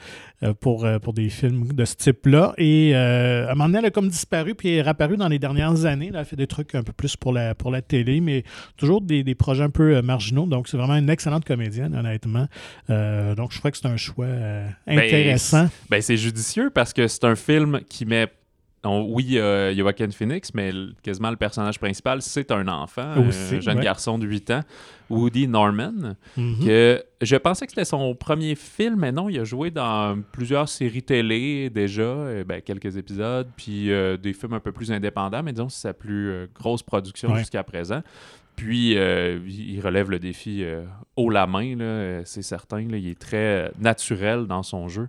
pour, 0.60 0.88
pour 1.02 1.14
des 1.14 1.30
films 1.30 1.68
de 1.74 1.86
ce 1.86 1.96
type-là. 1.96 2.54
Et 2.58 2.96
à 2.96 3.52
un 3.52 3.56
moment 3.56 3.66
donné, 3.66 3.80
elle 3.80 3.86
a 3.86 3.92
comme 3.92 4.10
disparu, 4.10 4.56
puis 4.56 4.70
elle 4.70 4.80
est 4.80 4.82
réapparue 4.82 5.18
dans 5.18 5.28
les 5.28 5.40
dernières 5.40 5.86
années. 5.86 6.08
Elle 6.10 6.18
a 6.18 6.26
fait 6.26 6.36
des 6.36 6.48
trucs 6.48 6.76
un 6.76 6.84
peu 6.84 6.94
plus 6.94 7.16
pour 7.16 7.34
la, 7.34 7.56
pour 7.56 7.72
la 7.72 7.82
télé, 7.82 8.22
mais 8.22 8.44
toujours 8.78 9.02
des, 9.02 9.24
des 9.24 9.36
projets 9.36 9.64
un 9.64 9.70
peu 9.70 10.02
marginaux. 10.02 10.46
Donc, 10.46 10.68
c'est 10.68 10.78
vraiment 10.78 10.96
une 10.96 11.10
excellente 11.10 11.46
comédienne, 11.46 11.96
honnêtement. 11.96 12.48
donc, 12.88 13.52
je 13.52 13.60
crois 13.60 13.72
que 13.72 13.78
c'est 13.78 13.88
un 13.88 13.98
choix 13.98 14.28
ben, 14.28 15.00
intéressant. 15.00 15.68
Ben, 15.90 16.02
c'est 16.02 16.18
judicieux 16.18 16.70
parce 16.70 16.94
que 16.94 17.08
c'est 17.08 17.26
un 17.26 17.36
film 17.36 17.82
qui 17.90 18.06
met 18.06 18.28
oui, 18.86 19.26
il 19.28 19.34
y 19.34 19.40
a 19.40 19.74
Joaquin 19.74 20.10
Phoenix, 20.12 20.54
mais 20.54 20.72
quasiment 21.04 21.30
le 21.30 21.36
personnage 21.36 21.80
principal, 21.80 22.22
c'est 22.22 22.52
un 22.52 22.68
enfant, 22.68 23.02
un 23.02 23.60
jeune 23.60 23.80
garçon 23.82 24.18
de 24.18 24.26
8 24.26 24.52
ans, 24.52 24.62
Woody 25.10 25.48
Norman, 25.48 26.16
mhm. 26.38 26.66
que 26.66 27.04
je 27.22 27.36
pensais 27.36 27.66
que 27.66 27.72
c'était 27.72 27.86
son 27.86 28.16
premier 28.16 28.56
film, 28.56 28.98
mais 29.00 29.12
non, 29.12 29.28
il 29.28 29.40
a 29.40 29.44
joué 29.44 29.72
dans 29.72 30.22
plusieurs 30.32 30.70
séries 30.70 31.04
télé 31.04 31.70
déjà, 31.70 32.02
euh, 32.04 32.44
ben, 32.44 32.62
quelques 32.62 32.96
épisodes, 32.96 33.50
puis 33.58 33.92
euh, 33.92 34.18
des 34.18 34.34
films 34.34 34.54
un 34.54 34.60
peu 34.60 34.72
plus 34.72 34.92
indépendants, 34.92 35.44
mais 35.44 35.52
disons 35.52 35.70
c'est 35.70 35.82
sa 35.82 35.94
plus 35.94 36.30
euh, 36.30 36.48
grosse 36.54 36.84
production 36.84 37.36
jusqu'à 37.36 37.64
présent. 37.64 38.02
Puis, 38.56 38.92
il 38.92 39.80
relève 39.80 40.12
le 40.12 40.20
défi 40.20 40.66
haut 41.16 41.30
la 41.30 41.48
main, 41.48 42.22
c'est 42.26 42.42
certain. 42.42 42.82
il 42.82 43.08
est 43.08 43.18
très 43.18 43.72
naturel 43.80 44.48
dans 44.48 44.64
son 44.64 44.90
jeu. 44.90 45.08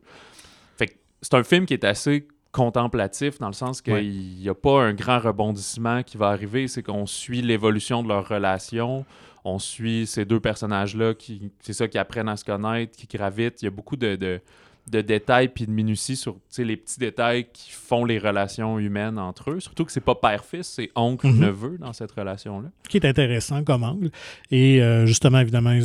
Fait 0.76 0.96
c'est 1.20 1.34
un 1.34 1.42
film 1.42 1.66
qui 1.66 1.74
est 1.74 1.82
assez 1.82 2.28
contemplatif 2.52 3.38
dans 3.38 3.46
le 3.46 3.52
sens 3.52 3.80
qu'il 3.80 4.38
n'y 4.38 4.48
a 4.48 4.54
pas 4.54 4.82
un 4.82 4.92
grand 4.92 5.20
rebondissement 5.20 6.02
qui 6.02 6.16
va 6.16 6.28
arriver, 6.28 6.68
c'est 6.68 6.82
qu'on 6.82 7.06
suit 7.06 7.42
l'évolution 7.42 8.02
de 8.02 8.08
leur 8.08 8.26
relation, 8.28 9.04
on 9.44 9.58
suit 9.58 10.06
ces 10.06 10.24
deux 10.24 10.40
personnages-là, 10.40 11.14
qui 11.14 11.50
c'est 11.60 11.72
ça, 11.72 11.88
qui 11.88 11.98
apprennent 11.98 12.28
à 12.28 12.36
se 12.36 12.44
connaître, 12.44 12.96
qui 12.96 13.06
gravitent. 13.06 13.62
Il 13.62 13.66
y 13.66 13.68
a 13.68 13.70
beaucoup 13.70 13.96
de, 13.96 14.16
de, 14.16 15.00
détails 15.00 15.48
puis 15.48 15.66
de 15.66 15.70
minutie 15.70 16.16
sur 16.16 16.36
les 16.58 16.76
petits 16.76 16.98
détails 16.98 17.46
qui 17.52 17.70
font 17.70 18.04
les 18.04 18.18
relations 18.18 18.78
humaines 18.78 19.18
entre 19.18 19.52
eux. 19.52 19.60
Surtout 19.60 19.84
que 19.84 19.92
c'est 19.92 20.00
pas 20.00 20.16
père-fils, 20.16 20.66
c'est 20.66 20.90
oncle-neveu 20.96 21.70
mhm. 21.70 21.78
dans 21.78 21.92
cette 21.92 22.10
relation-là. 22.10 22.68
Qui 22.88 22.96
est 22.96 23.06
intéressant 23.06 23.62
comme 23.62 23.84
angle. 23.84 24.10
Et 24.50 24.82
euh, 24.82 25.06
justement, 25.06 25.38
évidemment, 25.38 25.78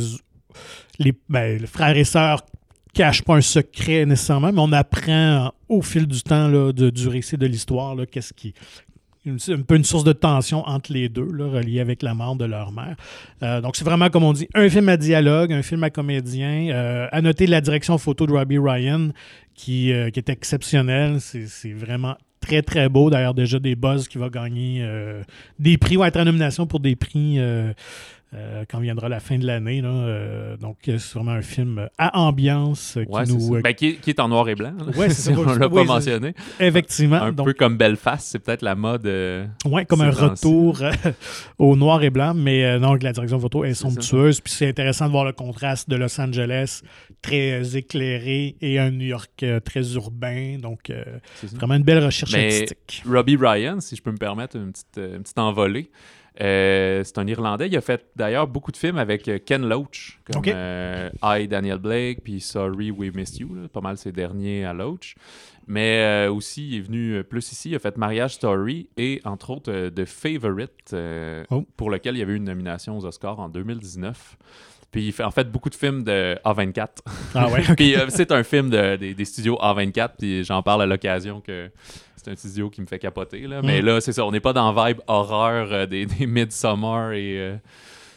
les, 0.98 1.14
ben, 1.28 1.60
les 1.60 1.66
frères 1.66 1.96
et 1.96 2.04
sœurs 2.04 2.44
cache 2.96 3.22
pas 3.22 3.34
un 3.34 3.40
secret 3.42 4.06
nécessairement, 4.06 4.52
mais 4.52 4.60
on 4.60 4.72
apprend 4.72 5.52
au 5.68 5.82
fil 5.82 6.06
du 6.06 6.22
temps 6.22 6.48
là, 6.48 6.72
du 6.72 7.08
récit 7.08 7.36
de 7.36 7.46
l'histoire 7.46 7.94
qu'est-ce 8.10 8.32
qui, 8.32 8.54
un 9.26 9.62
peu 9.62 9.76
une 9.76 9.84
source 9.84 10.04
de 10.04 10.12
tension 10.12 10.66
entre 10.66 10.92
les 10.92 11.08
deux, 11.08 11.28
là, 11.32 11.46
relié 11.48 11.80
avec 11.80 12.02
la 12.02 12.14
mort 12.14 12.36
de 12.36 12.44
leur 12.44 12.72
mère. 12.72 12.96
Euh, 13.42 13.60
donc, 13.60 13.76
c'est 13.76 13.84
vraiment, 13.84 14.08
comme 14.08 14.24
on 14.24 14.32
dit, 14.32 14.48
un 14.54 14.68
film 14.68 14.88
à 14.88 14.96
dialogue, 14.96 15.52
un 15.52 15.62
film 15.62 15.82
à 15.84 15.90
comédien. 15.90 16.68
Euh, 16.70 17.08
à 17.10 17.20
noter 17.20 17.46
la 17.46 17.60
direction 17.60 17.98
photo 17.98 18.26
de 18.26 18.32
Robbie 18.32 18.58
Ryan, 18.58 19.10
qui, 19.54 19.92
euh, 19.92 20.10
qui 20.10 20.20
est 20.20 20.28
exceptionnelle. 20.28 21.18
C'est 21.20 21.72
vraiment 21.72 22.16
très, 22.40 22.62
très 22.62 22.88
beau. 22.88 23.10
D'ailleurs, 23.10 23.34
déjà 23.34 23.58
des 23.58 23.74
buzz 23.74 24.08
qui 24.08 24.18
va 24.18 24.28
gagner 24.28 24.86
des 25.58 25.76
prix 25.76 25.96
ou 25.96 26.04
être 26.04 26.18
en 26.18 26.24
nomination 26.24 26.66
pour 26.66 26.80
des 26.80 26.94
prix 26.94 27.40
euh, 28.36 28.64
quand 28.68 28.80
viendra 28.80 29.08
la 29.08 29.20
fin 29.20 29.38
de 29.38 29.46
l'année. 29.46 29.80
Euh, 29.82 30.58
donc, 30.58 30.76
c'est 30.84 31.14
vraiment 31.14 31.32
un 31.32 31.42
film 31.42 31.88
à 31.96 32.18
ambiance 32.18 32.98
qui 33.02 33.32
nous. 33.32 33.62
Ben, 33.62 33.72
qui, 33.72 33.98
est, 34.06 34.20
en 34.20 34.28
noir 34.28 34.48
et 34.48 34.54
blanc. 34.54 34.74
Oui, 34.96 35.06
c'est 35.08 35.32
ça. 35.32 35.38
on 35.38 35.44
l'a 35.54 35.68
pas 35.68 35.84
mentionné. 35.84 36.34
Effectivement. 36.60 37.16
Un 37.16 37.32
peu 37.32 37.54
comme 37.54 37.76
Belfast, 37.76 38.26
c'est 38.26 38.38
peut-être 38.38 38.62
la 38.62 38.74
mode. 38.74 39.06
Euh, 39.06 39.46
oui, 39.64 39.86
comme 39.86 40.02
un 40.02 40.10
retour 40.10 40.82
au 41.58 41.76
noir 41.76 42.02
et 42.02 42.10
blanc, 42.10 42.34
mais 42.34 42.78
non, 42.78 42.94
la 42.94 43.12
direction 43.12 43.38
photo 43.38 43.64
est 43.64 43.74
somptueuse. 43.74 44.40
Puis 44.40 44.52
c'est 44.52 44.68
intéressant 44.68 45.06
de 45.06 45.12
voir 45.12 45.24
le 45.24 45.32
contraste 45.32 45.88
de 45.88 45.96
Los 45.96 46.20
Angeles 46.20 46.82
très 47.22 47.76
éclairé 47.76 48.56
et 48.60 48.78
un 48.78 48.90
New 48.90 49.06
York 49.06 49.44
très 49.64 49.94
urbain. 49.94 50.58
Donc, 50.60 50.92
vraiment 51.54 51.74
une 51.74 51.84
belle 51.84 52.04
recherche 52.04 52.34
artistique. 52.34 53.02
Robbie 53.08 53.36
Ryan, 53.36 53.80
si 53.80 53.96
je 53.96 54.02
peux 54.02 54.12
me 54.12 54.18
permettre 54.18 54.56
une 54.56 54.72
petite, 54.72 54.98
une 54.98 55.22
petite 55.22 55.38
envolée. 55.38 55.90
Euh, 56.40 57.02
c'est 57.04 57.18
un 57.18 57.26
Irlandais. 57.26 57.68
Il 57.68 57.76
a 57.76 57.80
fait 57.80 58.04
d'ailleurs 58.14 58.46
beaucoup 58.46 58.72
de 58.72 58.76
films 58.76 58.98
avec 58.98 59.26
euh, 59.28 59.38
Ken 59.44 59.66
Loach, 59.66 60.20
comme 60.30 60.42
euh, 60.46 61.10
I, 61.22 61.48
Daniel 61.48 61.78
Blake, 61.78 62.22
puis 62.22 62.40
Sorry, 62.40 62.90
We 62.90 63.14
Missed 63.14 63.40
You, 63.40 63.68
pas 63.72 63.80
mal 63.80 63.96
ses 63.96 64.12
derniers 64.12 64.64
à 64.64 64.72
Loach. 64.72 65.14
Mais 65.68 66.28
aussi, 66.28 66.68
il 66.68 66.76
est 66.76 66.80
venu 66.80 67.24
plus 67.24 67.50
ici, 67.50 67.70
il 67.70 67.74
a 67.74 67.80
fait 67.80 67.96
Marriage 67.96 68.34
Story 68.34 68.88
et 68.96 69.20
entre 69.24 69.50
autres 69.50 69.88
The 69.88 70.04
Favorite, 70.04 70.94
oh. 71.50 71.66
pour 71.76 71.90
lequel 71.90 72.14
il 72.14 72.20
y 72.20 72.22
avait 72.22 72.34
eu 72.34 72.36
une 72.36 72.44
nomination 72.44 72.96
aux 72.96 73.04
Oscars 73.04 73.40
en 73.40 73.48
2019. 73.48 74.36
Puis 74.92 75.08
il 75.08 75.12
fait 75.12 75.24
en 75.24 75.32
fait 75.32 75.50
beaucoup 75.50 75.68
de 75.68 75.74
films 75.74 76.04
de 76.04 76.38
A24. 76.44 76.88
Ah 77.34 77.48
ouais? 77.48 77.62
puis 77.76 77.96
c'est 78.10 78.30
un 78.30 78.44
film 78.44 78.70
des, 78.70 79.24
studios 79.24 79.56
A24, 79.56 80.10
puis 80.16 80.44
j'en 80.44 80.62
parle 80.62 80.82
à 80.82 80.86
l'occasion 80.86 81.40
que 81.40 81.68
c'est 82.26 82.32
un 82.32 82.36
studio 82.36 82.70
qui 82.70 82.80
me 82.80 82.86
fait 82.86 82.98
capoter. 82.98 83.46
Là. 83.46 83.60
Mais 83.62 83.80
mm. 83.80 83.84
là, 83.84 84.00
c'est 84.00 84.12
ça, 84.12 84.26
on 84.26 84.32
n'est 84.32 84.40
pas 84.40 84.52
dans 84.52 84.72
vibe 84.72 85.00
horreur 85.06 85.72
euh, 85.72 85.86
des, 85.86 86.06
des 86.18 86.26
Midsommar 86.26 87.12
et 87.12 87.38
euh, 87.38 87.56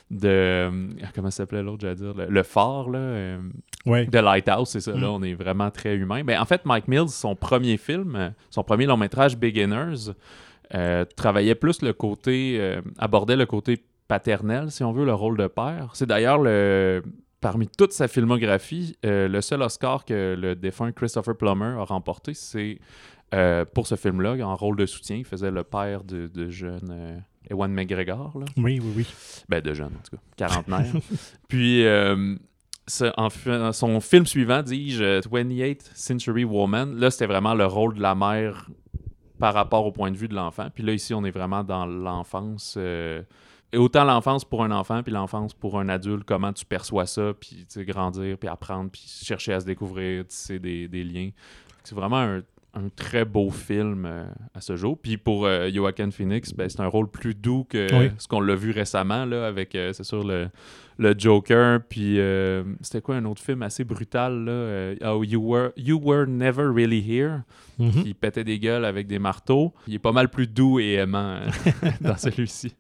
de. 0.10 0.28
Euh, 0.28 0.72
comment 1.13 1.30
s'appelait 1.30 1.62
l'autre, 1.62 1.82
j'allais 1.82 1.95
dire 1.95 2.13
Le, 2.28 2.43
phare, 2.43 2.89
là. 2.89 3.38
De 3.86 4.19
Lighthouse, 4.19 4.69
c'est 4.69 4.82
ça. 4.82 4.91
Là, 4.91 5.08
mm. 5.08 5.12
on 5.12 5.24
est 5.24 5.36
vraiment 5.36 5.69
très 5.69 5.95
humain. 5.95 6.24
Mais 6.24 6.38
en 6.38 6.45
fait, 6.45 6.65
Mike 6.65 6.88
Mills, 6.88 7.10
son 7.10 7.36
premier 7.36 7.78
film, 7.78 8.34
son 8.50 8.63
premier 8.63 8.86
long 8.86 8.98
métrage, 8.98 9.38
Beginners, 9.38 10.12
travaillait 11.15 11.56
plus 11.56 11.82
le 11.82 11.93
côté. 11.93 12.60
abordait 12.98 13.36
le 13.36 13.45
côté 13.45 13.84
paternel, 14.08 14.72
si 14.72 14.84
on 14.84 14.91
veut, 14.91 15.06
le 15.06 15.13
rôle 15.13 15.38
de 15.38 15.48
père. 15.48 15.91
C'est 15.93 16.08
d'ailleurs 16.08 16.39
le 16.39 17.04
parmi 17.41 17.69
toute 17.69 17.93
sa 17.93 18.10
filmographie, 18.10 18.98
le 19.04 19.39
seul 19.39 19.62
Oscar 19.62 20.04
que 20.04 20.36
le 20.38 20.56
défunt 20.56 20.91
Christopher 20.91 21.38
Plummer 21.38 21.80
a 21.80 21.86
remporté, 21.86 22.34
c'est 22.34 22.80
euh, 23.33 23.65
pour 23.65 23.85
ce 23.85 23.95
film-là, 23.95 24.35
en 24.45 24.55
rôle 24.55 24.75
de 24.75 24.85
soutien, 24.85 25.17
il 25.17 25.25
faisait 25.25 25.51
le 25.51 25.63
père 25.63 26.03
de, 26.03 26.27
de 26.27 26.49
jeune 26.49 26.89
euh, 26.91 27.17
Ewan 27.49 27.71
McGregor. 27.71 28.39
Là. 28.39 28.45
Oui, 28.57 28.79
oui, 28.81 28.93
oui. 28.97 29.07
Ben, 29.47 29.61
de 29.61 29.73
jeune, 29.73 29.93
en 29.95 30.01
tout 30.03 30.15
cas, 30.15 30.21
quarantenaire. 30.35 30.91
Puis, 31.47 31.85
euh, 31.85 32.35
en, 33.17 33.71
son 33.71 33.99
film 33.99 34.25
suivant, 34.25 34.63
dis-je, 34.63 35.21
28th 35.27 35.91
Century 35.93 36.43
Woman, 36.43 36.95
là, 36.95 37.11
c'était 37.11 37.27
vraiment 37.27 37.53
le 37.53 37.67
rôle 37.67 37.95
de 37.95 38.01
la 38.01 38.15
mère 38.15 38.67
par 39.37 39.53
rapport 39.53 39.85
au 39.85 39.91
point 39.91 40.11
de 40.11 40.17
vue 40.17 40.27
de 40.27 40.35
l'enfant. 40.35 40.69
Puis 40.73 40.83
là, 40.83 40.93
ici, 40.93 41.13
on 41.13 41.23
est 41.23 41.31
vraiment 41.31 41.63
dans 41.63 41.85
l'enfance. 41.85 42.77
et 42.77 43.77
autant 43.77 44.05
l'enfance 44.05 44.43
pour 44.43 44.63
un 44.63 44.71
enfant, 44.71 45.03
puis 45.03 45.13
l'enfance 45.13 45.53
pour 45.53 45.79
un 45.79 45.87
adulte, 45.87 46.23
comment 46.25 46.51
tu 46.51 46.65
perçois 46.65 47.05
ça, 47.05 47.33
puis 47.39 47.67
grandir, 47.85 48.39
puis 48.39 48.49
apprendre, 48.49 48.89
puis 48.89 49.03
chercher 49.23 49.53
à 49.53 49.59
se 49.59 49.65
découvrir, 49.65 50.25
tisser 50.25 50.57
des, 50.57 50.87
des 50.87 51.03
liens. 51.03 51.29
C'est 51.83 51.95
vraiment 51.95 52.17
un 52.17 52.41
un 52.73 52.89
très 52.89 53.25
beau 53.25 53.49
film 53.49 54.05
euh, 54.05 54.25
à 54.53 54.62
ce 54.62 54.75
jour. 54.75 54.97
Puis 54.97 55.17
pour 55.17 55.45
euh, 55.45 55.69
Joaquin 55.73 56.12
Phoenix, 56.12 56.53
ben, 56.53 56.69
c'est 56.69 56.82
un 56.82 56.88
rôle 56.88 57.10
plus 57.10 57.34
doux 57.34 57.65
que 57.67 57.88
ce 58.17 58.27
qu'on 58.27 58.41
l'a 58.41 58.55
vu 58.55 58.71
récemment, 58.71 59.25
là, 59.25 59.47
avec, 59.47 59.75
euh, 59.75 59.91
c'est 59.93 60.03
sûr, 60.03 60.23
le, 60.23 60.49
le, 60.97 61.15
Joker. 61.17 61.79
Puis 61.88 62.19
c'était 62.82 63.01
quoi 63.01 63.15
un 63.15 63.25
autre 63.25 63.41
film 63.41 63.63
assez 63.63 63.84
brutal, 63.84 64.45
là? 64.45 64.93
Oh, 65.13 65.23
you, 65.23 65.41
were, 65.41 65.71
you 65.75 65.99
Were 65.99 66.27
Never 66.27 66.67
Really 66.73 66.99
Here, 66.99 67.41
qui 67.77 68.13
pétait 68.13 68.43
des 68.43 68.60
gueules 68.60 68.86
avec 68.86 69.08
des 69.08 69.19
marteaux. 69.19 69.73
Il 69.88 69.95
est 69.95 69.99
pas 69.99 70.12
mal 70.12 70.29
plus 70.29 70.47
doux 70.47 70.79
et 70.79 70.93
aimant 70.93 71.39
dans 72.01 72.17
celui-ci. 72.17 72.75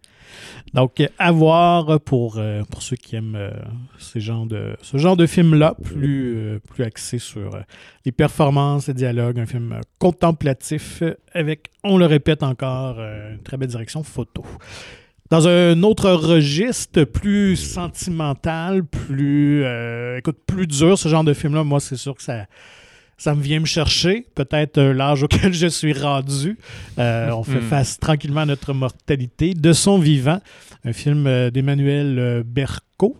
Donc, 0.73 1.01
à 1.17 1.31
voir 1.31 1.99
pour, 1.99 2.37
euh, 2.37 2.63
ceux 2.79 2.95
qui 2.95 3.15
aiment 3.15 3.35
euh, 3.35 3.51
ce 3.97 4.19
genre 4.19 5.17
de 5.17 5.25
film-là, 5.25 5.75
plus, 5.83 6.35
euh, 6.35 6.59
plus 6.59 6.83
axé 6.83 7.17
sur 7.17 7.59
les 8.05 8.11
performances, 8.11 8.87
les 8.87 8.93
dialogues, 8.93 9.39
un 9.39 9.45
film 9.45 9.79
contemplatif 9.97 11.03
avec, 11.33 11.71
on 11.83 11.97
le 11.97 12.05
répète 12.05 12.43
encore, 12.43 12.99
une 12.99 13.41
très 13.43 13.57
belle 13.57 13.69
direction 13.69 14.03
photo. 14.03 14.45
Dans 15.29 15.47
un 15.47 15.83
autre 15.83 16.09
registre 16.11 17.03
plus 17.03 17.55
sentimental, 17.55 18.83
plus, 18.83 19.63
écoute, 20.17 20.37
plus 20.47 20.65
dur, 20.65 20.97
ce 20.97 21.07
genre 21.07 21.23
de 21.23 21.33
film-là, 21.33 21.63
moi, 21.63 21.79
c'est 21.79 21.97
sûr 21.97 22.15
que 22.15 22.23
ça 22.23 22.45
ça 23.19 23.35
me 23.35 23.41
vient 23.41 23.59
me 23.59 23.65
chercher, 23.65 24.25
peut-être 24.33 24.77
euh, 24.77 24.93
l'âge 24.93 25.23
auquel 25.23 25.53
je 25.53 25.67
suis 25.67 25.93
rendu. 25.93 26.57
Euh, 26.97 27.29
on 27.31 27.43
fait 27.43 27.59
hmm. 27.59 27.69
face 27.69 27.99
tranquillement 27.99 28.41
à 28.41 28.45
notre 28.45 28.73
mortalité. 28.73 29.53
De 29.53 29.73
son 29.73 29.99
vivant, 29.99 30.39
un 30.85 30.93
film 30.93 31.27
euh, 31.27 31.51
d'Emmanuel 31.51 32.43
Berco. 32.45 33.17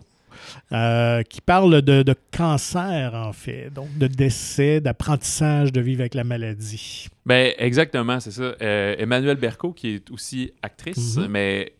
qui 0.70 1.40
parle 1.42 1.82
de, 1.82 2.14
cancer, 2.32 3.14
en 3.14 3.32
fait, 3.32 3.70
donc 3.72 3.96
de 3.98 4.06
décès, 4.06 4.80
d'apprentissage 4.80 5.70
de 5.70 5.80
vivre 5.80 6.00
avec 6.00 6.14
la 6.14 6.24
maladie. 6.24 7.08
Ben, 7.26 7.52
exactement, 7.58 8.18
c'est 8.20 8.30
ça. 8.30 8.54
Emmanuel 8.98 9.36
Berco, 9.36 9.72
qui 9.72 9.96
est 9.96 10.10
aussi 10.10 10.52
actrice, 10.62 11.16
mhm. 11.16 11.26
mais 11.28 11.72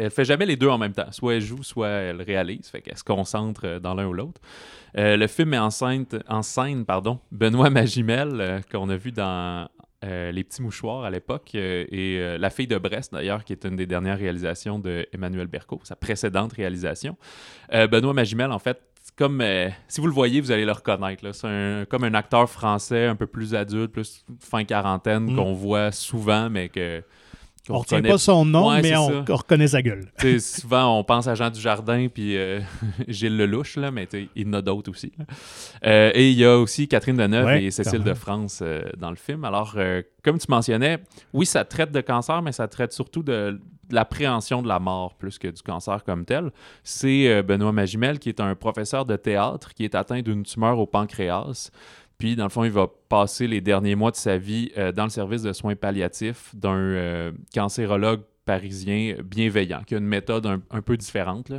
elle 0.00 0.10
fait 0.10 0.24
jamais 0.24 0.46
les 0.46 0.56
deux 0.56 0.68
en 0.68 0.78
même 0.78 0.92
temps. 0.92 1.10
Soit 1.12 1.34
elle 1.34 1.42
joue, 1.42 1.62
soit 1.62 1.88
elle 1.88 2.22
réalise, 2.22 2.68
fait 2.68 2.80
qu'elle 2.80 2.96
se 2.96 3.04
concentre 3.04 3.78
dans 3.78 3.94
l'un 3.94 4.06
ou 4.06 4.12
l'autre. 4.12 4.40
Euh, 4.96 5.16
le 5.16 5.26
film 5.26 5.50
met 5.50 5.58
en 5.58 5.70
scène, 5.70 6.06
en 6.28 6.42
scène 6.42 6.84
pardon, 6.84 7.20
Benoît 7.30 7.70
Magimel, 7.70 8.40
euh, 8.40 8.60
qu'on 8.70 8.88
a 8.88 8.96
vu 8.96 9.12
dans 9.12 9.68
euh, 10.04 10.32
Les 10.32 10.42
Petits 10.42 10.62
Mouchoirs 10.62 11.04
à 11.04 11.10
l'époque, 11.10 11.54
et 11.54 12.36
La 12.38 12.50
fille 12.50 12.66
de 12.66 12.78
Brest, 12.78 13.12
d'ailleurs, 13.12 13.44
qui 13.44 13.52
est 13.52 13.64
une 13.64 13.76
des 13.76 13.86
dernières 13.86 14.18
réalisations 14.18 14.78
de 14.78 15.06
Emmanuel 15.12 15.46
Berco, 15.46 15.80
sa 15.84 15.96
précédente 15.96 16.54
réalisation. 16.54 17.16
Benoît 17.70 18.14
Magimel, 18.14 18.50
en 18.50 18.58
fait, 18.58 18.80
comme 19.16 19.42
si 19.88 20.00
vous 20.00 20.06
le 20.06 20.12
voyez, 20.12 20.40
vous 20.40 20.50
allez 20.50 20.64
le 20.64 20.72
reconnaître. 20.72 21.34
C'est 21.34 21.86
comme 21.90 22.04
un 22.04 22.14
acteur 22.14 22.48
français 22.48 23.06
un 23.06 23.16
peu 23.16 23.26
plus 23.26 23.54
adulte, 23.54 23.92
plus 23.92 24.24
fin 24.38 24.64
quarantaine, 24.64 25.32
mm. 25.32 25.36
qu'on 25.36 25.52
voit 25.52 25.92
souvent, 25.92 26.48
mais 26.48 26.70
que 26.70 27.02
on 27.68 27.74
ne 27.74 27.78
retient 27.78 28.02
pas 28.02 28.18
son 28.18 28.44
nom, 28.44 28.70
mais 28.80 28.96
on, 28.96 29.24
reconnaît 29.24 29.68
sa 29.68 29.82
gueule. 29.82 30.06
souvent, 30.40 30.98
on 30.98 31.04
pense 31.04 31.26
à 31.26 31.34
Jean 31.34 31.50
Dujardin 31.50 32.08
puis 32.08 32.36
euh, 32.36 32.60
Gilles 33.08 33.36
Lelouch, 33.36 33.76
là, 33.76 33.90
mais 33.90 34.08
il 34.12 34.46
y 34.46 34.48
en 34.48 34.54
a 34.54 34.62
d'autres 34.62 34.90
aussi. 34.90 35.12
Euh, 35.84 36.10
et 36.14 36.30
il 36.30 36.38
y 36.38 36.44
a 36.44 36.58
aussi 36.58 36.88
Catherine 36.88 37.16
Deneuve 37.16 37.50
et 37.56 37.70
Cécile 37.70 38.02
de 38.02 38.14
France 38.14 38.60
euh, 38.62 38.82
dans 38.96 39.10
le 39.10 39.16
film. 39.16 39.44
Alors, 39.44 39.76
comme 40.22 40.38
tu 40.38 40.46
mentionnais, 40.48 40.98
oui, 41.32 41.46
ça 41.46 41.64
traite 41.64 41.92
de 41.92 42.00
cancer, 42.00 42.40
mais 42.42 42.52
ça 42.52 42.66
traite 42.68 42.92
surtout 42.92 43.22
de, 43.22 43.60
l'appréhension 43.90 44.62
de 44.62 44.68
la 44.68 44.78
mort 44.78 45.14
plus 45.16 45.38
que 45.38 45.48
du 45.48 45.62
cancer 45.62 46.04
comme 46.04 46.24
tel. 46.24 46.50
C'est 46.82 47.42
Benoît 47.42 47.72
Magimel, 47.72 48.18
qui 48.18 48.28
est 48.28 48.40
un 48.40 48.54
professeur 48.54 49.04
de 49.04 49.16
théâtre 49.16 49.74
qui 49.74 49.84
est 49.84 49.94
atteint 49.94 50.22
d'une 50.22 50.44
tumeur 50.44 50.78
au 50.78 50.86
pancréas. 50.86 51.70
Puis, 52.20 52.36
dans 52.36 52.44
le 52.44 52.50
fond, 52.50 52.64
il 52.64 52.70
va 52.70 52.86
passer 53.08 53.46
les 53.46 53.62
derniers 53.62 53.94
mois 53.94 54.10
de 54.10 54.16
sa 54.16 54.36
vie 54.36 54.70
euh, 54.76 54.92
dans 54.92 55.04
le 55.04 55.10
service 55.10 55.40
de 55.40 55.54
soins 55.54 55.74
palliatifs 55.74 56.54
d'un 56.54 56.76
euh, 56.76 57.32
cancérologue 57.54 58.20
parisien 58.44 59.16
bienveillant, 59.24 59.82
qui 59.86 59.94
a 59.94 59.98
une 59.98 60.04
méthode 60.04 60.46
un, 60.46 60.82
peu 60.82 60.98
différente, 60.98 61.50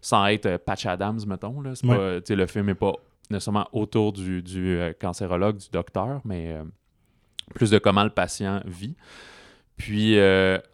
sans 0.00 0.26
être 0.26 0.46
euh, 0.46 0.58
Patch 0.58 0.86
Adams, 0.86 1.20
mettons. 1.24 1.60
Là. 1.60 1.74
le 1.84 2.46
film 2.48 2.66
n'est 2.66 2.74
pas 2.74 2.94
nécessairement 3.30 3.68
autour 3.72 4.12
du, 4.12 4.42
cancérologue, 5.00 5.58
du 5.58 5.68
docteur, 5.70 6.20
mais 6.24 6.56
plus 7.54 7.70
de 7.70 7.78
comment 7.78 8.02
le 8.02 8.10
patient 8.10 8.60
vit. 8.66 8.96
Puis, 9.76 10.18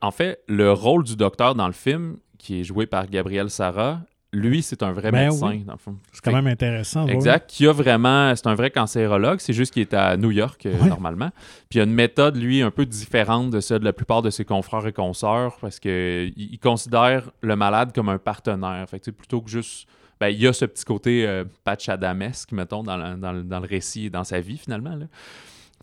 en 0.00 0.10
fait, 0.10 0.42
le 0.48 0.72
rôle 0.72 1.04
du 1.04 1.16
docteur 1.16 1.54
dans 1.54 1.66
le 1.66 1.74
film, 1.74 2.16
qui 2.38 2.60
est 2.60 2.64
joué 2.64 2.86
par 2.86 3.08
Gabriel 3.08 3.50
Sarah, 3.50 4.00
lui, 4.34 4.62
c'est 4.62 4.82
un 4.82 4.92
vrai 4.92 5.10
ben 5.10 5.28
médecin, 5.28 5.62
dans 5.64 5.72
le 5.72 5.78
fond. 5.78 5.96
C'est 6.12 6.22
quand 6.22 6.32
même 6.32 6.46
intéressant. 6.46 7.06
Exact. 7.06 7.48
Qui 7.48 7.66
a 7.66 7.72
vraiment. 7.72 8.34
C'est 8.34 8.46
un 8.46 8.54
vrai 8.54 8.70
cancérologue. 8.70 9.40
C'est 9.40 9.52
juste 9.52 9.72
qu'il 9.72 9.82
est 9.82 9.94
à 9.94 10.16
New 10.16 10.30
York, 10.30 10.66
euh, 10.66 10.84
normalement. 10.86 11.30
Puis 11.70 11.78
il 11.78 11.80
a 11.80 11.84
une 11.84 11.92
méthode, 11.92 12.36
lui, 12.36 12.62
un 12.62 12.70
peu 12.70 12.84
différente 12.84 13.50
de 13.50 13.60
celle 13.60 13.80
de 13.80 13.84
la 13.84 13.92
plupart 13.92 14.22
de 14.22 14.30
ses 14.30 14.44
confrères 14.44 14.86
et 14.86 14.92
consoeurs 14.92 15.56
parce 15.60 15.78
qu'il 15.78 16.32
il 16.36 16.58
considère 16.58 17.30
le 17.40 17.56
malade 17.56 17.92
comme 17.94 18.08
un 18.08 18.18
partenaire. 18.18 18.88
Fait 18.88 19.00
que, 19.00 19.10
plutôt 19.10 19.40
que 19.40 19.50
juste. 19.50 19.88
Ben, 20.20 20.28
il 20.28 20.40
y 20.40 20.46
a 20.46 20.52
ce 20.52 20.64
petit 20.64 20.84
côté 20.84 21.26
euh, 21.26 21.44
patch 21.64 21.88
adamesque, 21.88 22.52
mettons, 22.52 22.84
dans, 22.84 22.96
le 22.96 23.66
récit 23.66 24.06
et 24.06 24.10
dans 24.10 24.22
sa 24.22 24.40
vie, 24.40 24.58
finalement. 24.58 24.96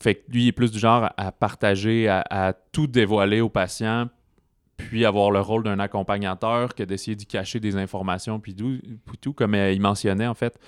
Fait 0.01 0.15
que 0.15 0.31
lui, 0.31 0.43
il 0.43 0.47
est 0.47 0.53
plus 0.53 0.71
du 0.71 0.79
genre 0.79 1.09
à 1.17 1.31
partager, 1.33 2.07
à 2.07 2.53
tout 2.71 2.87
dévoiler 2.87 3.41
au 3.41 3.49
patient 3.49 4.07
puis 4.89 5.05
avoir 5.05 5.31
le 5.31 5.39
rôle 5.39 5.63
d'un 5.63 5.79
accompagnateur 5.79 6.75
que 6.75 6.83
d'essayer 6.83 7.15
d'y 7.15 7.25
cacher 7.25 7.59
des 7.59 7.75
informations, 7.75 8.39
puis 8.39 8.55
tout, 8.55 9.33
comme 9.33 9.55
euh, 9.55 9.71
il 9.71 9.81
mentionnait 9.81 10.27
en 10.27 10.33
fait, 10.33 10.59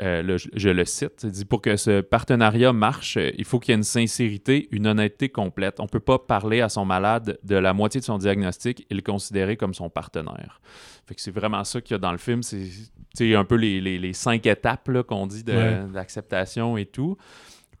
euh, 0.00 0.38
je, 0.54 0.70
le 0.70 0.84
cite, 0.84 1.26
dit 1.26 1.44
pour 1.44 1.60
que 1.60 1.76
ce 1.76 2.00
partenariat 2.00 2.72
marche, 2.72 3.18
euh, 3.18 3.30
il 3.36 3.44
faut 3.44 3.60
qu'il 3.60 3.72
y 3.72 3.74
ait 3.74 3.76
une 3.76 3.82
sincérité, 3.82 4.68
une 4.70 4.86
honnêteté 4.86 5.28
complète. 5.28 5.80
On 5.80 5.84
ne 5.84 5.88
peut 5.88 6.00
pas 6.00 6.18
parler 6.18 6.62
à 6.62 6.68
son 6.68 6.84
malade 6.84 7.38
de 7.42 7.56
la 7.56 7.74
moitié 7.74 8.00
de 8.00 8.04
son 8.04 8.16
diagnostic 8.16 8.86
et 8.88 8.94
le 8.94 9.02
considérer 9.02 9.56
comme 9.56 9.74
son 9.74 9.90
partenaire. 9.90 10.60
Fait 11.06 11.14
que 11.14 11.20
c'est 11.20 11.30
vraiment 11.30 11.62
ça 11.64 11.80
qu'il 11.80 11.94
y 11.94 11.96
a 11.96 11.98
dans 11.98 12.12
le 12.12 12.18
film, 12.18 12.42
c'est 12.42 13.34
un 13.34 13.44
peu 13.44 13.56
les, 13.56 14.12
cinq 14.14 14.46
étapes 14.46 14.90
qu'on 15.02 15.26
dit 15.26 15.44
d'acceptation 15.44 16.78
et 16.78 16.86
tout. 16.86 17.18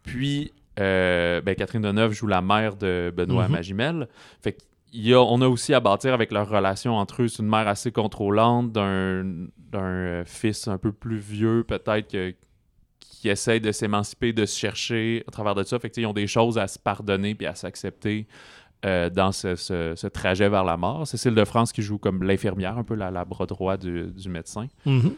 Puis, 0.02 0.52
ben, 0.76 1.54
Catherine 1.56 1.82
Deneuve 1.82 2.12
joue 2.12 2.26
la 2.26 2.42
mère 2.42 2.76
de 2.76 3.12
Benoît 3.16 3.46
mm-hmm. 3.46 3.52
Magimel. 3.52 4.08
Fait 4.42 4.58
que 4.92 5.14
on 5.14 5.40
a 5.40 5.48
aussi 5.48 5.74
à 5.74 5.80
bâtir 5.80 6.14
avec 6.14 6.32
leur 6.32 6.48
relation 6.48 6.94
entre 6.96 7.22
eux. 7.22 7.28
C'est 7.28 7.42
une 7.42 7.48
mère 7.48 7.68
assez 7.68 7.92
contrôlante 7.92 8.72
d'un 8.72 9.48
euh, 9.74 10.24
fils 10.26 10.68
un 10.68 10.78
peu 10.78 10.92
plus 10.92 11.18
vieux, 11.18 11.64
peut-être, 11.66 12.08
qui 13.00 13.28
essaye 13.28 13.60
de 13.60 13.72
s'émanciper, 13.72 14.32
de 14.32 14.44
se 14.46 14.58
chercher 14.58 15.24
à 15.26 15.30
travers 15.30 15.54
de 15.54 15.62
ça. 15.62 15.78
Fait 15.78 15.96
ils 15.96 16.06
ont 16.06 16.12
des 16.12 16.26
choses 16.26 16.58
à 16.58 16.66
se 16.66 16.78
pardonner 16.78 17.34
puis 17.34 17.46
à 17.46 17.54
s'accepter 17.54 18.26
euh, 18.84 19.08
dans 19.10 19.32
ce, 19.32 20.08
trajet 20.08 20.48
vers 20.48 20.64
la 20.64 20.76
mort. 20.76 21.06
Cécile 21.06 21.34
de 21.34 21.44
France 21.44 21.72
qui 21.72 21.82
joue 21.82 21.98
comme 21.98 22.22
l'infirmière, 22.22 22.76
un 22.78 22.84
peu 22.84 22.94
la, 22.94 23.10
la 23.10 23.24
bras 23.24 23.46
droit 23.46 23.76
du, 23.76 24.12
médecin. 24.26 24.66
Mm-hmm. 24.86 25.12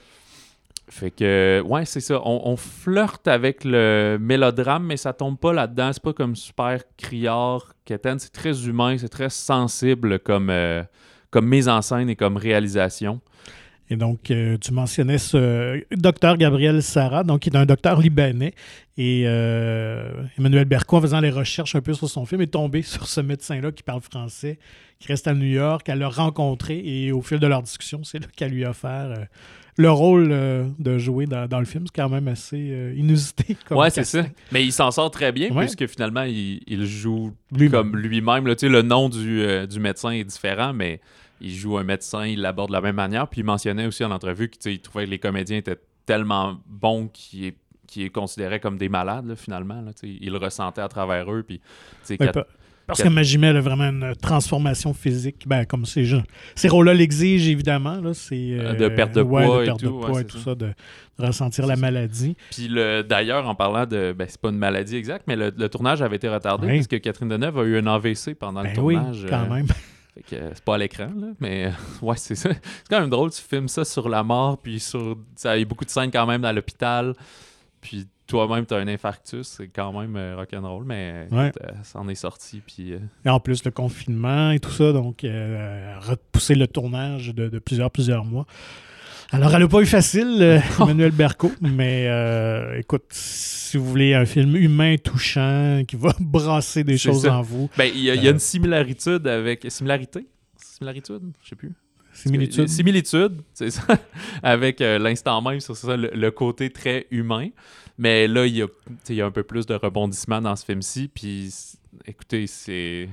Fait 0.88 1.10
que, 1.10 1.62
ouais, 1.66 1.84
c'est 1.86 2.00
ça. 2.00 2.20
On, 2.24 2.56
flirte 2.56 3.26
avec 3.26 3.64
le 3.64 4.18
mélodrame, 4.20 4.84
mais 4.84 4.96
ça 4.96 5.12
tombe 5.12 5.38
pas 5.38 5.52
là-dedans. 5.52 5.90
C'est 5.92 6.02
pas 6.02 6.12
comme 6.12 6.36
super 6.36 6.80
criard, 6.98 7.72
quétaine. 7.84 8.18
C'est 8.18 8.32
très 8.32 8.66
humain, 8.66 8.96
c'est 8.98 9.08
très 9.08 9.30
sensible 9.30 10.18
comme, 10.18 10.50
euh, 10.50 10.82
comme 11.30 11.46
mise 11.48 11.68
en 11.68 11.80
scène 11.80 12.10
et 12.10 12.16
comme 12.16 12.36
réalisation. 12.36 13.20
Et 13.90 13.96
donc, 13.96 14.30
euh, 14.30 14.56
tu 14.58 14.72
mentionnais 14.72 15.18
ce 15.18 15.82
docteur 15.94 16.36
Gabriel 16.36 16.82
Sarah, 16.82 17.22
donc 17.22 17.40
qui 17.40 17.50
est 17.50 17.56
un 17.56 17.66
docteur 17.66 18.00
libanais. 18.00 18.54
Et 18.96 19.24
euh, 19.26 20.10
Emmanuel 20.38 20.64
Berco, 20.64 20.96
en 20.96 21.00
faisant 21.00 21.20
les 21.20 21.30
recherches 21.30 21.74
un 21.74 21.80
peu 21.80 21.92
sur 21.92 22.08
son 22.08 22.24
film, 22.24 22.40
est 22.40 22.46
tombé 22.46 22.82
sur 22.82 23.06
ce 23.06 23.20
médecin-là 23.20 23.72
qui 23.72 23.82
parle 23.82 24.00
français, 24.00 24.58
qui 24.98 25.08
reste 25.08 25.26
à 25.28 25.34
New 25.34 25.46
York. 25.46 25.86
Elle 25.88 25.98
l'a 25.98 26.08
rencontré 26.08 26.80
et 26.84 27.12
au 27.12 27.20
fil 27.20 27.38
de 27.38 27.46
leur 27.46 27.62
discussion, 27.62 28.02
c'est 28.04 28.18
là 28.18 28.26
qu'elle 28.34 28.52
lui 28.52 28.64
a 28.64 28.70
offert 28.70 29.26
le 29.76 29.90
rôle 29.90 30.28
euh, 30.30 30.66
de 30.78 30.98
jouer 30.98 31.26
dans, 31.26 31.58
le 31.58 31.64
film, 31.64 31.84
c'est 31.86 32.02
quand 32.02 32.08
même 32.08 32.28
assez 32.28 32.70
euh, 32.70 32.94
inusité. 32.96 33.56
Ouais, 33.70 33.90
c'est 33.90 34.04
ça. 34.04 34.24
Mais 34.52 34.64
il 34.64 34.72
s'en 34.72 34.90
sort 34.90 35.10
très 35.10 35.32
bien 35.32 35.50
puisque 35.50 35.86
finalement, 35.86 36.22
il, 36.22 36.86
joue 36.86 37.32
comme 37.70 37.96
lui-même. 37.96 38.46
le 38.46 38.82
nom 38.82 39.10
euh, 39.14 39.66
du, 39.66 39.80
médecin 39.80 40.10
est 40.10 40.24
différent, 40.24 40.72
mais 40.72 41.00
il 41.40 41.52
joue 41.52 41.78
un 41.78 41.84
médecin, 41.84 42.26
il 42.26 42.40
l'aborde 42.40 42.68
de 42.70 42.74
la 42.74 42.80
même 42.80 42.96
manière. 42.96 43.28
Puis 43.28 43.40
il 43.40 43.44
mentionnait 43.44 43.86
aussi 43.86 44.04
en 44.04 44.10
entrevue 44.10 44.48
qu'il 44.48 44.80
trouvait 44.80 45.04
que 45.04 45.10
les 45.10 45.18
comédiens 45.18 45.58
étaient 45.58 45.80
tellement 46.06 46.58
bons 46.66 47.08
qu'il 47.08 47.44
est 47.44 47.56
qui 47.86 48.04
est 48.04 48.10
considéré 48.10 48.58
comme 48.60 48.76
des 48.76 48.88
malades, 48.88 49.34
finalement. 49.36 49.84
il 50.02 50.32
le 50.32 50.38
ressentait 50.38 50.80
à 50.80 50.88
travers 50.88 51.30
eux. 51.32 51.44
Puis, 51.44 51.60
parce 52.86 53.02
que 53.02 53.08
Magimel 53.08 53.56
a 53.56 53.60
vraiment 53.60 53.84
une 53.84 54.14
transformation 54.20 54.92
physique, 54.92 55.44
ben, 55.46 55.64
comme 55.64 55.86
ces 55.86 56.04
gens. 56.04 56.22
Ces 56.54 56.68
rôles-là 56.68 56.92
l'exigent, 56.92 57.50
évidemment. 57.50 58.00
Là, 58.00 58.12
c'est, 58.12 58.34
euh, 58.34 58.74
de 58.74 58.88
perte 58.88 59.14
de 59.14 59.22
poids, 59.22 59.60
de 59.60 59.64
perte 59.64 59.82
et, 59.82 59.86
tout, 59.86 59.92
de 59.92 60.06
poids 60.06 60.20
et 60.20 60.24
tout 60.24 60.38
ça, 60.38 60.54
de, 60.54 60.72
ressentir 61.18 61.66
la 61.66 61.76
maladie. 61.76 62.36
Puis 62.50 62.68
d'ailleurs, 63.08 63.48
en 63.48 63.54
parlant 63.54 63.86
de. 63.86 64.12
Ben, 64.12 64.26
c'est 64.28 64.40
pas 64.40 64.50
une 64.50 64.58
maladie 64.58 64.96
exacte, 64.96 65.24
mais 65.26 65.36
le, 65.36 65.68
tournage 65.68 66.02
avait 66.02 66.16
été 66.16 66.28
retardé 66.28 66.66
parce 66.66 66.86
que 66.86 66.96
Catherine 66.96 67.28
Deneuve 67.28 67.58
a 67.58 67.62
eu 67.62 67.78
un 67.78 67.86
AVC 67.86 68.34
pendant 68.34 68.62
le 68.62 68.68
ben 68.68 68.74
tournage. 68.74 69.22
Oui, 69.22 69.30
quand 69.30 69.44
euh, 69.44 69.54
même. 69.54 69.66
Fait 70.14 70.22
que 70.22 70.50
c'est 70.54 70.64
pas 70.64 70.76
à 70.76 70.78
l'écran, 70.78 71.10
là, 71.16 71.28
mais 71.40 71.72
ouais, 72.02 72.16
c'est 72.16 72.36
ça. 72.36 72.50
C'est 72.52 72.88
quand 72.88 73.00
même 73.00 73.10
drôle, 73.10 73.30
tu 73.30 73.42
filmes 73.42 73.68
ça 73.68 73.84
sur 73.84 74.08
la 74.08 74.22
mort, 74.22 74.58
puis 74.58 74.80
sur. 74.80 75.16
Ça, 75.36 75.56
il 75.56 75.60
y 75.60 75.62
a 75.62 75.66
beaucoup 75.66 75.84
de 75.84 75.90
scènes 75.90 76.10
quand 76.10 76.26
même 76.26 76.42
dans 76.42 76.52
l'hôpital. 76.52 77.14
Puis 77.80 78.06
toi-même, 78.26 78.64
tu 78.64 78.74
as 78.74 78.78
un 78.78 78.88
infarctus, 78.88 79.46
c'est 79.46 79.68
quand 79.68 79.92
même 79.92 80.16
euh, 80.16 80.36
rock'n'roll, 80.36 80.84
mais 80.84 81.28
ça 81.82 81.98
en 81.98 82.08
est 82.08 82.14
sorti. 82.14 82.62
Puis, 82.66 82.94
euh, 82.94 82.98
Et 83.24 83.28
en 83.28 83.40
plus, 83.40 83.64
le 83.64 83.70
confinement 83.70 84.50
et 84.50 84.60
tout 84.60 84.70
ça, 84.70 84.92
donc 84.92 85.24
euh, 85.24 85.98
repousser 86.00 86.54
le 86.54 86.66
tournage 86.66 87.34
de, 87.34 87.58
plusieurs, 87.58 87.90
plusieurs 87.90 88.24
mois. 88.24 88.46
Alors, 89.30 89.54
elle 89.54 89.62
n'a 89.62 89.68
pas 89.68 89.80
eu 89.80 89.86
facile, 89.86 90.62
Emmanuel 90.80 91.10
Berco, 91.10 91.50
mais 91.60 92.08
écoute, 92.78 93.04
si 93.10 93.76
vous 93.76 93.86
voulez 93.86 94.14
un 94.14 94.26
film 94.26 94.54
humain 94.56 94.96
touchant 94.96 95.82
qui 95.86 95.96
va 95.96 96.14
brasser 96.20 96.84
des 96.84 96.98
choses 96.98 97.26
en 97.26 97.42
vous. 97.42 97.68
Ben, 97.76 97.90
il 97.92 98.02
y, 98.02 98.10
a 98.10 98.30
une 98.30 98.38
similarité 98.38 99.16
avec. 99.24 99.66
Similarité? 99.68 100.26
Similarité 100.56 101.14
Je 101.42 101.48
sais 101.48 101.56
plus. 101.56 101.72
Similitude. 102.12 102.68
Similitude, 102.68 103.42
c'est 103.52 103.70
ça. 103.70 103.82
avec 104.42 104.78
l'instant 104.78 105.42
même, 105.42 105.58
sur 105.58 105.76
ça, 105.76 105.96
le, 105.96 106.30
côté 106.30 106.70
très 106.70 107.06
humain. 107.10 107.48
Mais 107.98 108.28
là, 108.28 108.46
il 108.46 108.56
y, 108.56 108.62
a, 108.62 109.26
un 109.26 109.30
peu 109.30 109.42
plus 109.42 109.66
de 109.66 109.74
rebondissement 109.74 110.40
dans 110.40 110.54
ce 110.54 110.64
film-ci. 110.64 111.10
Puis, 111.12 111.52
écoutez, 112.06 112.46
c'est. 112.46 113.08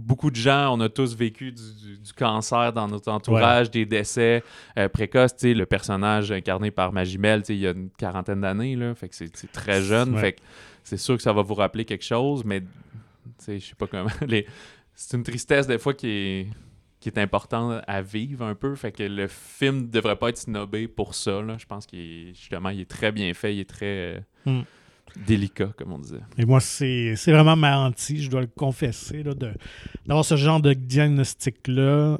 Beaucoup 0.00 0.30
de 0.30 0.36
gens, 0.36 0.74
on 0.76 0.80
a 0.80 0.88
tous 0.88 1.14
vécu 1.14 1.52
du, 1.52 2.12
cancer 2.16 2.72
dans 2.72 2.88
notre 2.88 3.10
entourage, 3.10 3.70
des 3.70 3.86
décès 3.86 4.42
euh, 4.76 4.88
précoces. 4.88 5.42
le 5.42 5.64
personnage 5.64 6.32
incarné 6.32 6.70
par 6.70 6.92
Magimel, 6.92 7.42
il 7.48 7.56
y 7.56 7.66
a 7.66 7.70
une 7.70 7.90
quarantaine 7.90 8.40
d'années, 8.40 8.76
fait 8.94 9.08
que 9.08 9.14
c'est 9.14 9.52
très 9.52 9.82
jeune. 9.82 10.16
Fait 10.18 10.32
que 10.32 10.40
c'est 10.82 10.96
sûr 10.96 11.16
que 11.16 11.22
ça 11.22 11.32
va 11.32 11.42
vous 11.42 11.54
rappeler 11.54 11.84
quelque 11.84 12.04
chose, 12.04 12.44
mais 12.44 12.62
je 13.46 13.58
sais 13.58 13.74
pas 13.76 13.86
comment. 13.86 14.10
C'est 14.92 15.16
une 15.16 15.22
tristesse 15.22 15.66
des 15.66 15.78
fois 15.78 15.94
qui 15.94 16.08
est 16.08 16.46
qui 17.00 17.08
est 17.08 17.18
important 17.18 17.80
à 17.86 18.02
vivre 18.02 18.44
un 18.44 18.54
peu. 18.54 18.74
Fait 18.74 18.92
que 18.92 19.02
le 19.02 19.26
film 19.26 19.82
ne 19.82 19.86
devrait 19.86 20.16
pas 20.16 20.28
être 20.28 20.36
snobé 20.36 20.86
pour 20.86 21.14
ça. 21.14 21.40
Je 21.56 21.64
pense 21.64 21.86
qu'il 21.86 22.34
justement 22.34 22.68
il 22.68 22.80
est 22.80 22.90
très 22.90 23.10
bien 23.10 23.32
fait, 23.32 23.54
il 23.54 23.60
est 23.60 23.68
très 23.68 23.86
euh, 23.86 24.20
hmm. 24.44 24.60
Délicat, 25.16 25.70
comme 25.76 25.92
on 25.92 25.98
disait. 25.98 26.20
Et 26.38 26.44
moi, 26.44 26.60
c'est 26.60 27.14
vraiment 27.26 27.56
ma 27.56 27.90
je 27.98 28.28
dois 28.28 28.42
le 28.42 28.46
confesser, 28.46 29.22
d'avoir 30.06 30.24
ce 30.24 30.36
genre 30.36 30.60
de 30.60 30.72
diagnostic-là 30.72 32.18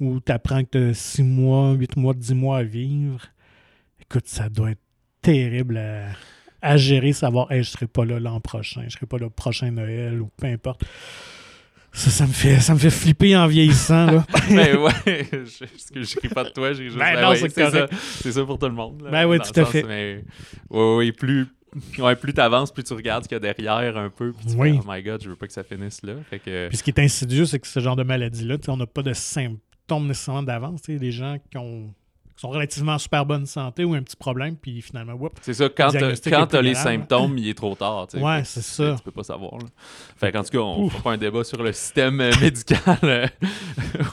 où 0.00 0.20
tu 0.20 0.32
apprends 0.32 0.62
que 0.64 0.70
tu 0.70 0.78
as 0.78 0.94
6 0.94 1.22
mois, 1.22 1.72
8 1.72 1.96
mois, 1.96 2.14
10 2.14 2.34
mois 2.34 2.58
à 2.58 2.62
vivre. 2.62 3.20
Écoute, 4.00 4.26
ça 4.26 4.48
doit 4.48 4.70
être 4.70 4.80
terrible 5.22 5.80
à, 6.62 6.76
gérer, 6.76 7.12
savoir 7.12 7.50
hey, 7.50 7.62
je 7.62 7.70
serai 7.70 7.86
pas 7.86 8.04
là 8.04 8.18
l'an 8.18 8.40
prochain, 8.40 8.84
je 8.86 8.94
serai 8.94 9.06
pas 9.06 9.18
là 9.18 9.26
le 9.26 9.30
prochain 9.30 9.70
Noël 9.70 10.20
ou 10.20 10.30
peu 10.36 10.46
importe 10.46 10.84
Ça, 11.92 12.26
me 12.26 12.32
fait, 12.32 12.60
ça 12.60 12.74
me 12.74 12.78
fait 12.78 12.90
flipper 12.90 13.36
en 13.36 13.46
vieillissant. 13.46 14.06
Là. 14.06 14.26
ben 14.50 14.76
ouais, 14.76 15.28
je, 15.32 16.02
je, 16.02 16.16
crie 16.16 16.28
pas 16.28 16.44
de 16.44 16.50
toi, 16.50 16.72
j'ai 16.72 16.84
juste. 16.84 16.98
Ben 16.98 17.20
non, 17.20 17.34
c'est 17.34 17.50
ça. 17.50 17.86
C'est 17.90 18.32
ça 18.32 18.44
pour 18.44 18.58
tout 18.58 18.66
le 18.66 18.74
monde. 18.74 19.08
ben 19.10 19.26
oui, 19.26 19.38
tout 19.40 19.60
à 19.60 19.64
fait. 19.64 19.82
Mais, 19.82 20.24
ouais, 20.70 20.96
ouais, 20.96 21.12
plus, 21.12 21.48
Ouais, 21.98 22.16
plus 22.16 22.34
t'avances, 22.34 22.72
plus 22.72 22.84
tu 22.84 22.94
regardes 22.94 23.24
ce 23.24 23.28
qu'il 23.28 23.36
y 23.36 23.46
a 23.46 23.52
derrière 23.54 23.96
un 23.96 24.10
peu. 24.10 24.32
Puis 24.32 24.46
tu 24.46 24.54
oui. 24.56 24.78
oh 24.80 24.84
my 24.86 25.02
god, 25.02 25.22
je 25.22 25.30
veux 25.30 25.36
pas 25.36 25.46
que 25.46 25.52
ça 25.52 25.64
finisse 25.64 26.02
là. 26.02 26.14
Fait 26.28 26.38
que... 26.38 26.68
Puis 26.68 26.76
ce 26.76 26.82
qui 26.82 26.90
est 26.90 27.00
insidieux, 27.00 27.46
c'est 27.46 27.58
que 27.58 27.66
ce 27.66 27.80
genre 27.80 27.96
de 27.96 28.02
maladie-là, 28.02 28.56
on 28.68 28.76
n'a 28.76 28.86
pas 28.86 29.02
de 29.02 29.12
symptômes 29.12 30.06
nécessairement 30.06 30.42
d'avance. 30.42 30.82
Des 30.82 31.12
gens 31.12 31.38
qui 31.50 31.58
ont 31.58 31.92
sont 32.40 32.50
relativement 32.50 32.92
en 32.92 32.98
super 32.98 33.26
bonne 33.26 33.46
santé 33.46 33.84
ou 33.84 33.94
un 33.94 34.02
petit 34.02 34.16
problème, 34.16 34.56
puis 34.56 34.80
finalement, 34.80 35.14
whoop, 35.14 35.38
C'est 35.40 35.54
ça, 35.54 35.68
quand 35.68 35.90
tu 35.90 36.56
as 36.56 36.62
les 36.62 36.74
symptômes, 36.74 37.36
il 37.38 37.48
est 37.48 37.54
trop 37.54 37.74
tard. 37.74 38.06
Ouais, 38.14 38.42
c'est 38.44 38.62
ça. 38.62 38.94
Tu 38.96 39.02
peux 39.02 39.10
pas 39.10 39.24
savoir. 39.24 39.58
Là. 39.58 39.66
Fait 40.16 40.30
qu'en 40.30 40.42
tout 40.42 40.50
cas, 40.50 40.58
on 40.58 40.88
fera 40.88 41.02
pas 41.02 41.12
un 41.12 41.18
débat 41.18 41.42
sur 41.42 41.62
le 41.62 41.72
système 41.72 42.20
euh, 42.20 42.30
médical. 42.40 42.98
Euh, 43.02 43.26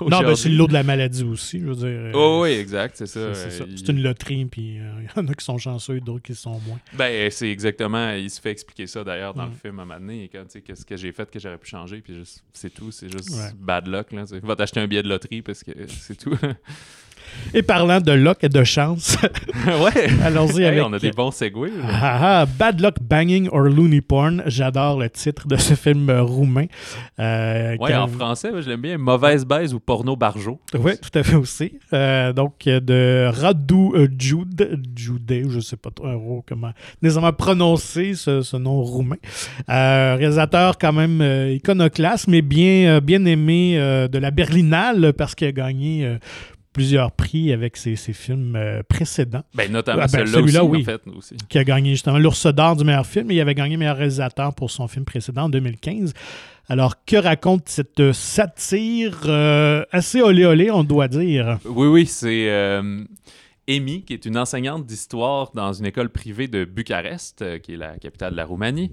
non, 0.02 0.22
ben 0.22 0.36
c'est 0.36 0.50
l'eau 0.50 0.68
de 0.68 0.74
la 0.74 0.84
maladie 0.84 1.24
aussi, 1.24 1.60
je 1.60 1.66
veux 1.66 1.76
dire. 1.76 2.12
Oh, 2.16 2.42
oui, 2.44 2.52
exact, 2.52 2.98
c'est 2.98 3.06
ça. 3.06 3.34
C'est 3.34 3.90
une 3.90 4.02
loterie, 4.02 4.46
puis 4.46 4.62
il 4.78 5.10
y 5.16 5.20
en 5.20 5.28
a 5.28 5.34
qui 5.34 5.46
sont 5.46 5.58
chanceux, 5.58 6.00
d'autres 6.00 6.24
qui 6.24 6.36
sont 6.36 6.60
moins. 6.62 6.80
Ben, 6.94 7.30
c'est 7.30 7.50
exactement, 7.50 8.12
il 8.12 8.30
se 8.30 8.42
fait 8.42 8.52
expliquer 8.52 8.88
ça 8.88 9.04
d'ailleurs 9.04 9.34
dans 9.34 9.46
le 9.46 9.52
mm. 9.52 9.60
film 9.62 9.80
à 9.80 9.84
un 9.84 9.86
moment 9.86 10.00
donné, 10.00 10.30
qu'est-ce 10.30 10.86
que 10.86 10.98
j'ai 10.98 11.12
fait 11.12 11.30
que 11.30 11.40
j'aurais 11.40 11.58
pu 11.58 11.70
changer, 11.70 12.02
puis 12.02 12.24
c'est 12.54 12.74
tout, 12.74 12.92
c'est 12.92 13.12
juste 13.12 13.32
bad 13.56 13.88
luck. 13.88 14.12
Là. 14.12 14.24
Va 14.44 14.56
t'acheter 14.56 14.80
un 14.80 14.88
billet 14.88 15.04
de 15.04 15.10
loterie 15.10 15.42
parce 15.42 15.64
que 15.64 15.72
c'est 15.88 16.18
tout. 16.18 16.38
Et 17.54 17.62
parlant 17.62 18.02
de 18.02 18.12
luck 18.12 18.40
et 18.44 18.50
de 18.50 18.64
chance, 18.64 19.18
ouais. 19.66 20.08
allons-y 20.24 20.66
avec. 20.66 20.84
On 20.84 20.94
a 20.94 21.00
des 21.00 21.12
bons 21.12 21.32
segways. 21.32 21.72
Ah, 21.88 22.42
ah, 22.42 22.46
Bad 22.46 22.82
Luck 22.82 22.96
Banging 23.02 23.48
or 23.52 23.62
Looney 23.64 24.02
Porn. 24.02 24.44
J'adore 24.46 25.00
le 25.00 25.10
titre 25.10 25.48
de 25.48 25.56
ce 25.56 25.74
film 25.74 26.12
roumain. 26.12 26.66
Euh, 27.20 27.78
ouais, 27.78 27.96
en 27.96 28.08
français, 28.08 28.52
je 28.60 28.70
l'aime 28.70 28.82
bien. 28.82 28.98
Mauvaise 28.98 29.46
baise 29.46 29.74
ou 29.74 29.80
porno 29.80 30.16
barjo. 30.16 30.60
Oui, 30.78 30.94
tout 31.02 31.18
à 31.18 31.24
fait 31.24 31.36
aussi. 31.36 31.80
Euh, 31.94 32.34
donc, 32.34 32.66
de 32.66 33.30
Radu 33.32 33.92
euh, 33.96 34.08
Jude, 34.18 34.82
Jude, 34.96 35.46
je 35.50 35.56
ne 35.56 35.62
sais 35.62 35.78
pas 35.78 35.90
trop 35.92 36.44
comment 36.48 36.72
nécessairement 37.02 37.34
prononcer 37.34 38.14
ce, 38.14 38.58
nom 38.58 38.82
roumain. 38.82 39.18
Euh, 39.70 40.16
réalisateur 40.18 40.78
quand 40.78 40.94
même 40.94 41.22
iconoclaste, 41.52 42.28
mais 42.28 42.42
bien, 42.42 43.00
bien 43.02 43.26
aimé 43.26 43.78
de 44.12 44.18
la 44.18 44.32
Berlinale 44.32 45.14
parce 45.14 45.36
qu'il 45.36 45.48
a 45.48 45.52
gagné 45.52 46.18
plusieurs 46.76 47.14
prix 47.14 47.54
avec 47.54 47.78
ses, 47.78 47.96
films 47.96 48.58
euh, 48.58 48.84
précédents. 48.84 49.44
Ben, 49.54 49.72
notamment 49.72 50.02
ah, 50.04 50.08
ben, 50.12 50.28
celui-là, 50.28 50.66
oui, 50.66 50.86
qui 51.48 51.58
a 51.58 51.64
gagné 51.64 51.92
justement 51.92 52.18
l'Ours 52.18 52.48
d'or 52.48 52.76
du 52.76 52.84
meilleur 52.84 53.06
film 53.06 53.32
et 53.32 53.36
il 53.36 53.40
avait 53.40 53.56
gagné 53.56 53.78
meilleur 53.78 53.96
réalisateur 53.96 54.54
pour 54.54 54.70
son 54.70 54.90
film 54.90 55.06
précédent 55.06 55.44
en 55.44 55.50
2015. 55.50 56.14
Alors, 56.68 57.06
que 57.06 57.16
raconte 57.16 57.70
cette 57.70 58.12
satire 58.12 59.22
euh, 59.26 59.86
assez 59.94 60.22
olé-olé, 60.22 60.70
on 60.70 60.84
doit 60.84 61.08
dire? 61.08 61.60
Oui, 61.64 61.88
oui, 61.88 62.06
c'est... 62.06 62.50
Euh, 62.50 63.06
Amy, 63.68 64.04
qui 64.04 64.14
est 64.14 64.26
une 64.26 64.38
enseignante 64.38 64.86
d'histoire 64.86 65.52
dans 65.54 65.74
une 65.74 65.86
école 65.86 66.10
privée 66.10 66.48
de 66.48 66.66
Bucarest, 66.66 67.42
euh, 67.42 67.58
qui 67.58 67.74
est 67.74 67.78
la 67.78 67.98
capitale 67.98 68.32
de 68.32 68.38
la 68.38 68.46
Roumanie, 68.46 68.92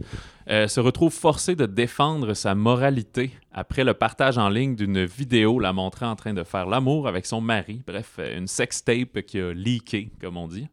euh, 0.49 0.67
se 0.67 0.81
retrouve 0.81 1.13
forcée 1.13 1.55
de 1.55 1.67
défendre 1.67 2.35
sa 2.35 2.55
moralité 2.55 3.33
après 3.53 3.85
le 3.85 3.93
partage 3.95 4.39
en 4.39 4.49
ligne 4.49 4.75
d'une 4.75 5.05
vidéo 5.05 5.59
la 5.59 5.73
montrant 5.73 6.11
en 6.11 6.17
train 6.17 6.33
de 6.33 6.43
faire 6.43 6.67
l'amour 6.67 7.07
avec 7.07 7.27
son 7.27 7.41
mari. 7.41 7.83
Bref, 7.87 8.15
euh, 8.19 8.39
une 8.39 8.47
sextape 8.47 9.21
qui 9.27 9.41
a 9.41 9.53
leaké, 9.53 10.11
comme 10.21 10.39
on 10.39 10.49
dit. 10.49 10.69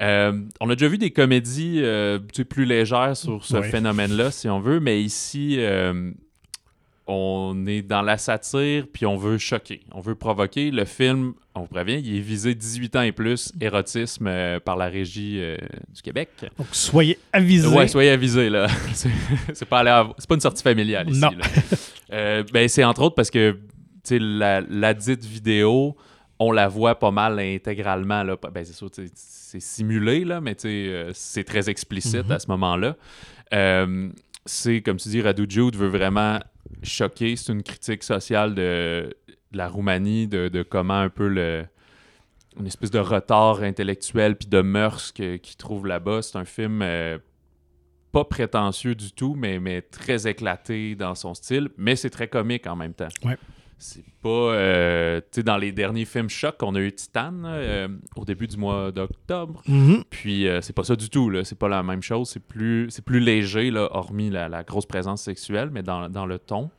on 0.00 0.70
a 0.70 0.74
déjà 0.74 0.88
vu 0.88 0.96
des 0.96 1.10
comédies 1.10 1.82
plus 2.48 2.64
légères 2.64 3.16
sur 3.16 3.44
ce 3.44 3.60
phénomène-là, 3.60 4.30
si 4.30 4.48
on 4.48 4.60
veut, 4.60 4.80
mais 4.80 5.02
ici, 5.02 5.58
on 7.10 7.66
est 7.66 7.82
dans 7.82 8.02
la 8.02 8.16
satire, 8.16 8.86
puis 8.92 9.04
on 9.04 9.16
veut 9.16 9.36
choquer, 9.36 9.80
on 9.90 10.00
veut 10.00 10.14
provoquer. 10.14 10.70
Le 10.70 10.84
film, 10.84 11.34
on 11.56 11.62
vous 11.62 11.66
prévient, 11.66 11.98
il 11.98 12.16
est 12.16 12.20
visé 12.20 12.54
18 12.54 12.96
ans 12.96 13.02
et 13.02 13.10
plus, 13.10 13.52
érotisme 13.60 14.28
euh, 14.28 14.60
par 14.60 14.76
la 14.76 14.86
régie 14.86 15.38
euh, 15.40 15.56
du 15.92 16.02
Québec. 16.02 16.28
Donc 16.56 16.68
soyez 16.70 17.18
avisés. 17.32 17.66
Ouais, 17.66 17.88
soyez 17.88 18.10
avisés, 18.10 18.48
là. 18.48 18.68
c'est 19.52 19.64
pas, 19.68 19.82
pas 19.82 20.34
une 20.34 20.40
sortie 20.40 20.62
familiale 20.62 21.10
ici. 21.10 21.20
Non. 21.20 21.30
Euh, 22.12 22.44
ben, 22.52 22.68
c'est 22.68 22.84
entre 22.84 23.02
autres 23.02 23.14
parce 23.14 23.30
que 23.30 23.56
la, 24.10 24.60
la 24.60 24.94
dite 24.94 25.24
vidéo, 25.24 25.96
on 26.38 26.52
la 26.52 26.68
voit 26.68 26.96
pas 26.96 27.10
mal 27.10 27.38
intégralement. 27.38 28.22
Là. 28.22 28.36
Ben, 28.52 28.64
c'est 28.64 28.72
sûr, 28.72 28.88
c'est 28.92 29.60
simulé, 29.60 30.24
là, 30.24 30.40
mais 30.40 30.56
c'est 31.12 31.44
très 31.44 31.70
explicite 31.70 32.26
mm-hmm. 32.28 32.34
à 32.34 32.38
ce 32.38 32.48
moment-là. 32.48 32.96
c'est, 34.44 34.80
comme 34.80 34.96
tu 34.96 35.08
dis, 35.08 35.22
Radu 35.22 35.46
Jude 35.48 35.76
veut 35.76 35.88
vraiment 35.88 36.40
choqué. 36.82 37.36
C'est 37.36 37.52
une 37.52 37.62
critique 37.62 38.02
sociale 38.02 38.54
de, 38.54 39.14
la 39.52 39.68
Roumanie, 39.68 40.28
de, 40.28 40.62
comment 40.62 41.00
un 41.00 41.08
peu 41.08 41.28
le 41.28 41.64
une 42.58 42.66
espèce 42.66 42.90
de 42.90 42.98
retard 42.98 43.62
intellectuel 43.62 44.36
puis 44.36 44.48
de 44.48 44.60
mœurs 44.60 45.12
qu'ils 45.12 45.56
trouvent 45.56 45.86
là-bas. 45.86 46.20
C'est 46.20 46.36
un 46.36 46.44
film 46.44 46.82
euh, 46.82 47.16
pas 48.10 48.24
prétentieux 48.24 48.96
du 48.96 49.12
tout, 49.12 49.34
mais, 49.36 49.60
mais 49.60 49.82
très 49.82 50.26
éclaté 50.26 50.96
dans 50.96 51.14
son 51.14 51.34
style, 51.34 51.68
mais 51.76 51.94
c'est 51.94 52.10
très 52.10 52.26
comique 52.26 52.66
en 52.66 52.74
même 52.74 52.92
temps. 52.92 53.08
C'est 53.80 54.04
pas. 54.22 54.28
Euh, 54.28 55.20
tu 55.20 55.26
sais, 55.36 55.42
dans 55.42 55.56
les 55.56 55.72
derniers 55.72 56.04
films 56.04 56.28
chocs, 56.28 56.62
on 56.62 56.74
a 56.74 56.80
eu 56.80 56.92
Titan 56.92 57.34
euh, 57.44 57.88
au 58.14 58.24
début 58.24 58.46
du 58.46 58.56
mois 58.56 58.92
d'octobre. 58.92 59.62
Mm-hmm. 59.68 60.04
Puis 60.10 60.46
c'est 60.60 60.74
pas 60.74 60.84
ça 60.84 60.94
du 60.94 61.10
tout, 61.10 61.30
là. 61.30 61.44
C'est 61.44 61.58
pas 61.58 61.68
la 61.68 61.82
même 61.82 62.02
chose. 62.02 62.28
C'est 62.28 62.46
plus, 62.46 62.88
plus 63.04 63.20
léger, 63.20 63.70
là, 63.70 63.88
hormis 63.90 64.30
la, 64.30 64.62
grosse 64.62 64.86
présence 64.86 65.22
sexuelle, 65.22 65.70
mais 65.72 65.82
dans, 65.82 66.08
dans 66.08 66.26
le 66.26 66.38
ton. 66.38 66.70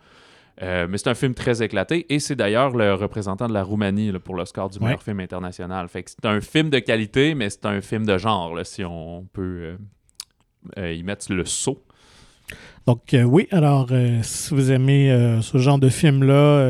Euh, 0.62 0.86
mais 0.88 0.98
c'est 0.98 1.10
un 1.10 1.16
film 1.16 1.34
très 1.34 1.64
éclaté 1.64 2.06
et 2.14 2.20
c'est 2.20 2.36
d'ailleurs 2.36 2.76
le 2.76 2.94
représentant 2.94 3.48
de 3.48 3.54
la 3.54 3.64
Roumanie 3.64 4.12
pour 4.24 4.36
le 4.36 4.46
score 4.46 4.70
du 4.70 4.80
meilleur 4.80 5.02
film 5.02 5.20
international. 5.20 5.88
Fait 5.88 6.04
que 6.04 6.12
c'est 6.12 6.26
un 6.26 6.40
film 6.40 6.70
de 6.70 6.80
qualité, 6.80 7.34
mais 7.34 7.50
c'est 7.50 7.66
un 7.66 7.82
film 7.82 8.06
de 8.06 8.18
genre, 8.18 8.60
si 8.64 8.84
on 8.84 9.28
peut 9.34 9.42
euh, 9.42 9.78
euh, 10.78 10.94
y 10.94 11.02
mettre 11.04 11.34
le 11.34 11.46
saut. 11.46 11.84
Donc 12.88 13.16
oui, 13.16 13.48
alors 13.52 13.90
si 14.24 14.54
vous 14.54 14.72
aimez 14.72 15.40
ce 15.42 15.58
genre 15.58 15.80
de 15.80 15.90
film-là, 15.90 16.66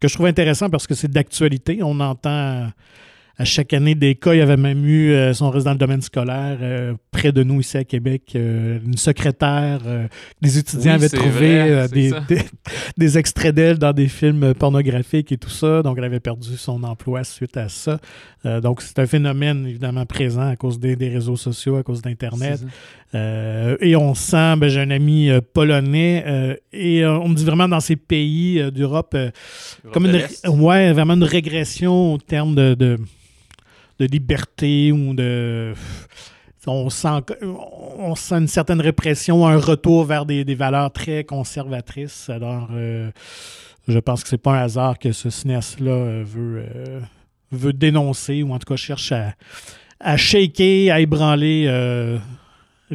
que 0.00 0.08
je 0.08 0.14
trouve 0.14 0.26
intéressant 0.26 0.68
parce 0.68 0.86
que 0.86 0.94
c'est 0.94 1.10
d'actualité, 1.10 1.80
on 1.82 2.00
entend 2.00 2.68
à 3.38 3.44
chaque 3.44 3.72
année 3.72 3.94
des 3.94 4.14
cas. 4.14 4.34
Il 4.34 4.38
y 4.38 4.42
avait 4.42 4.56
même 4.56 4.84
eu, 4.84 5.10
euh, 5.10 5.32
son 5.32 5.50
reste 5.50 5.64
dans 5.64 5.72
le 5.72 5.78
domaine 5.78 6.02
scolaire, 6.02 6.58
euh, 6.60 6.94
près 7.10 7.32
de 7.32 7.42
nous 7.42 7.60
ici 7.60 7.76
à 7.76 7.84
Québec, 7.84 8.32
euh, 8.34 8.78
une 8.84 8.96
secrétaire, 8.96 9.80
des 10.40 10.58
étudiants 10.58 10.94
avaient 10.94 11.08
trouvé 11.08 11.86
des, 12.96 13.18
extraits 13.18 13.54
d'elle 13.54 13.78
dans 13.78 13.92
des 13.92 14.08
films 14.08 14.54
pornographiques 14.54 15.32
et 15.32 15.38
tout 15.38 15.50
ça. 15.50 15.82
Donc, 15.82 15.98
elle 15.98 16.04
avait 16.04 16.20
perdu 16.20 16.56
son 16.56 16.82
emploi 16.84 17.24
suite 17.24 17.56
à 17.56 17.68
ça. 17.68 17.98
donc, 18.62 18.82
c'est 18.82 18.98
un 18.98 19.06
phénomène 19.06 19.66
évidemment 19.66 20.06
présent 20.06 20.48
à 20.48 20.56
cause 20.56 20.78
des, 20.78 20.94
réseaux 21.08 21.36
sociaux, 21.36 21.76
à 21.76 21.82
cause 21.82 22.02
d'Internet. 22.02 22.60
Et 23.14 23.96
on 23.96 24.14
sent, 24.14 24.56
ben, 24.56 24.68
j'ai 24.68 24.80
un 24.80 24.90
ami 24.90 25.30
polonais, 25.52 26.58
et 26.72 27.04
on 27.04 27.28
me 27.28 27.34
dit 27.34 27.44
vraiment 27.44 27.68
dans 27.68 27.80
ces 27.80 27.96
pays 27.96 28.70
d'Europe, 28.72 29.16
comme 29.92 30.06
une, 30.06 30.22
ouais, 30.48 30.92
vraiment 30.92 31.14
une 31.14 31.24
régression 31.24 32.14
au 32.14 32.18
terme 32.18 32.54
de 32.54 32.98
de 34.02 34.06
liberté 34.06 34.92
ou 34.92 35.14
de. 35.14 35.74
On 36.66 36.90
sent, 36.90 37.08
on 37.42 38.14
sent 38.14 38.36
une 38.36 38.48
certaine 38.48 38.80
répression, 38.80 39.46
un 39.46 39.58
retour 39.58 40.04
vers 40.04 40.24
des, 40.24 40.54
valeurs 40.54 40.92
très 40.92 41.24
conservatrices. 41.24 42.28
Alors, 42.28 42.68
euh, 42.72 43.10
je 43.88 43.98
pense 43.98 44.22
que 44.22 44.28
c'est 44.28 44.38
pas 44.38 44.52
un 44.52 44.62
hasard 44.62 44.98
que 45.00 45.10
ce 45.10 45.28
cinéaste-là 45.28 45.90
euh, 45.90 46.22
veut, 46.24 46.64
euh, 46.64 47.00
veut 47.50 47.72
dénoncer 47.72 48.44
ou 48.44 48.52
en 48.52 48.60
tout 48.60 48.72
cas 48.72 48.76
cherche 48.76 49.10
à, 49.10 49.34
à 49.98 50.16
shaker, 50.16 50.94
à 50.94 51.00
ébranler 51.00 51.66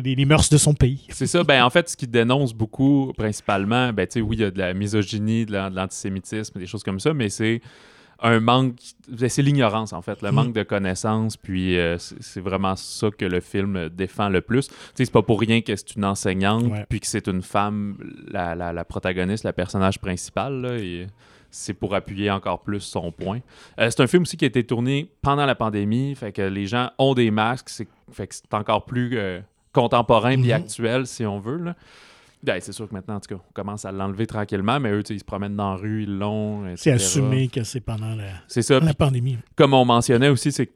les, 0.01 0.25
mœurs 0.25 0.49
de 0.49 0.57
son 0.57 0.73
pays. 0.73 1.05
C'est 1.10 1.27
ça. 1.27 1.43
Ben, 1.43 1.63
en 1.63 1.69
fait, 1.69 1.89
ce 1.89 1.97
qu'il 1.97 2.12
dénonce 2.12 2.53
beaucoup, 2.53 3.13
principalement, 3.17 3.91
ben, 3.93 4.07
oui, 4.15 4.38
il 4.38 4.39
y 4.39 4.43
a 4.43 4.51
de 4.51 4.60
la 4.60 4.73
misogynie, 4.73 5.45
de 5.45 5.53
l'antisémitisme, 5.53 6.60
des 6.60 6.67
choses 6.67 6.83
comme 6.83 6.99
ça, 6.99 7.13
mais 7.13 7.29
c'est 7.29 7.62
un 8.19 8.39
manque, 8.39 8.75
c'est 9.27 9.41
l'ignorance 9.41 9.93
en 9.93 10.01
fait, 10.01 10.21
le 10.21 10.31
mm. 10.31 10.36
manque 10.36 10.53
de 10.53 10.63
connaissances, 10.63 11.38
puis 11.38 11.77
euh, 11.77 11.97
c'est 11.99 12.39
vraiment 12.41 12.75
ça 12.75 13.12
que 13.12 13.25
le 13.25 13.39
film 13.41 13.89
défend 13.89 14.29
le 14.29 14.41
plus. 14.41 14.67
Tu 14.67 14.73
sais, 14.95 15.05
c'est 15.05 15.12
pas 15.12 15.21
pour 15.21 15.39
rien 15.39 15.62
que 15.62 15.75
c'est 15.75 15.95
une 15.95 16.05
enseignante, 16.05 16.71
puis 16.89 16.99
que 16.99 17.07
c'est 17.07 17.27
une 17.27 17.41
femme, 17.41 17.97
la, 18.27 18.55
la, 18.55 18.86
protagoniste, 18.86 19.43
la 19.43 19.53
personnage 19.53 19.99
principal, 19.99 20.62
là, 20.62 20.77
et 20.77 21.07
c'est 21.51 21.73
pour 21.73 21.95
appuyer 21.95 22.31
encore 22.31 22.62
plus 22.62 22.81
son 22.81 23.12
point. 23.12 23.39
Euh, 23.79 23.89
c'est 23.89 24.01
un 24.01 24.07
film 24.07 24.23
aussi 24.23 24.36
qui 24.36 24.45
a 24.45 24.47
été 24.47 24.65
tourné 24.65 25.12
pendant 25.21 25.45
la 25.45 25.55
pandémie, 25.55 26.15
fait 26.15 26.31
que 26.31 26.41
les 26.41 26.65
gens 26.65 26.91
ont 26.97 27.13
des 27.13 27.31
masques, 27.31 27.69
fait 28.12 28.27
que 28.27 28.36
c'est 28.36 28.53
encore 28.53 28.86
plus 28.86 29.12
euh, 29.13 29.39
contemporain 29.77 30.31
et 30.31 30.37
mm-hmm. 30.37 30.53
actuel, 30.53 31.07
si 31.07 31.25
on 31.25 31.39
veut, 31.39 31.57
là. 31.57 31.75
Ben, 32.43 32.59
c'est 32.61 32.71
sûr 32.71 32.87
que 32.87 32.93
maintenant, 32.93 33.15
en 33.15 33.19
tout 33.19 33.35
cas, 33.35 33.41
on 33.41 33.53
commence 33.53 33.83
à 33.85 33.91
l'enlever 33.91 34.27
tranquillement, 34.27 34.79
mais 34.79 34.91
eux, 34.91 35.03
ils 35.09 35.19
se 35.19 35.25
promènent 35.25 35.55
dans 35.55 35.71
la 35.71 35.77
rue, 35.77 36.03
ils 36.03 36.17
l'ont. 36.17 36.63
C'est 36.75 36.91
assumé 36.91 37.47
que 37.47 37.63
c'est 37.63 37.81
pendant 37.81 38.15
la, 38.15 38.79
la 38.79 38.93
pandémie. 38.93 39.37
Comme 39.55 39.73
on 39.73 39.85
mentionnait 39.85 40.29
aussi, 40.29 40.51
c'est 40.51 40.69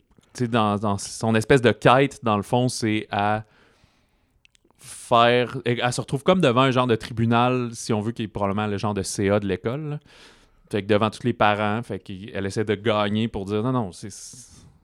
dans, 0.50 0.78
dans 0.78 0.98
son 0.98 1.36
espèce 1.36 1.62
de 1.62 1.72
quête, 1.72 2.20
dans 2.24 2.36
le 2.36 2.44
fond, 2.44 2.68
c'est 2.68 3.08
à 3.12 3.44
faire. 4.80 5.58
Elle 5.66 5.94
se 5.94 6.02
retrouve 6.02 6.24
comme 6.24 6.42
devant 6.42 6.62
un 6.62 6.72
genre 6.72 6.88
de 6.88 6.96
tribunal, 6.96 7.70
si 7.74 7.94
on 7.94 8.02
veut, 8.02 8.12
qui 8.12 8.24
est 8.24 8.28
probablement 8.28 8.68
le 8.68 8.78
genre 8.78 8.94
de 8.94 9.04
CA 9.04 9.40
de 9.40 9.48
l'école. 9.48 10.00
Fait 10.72 10.82
que 10.82 10.88
devant 10.88 11.10
tous 11.10 11.24
les 11.26 11.34
parents, 11.34 11.84
fait 11.84 12.00
qu'elle 12.00 12.46
essaie 12.46 12.64
de 12.64 12.76
gagner 12.76 13.28
pour 13.28 13.46
dire 13.46 13.62
non, 13.62 13.72
non, 13.72 13.92
c'est 13.92 14.10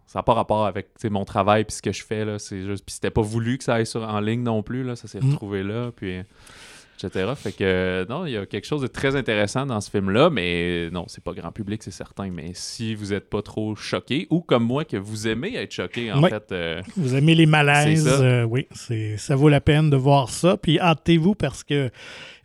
ça 0.08 0.20
n'a 0.20 0.24
pas 0.24 0.34
rapport 0.34 0.66
avec 0.66 0.88
mon 1.04 1.26
travail 1.26 1.66
puis 1.66 1.76
ce 1.76 1.82
que 1.82 1.92
je 1.92 2.04
fais 2.04 2.26
là 2.26 2.40
c'est 2.40 2.64
juste 2.64 2.84
puis 2.86 2.94
c'était 2.94 3.12
pas 3.12 3.22
voulu 3.22 3.58
que 3.58 3.64
ça 3.64 3.76
aille 3.76 3.86
sur 3.86 4.02
en 4.04 4.20
ligne 4.20 4.42
non 4.42 4.64
plus 4.64 4.84
là 4.84 4.96
ça 4.96 5.08
s'est 5.08 5.20
mm. 5.20 5.32
retrouvé 5.32 5.64
là 5.64 5.92
puis 5.96 6.22
etc. 7.04 7.34
Fait 7.36 7.52
que 7.52 8.06
non, 8.10 8.26
il 8.26 8.34
y 8.34 8.38
a 8.38 8.46
quelque 8.46 8.66
chose 8.66 8.82
de 8.82 8.88
très 8.88 9.16
intéressant 9.16 9.66
dans 9.66 9.80
ce 9.82 9.90
film-là, 9.90 10.30
mais 10.30 10.90
non, 10.92 11.06
c'est 11.08 11.24
pas 11.24 11.34
grand 11.34 11.52
public, 11.52 11.84
c'est 11.84 11.92
certain. 11.92 12.30
Mais 12.32 12.52
si 12.54 12.96
vous 12.96 13.08
n'êtes 13.08 13.30
pas 13.30 13.42
trop 13.42 13.76
choqué, 13.76 14.28
ou 14.30 14.42
comme 14.42 14.64
moi, 14.64 14.86
que 14.86 14.98
vous 14.98 15.28
aimez 15.28 15.56
être 15.56 15.72
choqué, 15.72 16.12
en 16.12 16.22
fait. 16.24 16.52
Euh, 16.52 16.82
vous 16.96 17.16
aimez 17.16 17.36
les 17.36 17.46
malaises, 17.46 18.08
euh, 18.08 18.44
oui, 18.44 18.68
ça 19.18 19.36
vaut 19.36 19.50
la 19.50 19.62
peine 19.62 19.90
de 19.90 19.98
voir 19.98 20.30
ça. 20.30 20.58
Puis 20.58 20.80
hâtez-vous 20.80 21.36
parce 21.36 21.64
que. 21.64 21.90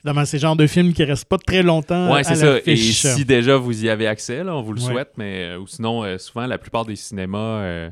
Évidemment, 0.05 0.25
c'est 0.25 0.37
le 0.39 0.43
genre 0.43 0.57
de 0.57 0.67
film 0.67 0.93
qui 0.93 1.05
reste 1.05 1.27
pas 1.27 1.39
très 1.39 1.63
longtemps. 1.63 2.13
Oui, 2.13 2.25
c'est 2.25 2.35
ça. 2.35 2.59
Et 2.67 2.77
si 2.77 3.25
déjà 3.25 3.57
vous 3.57 3.85
y 3.85 3.89
avez 3.89 4.07
accès, 4.07 4.43
là, 4.43 4.57
on 4.57 4.63
vous 4.63 4.73
le 4.73 4.81
souhaite, 4.81 5.13
mais 5.17 5.45
euh, 5.45 5.59
ou 5.59 5.67
sinon, 5.67 6.19
souvent, 6.19 6.47
la 6.47 6.59
plupart 6.59 6.85
des 6.85 6.97
cinémas 6.97 7.91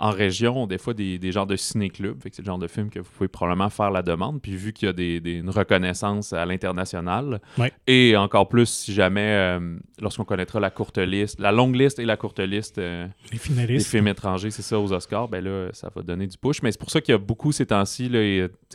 en 0.00 0.10
région, 0.10 0.66
des 0.66 0.78
fois 0.78 0.94
des, 0.94 1.18
des 1.18 1.30
genres 1.30 1.46
de 1.46 1.56
ciné-clubs. 1.56 2.18
C'est 2.22 2.38
le 2.38 2.46
genre 2.46 2.58
de 2.58 2.66
film 2.66 2.88
que 2.88 3.00
vous 3.00 3.10
pouvez 3.16 3.28
probablement 3.28 3.68
faire 3.68 3.90
la 3.90 4.00
demande. 4.00 4.40
Puis 4.40 4.56
vu 4.56 4.72
qu'il 4.72 4.86
y 4.86 4.88
a 4.88 4.94
des, 4.94 5.20
une 5.30 5.50
reconnaissance 5.50 6.32
à 6.32 6.46
l'international, 6.46 7.40
et 7.86 8.16
encore 8.16 8.48
plus 8.48 8.66
si 8.66 8.94
jamais, 8.94 9.20
euh, 9.20 9.76
lorsqu'on 10.00 10.24
connaîtra 10.24 10.58
la 10.58 10.70
courte 10.70 10.96
liste, 10.96 11.38
la 11.38 11.52
longue 11.52 11.76
liste 11.76 11.98
et 11.98 12.06
la 12.06 12.16
courte 12.16 12.40
liste 12.40 12.78
euh, 12.78 13.06
des 13.30 13.78
films 13.80 14.08
étrangers, 14.08 14.50
c'est 14.50 14.62
ça, 14.62 14.80
aux 14.80 14.90
Oscars, 14.90 15.28
ben 15.28 15.44
là, 15.44 15.68
ça 15.72 15.90
va 15.94 16.00
donner 16.00 16.26
du 16.26 16.38
push. 16.38 16.62
Mais 16.62 16.72
c'est 16.72 16.80
pour 16.80 16.90
ça 16.90 17.02
qu'il 17.02 17.12
y 17.12 17.14
a 17.14 17.18
beaucoup 17.18 17.52
ces 17.52 17.66
temps-ci, 17.66 18.10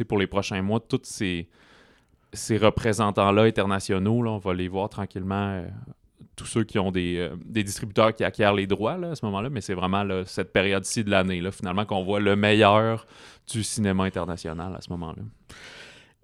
pour 0.07 0.19
les 0.19 0.27
prochains 0.27 0.61
mois, 0.61 0.79
tous 0.79 1.01
ces, 1.03 1.47
ces 2.35 2.57
représentants-là 2.57 3.43
internationaux, 3.43 4.21
là, 4.21 4.31
on 4.31 4.37
va 4.37 4.53
les 4.53 4.67
voir 4.67 4.89
tranquillement 4.89 5.49
euh, 5.49 5.67
tous 6.35 6.45
ceux 6.45 6.63
qui 6.63 6.79
ont 6.79 6.91
des, 6.91 7.17
euh, 7.17 7.35
des, 7.45 7.63
distributeurs 7.63 8.13
qui 8.13 8.23
acquièrent 8.23 8.53
les 8.53 8.67
droits 8.67 8.97
là, 8.97 9.11
à 9.11 9.15
ce 9.15 9.25
moment-là, 9.25 9.49
mais 9.49 9.61
c'est 9.61 9.73
vraiment 9.73 10.05
cette 10.25 10.53
période-ci 10.53 11.03
de 11.03 11.09
l'année, 11.09 11.41
finalement, 11.51 11.85
qu'on 11.85 12.03
voit 12.03 12.19
le 12.19 12.35
meilleur 12.35 13.07
du 13.51 13.63
cinéma 13.63 14.03
international 14.03 14.75
à 14.75 14.81
ce 14.81 14.89
moment-là. 14.91 15.23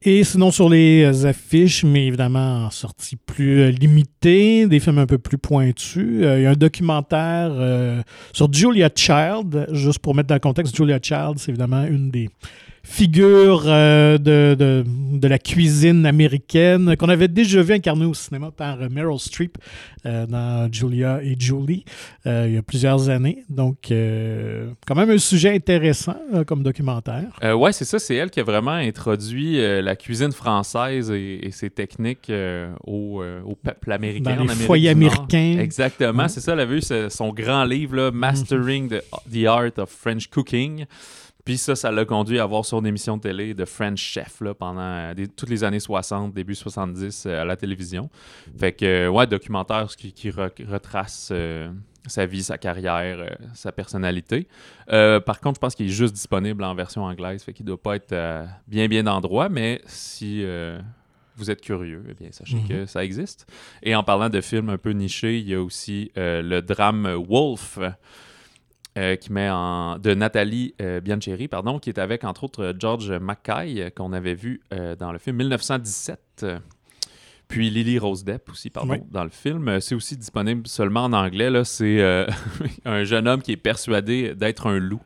Et 0.04 0.24
sinon, 0.24 0.50
sur 0.50 0.68
les 0.68 1.04
euh, 1.04 1.28
affiches, 1.28 1.84
mais 1.84 2.08
évidemment 2.08 2.66
en 2.66 2.72
sortie 2.72 3.18
plus 3.18 3.62
euh, 3.62 3.70
limitée, 3.70 4.66
des 4.66 4.80
films 4.80 4.98
un 4.98 5.06
peu 5.06 5.20
plus 5.20 5.38
pointus, 5.38 6.24
il 6.24 6.42
y 6.42 6.46
a 6.46 6.50
un 6.50 6.54
documentaire 6.54 8.04
sur 8.34 8.52
Julia 8.52 8.90
Child, 8.94 9.68
juste 9.72 10.00
pour 10.00 10.16
mettre 10.16 10.28
dans 10.28 10.36
le 10.36 10.40
contexte, 10.40 10.76
Julia 10.76 11.00
Child, 11.02 11.38
c'est 11.38 11.50
évidemment 11.50 11.84
une 11.84 12.10
des 12.10 12.30
figure 12.84 13.64
euh, 13.66 14.18
de, 14.18 14.56
de, 14.58 14.84
de, 14.86 15.28
la 15.28 15.38
cuisine 15.38 16.06
américaine 16.06 16.96
qu'on 16.98 17.10
avait 17.10 17.28
déjà 17.28 17.62
vu 17.62 17.74
incarnée 17.74 18.06
au 18.06 18.14
cinéma 18.14 18.50
par 18.52 18.82
euh, 18.82 18.90
Meryl 18.90 19.20
Streep 19.20 19.58
euh, 20.06 20.26
dans 20.26 20.72
Julia 20.72 21.22
et 21.24 21.36
Julie 21.40 21.86
il 22.26 22.54
y 22.54 22.58
a 22.58 22.62
plusieurs 22.62 23.10
années. 23.10 23.44
Donc, 23.50 23.88
quand 23.90 24.96
même 24.96 25.10
un 25.10 25.18
sujet 25.18 25.56
intéressant 25.56 26.16
comme 26.46 26.62
documentaire. 26.62 27.28
ouais, 27.42 27.72
c'est 27.72 27.86
ça. 27.86 27.98
C'est 27.98 28.16
elle 28.16 28.30
qui 28.30 28.40
a 28.40 28.44
vraiment 28.44 28.72
introduit 28.72 29.60
la 29.82 29.96
cuisine 29.96 30.32
française 30.32 31.10
et, 31.12 31.50
ses 31.52 31.72
techniques 31.72 32.32
au, 32.86 33.24
au, 33.24 33.56
peuple 33.56 33.92
américain. 33.92 34.36
Dans 34.36 34.44
les 34.44 34.54
foyers 34.54 34.90
américains. 34.90 35.58
Exactement. 35.60 36.28
C'est 36.28 36.42
ça. 36.42 36.54
Elle 36.54 36.60
a 36.60 36.66
vu 36.66 36.82
son 37.10 37.30
grand 37.34 37.66
livre, 37.66 37.96
là, 37.96 38.12
Mastering 38.12 38.90
the, 38.90 39.02
the 39.32 39.46
Art 39.48 39.78
of 39.80 39.90
French 39.90 40.28
Cooking. 40.28 40.86
Puis 41.46 41.58
ça, 41.58 41.76
ça 41.76 41.92
l'a 41.92 42.06
conduit 42.06 42.40
à 42.40 42.46
voir 42.46 42.66
son 42.66 42.84
émission 42.86 43.18
de 43.18 43.22
télé 43.22 43.54
de 43.54 43.66
French 43.66 44.00
Chef 44.00 44.42
là, 44.42 44.54
pendant 44.54 44.82
euh, 44.82 45.14
toutes 45.36 45.50
les 45.50 45.64
années 45.64 45.80
60, 45.80 46.34
début 46.34 46.56
70 46.56 47.26
euh, 47.26 47.42
à 47.42 47.46
la 47.46 47.56
télévision. 47.56 48.10
Fait 48.58 48.74
que, 48.74 48.86
euh, 48.86 49.10
ouais, 49.10 49.28
documentaire 49.28 49.88
qui, 49.98 50.14
qui 50.14 50.30
retrace 50.30 51.34
sa 52.08 52.26
vie, 52.26 52.44
sa 52.44 52.58
carrière, 52.58 53.38
sa 53.54 53.72
personnalité. 53.72 54.48
par 54.88 55.40
contre, 55.40 55.58
je 55.58 55.60
pense 55.60 55.76
qu'il 55.76 55.86
est 55.86 55.90
juste 55.90 56.14
disponible 56.14 56.64
en 56.64 56.74
version 56.74 57.04
anglaise, 57.04 57.44
fait 57.44 57.54
qu'il 57.54 57.66
doit 57.66 57.82
pas 57.82 57.96
être 57.96 58.16
bien, 58.68 58.88
bien 58.88 59.04
d'endroit, 59.04 59.50
mais 59.50 59.82
si 59.86 60.44
vous 61.36 61.52
êtes 61.52 61.62
curieux, 61.62 62.04
eh 62.10 62.14
bien, 62.14 62.32
sachez 62.32 62.58
mhm. 62.58 62.68
que 62.68 62.86
ça 62.86 63.04
existe. 63.04 63.46
Et 63.84 63.96
en 63.96 64.04
parlant 64.04 64.30
de 64.30 64.42
films 64.42 64.70
un 64.70 64.78
peu 64.78 64.92
nichés, 64.92 65.40
il 65.40 65.50
y 65.50 65.54
a 65.54 65.62
aussi 65.62 66.12
le 66.16 66.60
drame 66.62 67.08
Wolf. 67.30 67.80
Euh, 68.98 69.16
qui 69.16 69.32
met 69.32 69.50
en 69.50 69.98
de 70.00 70.14
Nathalie 70.14 70.76
euh, 70.82 71.00
Biancheri, 71.00 71.48
pardon, 71.48 71.80
qui 71.80 71.90
est 71.90 71.98
avec 71.98 72.26
entre 72.26 72.44
autres 72.44 72.74
George 72.78 73.10
Mackay 73.10 73.90
qu'on 73.96 74.12
avait 74.12 74.34
vu 74.34 74.60
euh, 74.74 74.98
dans 74.98 75.14
le 75.14 75.18
film 75.18 75.38
1917. 75.38 76.46
Puis 77.48 77.70
Lily 77.70 78.00
Rose 78.00 78.26
Depp 78.26 78.50
aussi, 78.50 78.70
pardon, 78.70 79.02
dans 79.10 79.24
le 79.24 79.30
film. 79.30 79.80
C'est 79.80 79.96
aussi 79.96 80.18
disponible 80.18 80.68
seulement 80.68 81.06
en 81.06 81.14
anglais. 81.14 81.50
Là. 81.50 81.64
C'est 81.64 82.02
un 82.86 83.04
jeune 83.06 83.30
homme 83.30 83.42
qui 83.42 83.54
est 83.54 83.58
persuadé 83.58 84.36
d'être 84.36 84.68
un 84.68 84.78
loup. 84.78 85.02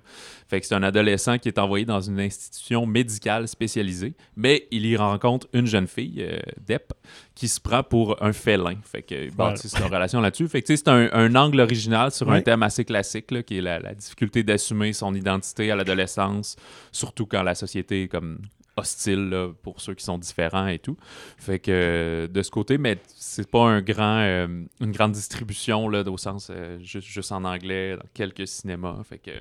Fait 0.55 0.61
que 0.61 0.67
c'est 0.67 0.75
un 0.75 0.83
adolescent 0.83 1.37
qui 1.37 1.49
est 1.49 1.59
envoyé 1.59 1.83
dans 1.83 1.99
une 1.99 2.17
institution 2.17 2.85
médicale 2.85 3.45
spécialisée, 3.49 4.13
mais 4.37 4.69
il 4.71 4.85
y 4.85 4.95
rencontre 4.95 5.47
une 5.51 5.65
jeune 5.65 5.85
fille, 5.85 6.19
euh, 6.19 6.39
Depp, 6.65 6.93
qui 7.35 7.49
se 7.49 7.59
prend 7.59 7.83
pour 7.83 8.23
un 8.23 8.31
félin. 8.31 8.75
Fait 8.85 9.01
que 9.01 9.27
c'est 9.55 9.77
une 9.77 9.93
relation 9.93 10.21
là-dessus. 10.21 10.47
Fait 10.47 10.61
que 10.61 10.73
c'est 10.73 10.87
un, 10.87 11.35
angle 11.35 11.59
original 11.59 12.09
sur 12.11 12.31
un 12.31 12.39
thème 12.39 12.63
assez 12.63 12.85
classique, 12.85 13.43
qui 13.43 13.57
est 13.57 13.61
la, 13.61 13.93
difficulté 13.93 14.43
d'assumer 14.43 14.93
son 14.93 15.13
identité 15.13 15.71
à 15.71 15.75
l'adolescence, 15.75 16.55
surtout 16.93 17.25
quand 17.25 17.43
la 17.43 17.53
société 17.53 18.03
est 18.03 18.07
comme 18.07 18.39
hostile 18.77 19.49
pour 19.61 19.81
ceux 19.81 19.93
qui 19.93 20.05
sont 20.05 20.17
différents 20.17 20.67
et 20.67 20.79
tout. 20.79 20.95
Fait 21.37 21.59
que 21.59 22.29
de 22.31 22.41
ce 22.41 22.49
côté, 22.49 22.77
mais 22.77 22.97
c'est 23.07 23.51
pas 23.51 23.65
un 23.65 23.81
grand, 23.81 24.19
euh, 24.19 24.47
une 24.79 24.91
grande 24.93 25.11
distribution 25.11 25.89
là, 25.89 26.01
au 26.03 26.17
sens 26.17 26.49
euh, 26.49 26.79
juste, 26.79 27.09
juste, 27.09 27.33
en 27.33 27.43
anglais 27.43 27.97
dans 27.97 28.07
quelques 28.13 28.47
cinémas. 28.47 29.03
Fait 29.03 29.17
que 29.17 29.31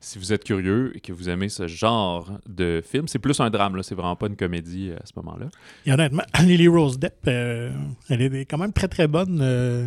si 0.00 0.18
vous 0.18 0.32
êtes 0.32 0.44
curieux 0.44 0.96
et 0.96 1.00
que 1.00 1.12
vous 1.12 1.28
aimez 1.28 1.50
ce 1.50 1.66
genre 1.66 2.38
de 2.48 2.82
film, 2.84 3.06
c'est 3.06 3.18
plus 3.18 3.38
un 3.40 3.50
drame, 3.50 3.80
c'est 3.82 3.94
vraiment 3.94 4.16
pas 4.16 4.26
une 4.26 4.36
comédie 4.36 4.92
à 4.92 5.04
ce 5.04 5.12
moment-là. 5.16 5.46
Et 5.84 5.92
honnêtement, 5.92 6.22
Lily 6.40 6.68
Rose 6.68 6.98
Depp, 6.98 7.18
euh, 7.28 7.70
elle 8.08 8.22
est 8.22 8.46
quand 8.46 8.58
même 8.58 8.72
très 8.72 8.88
très 8.88 9.06
bonne. 9.06 9.40
Euh, 9.42 9.86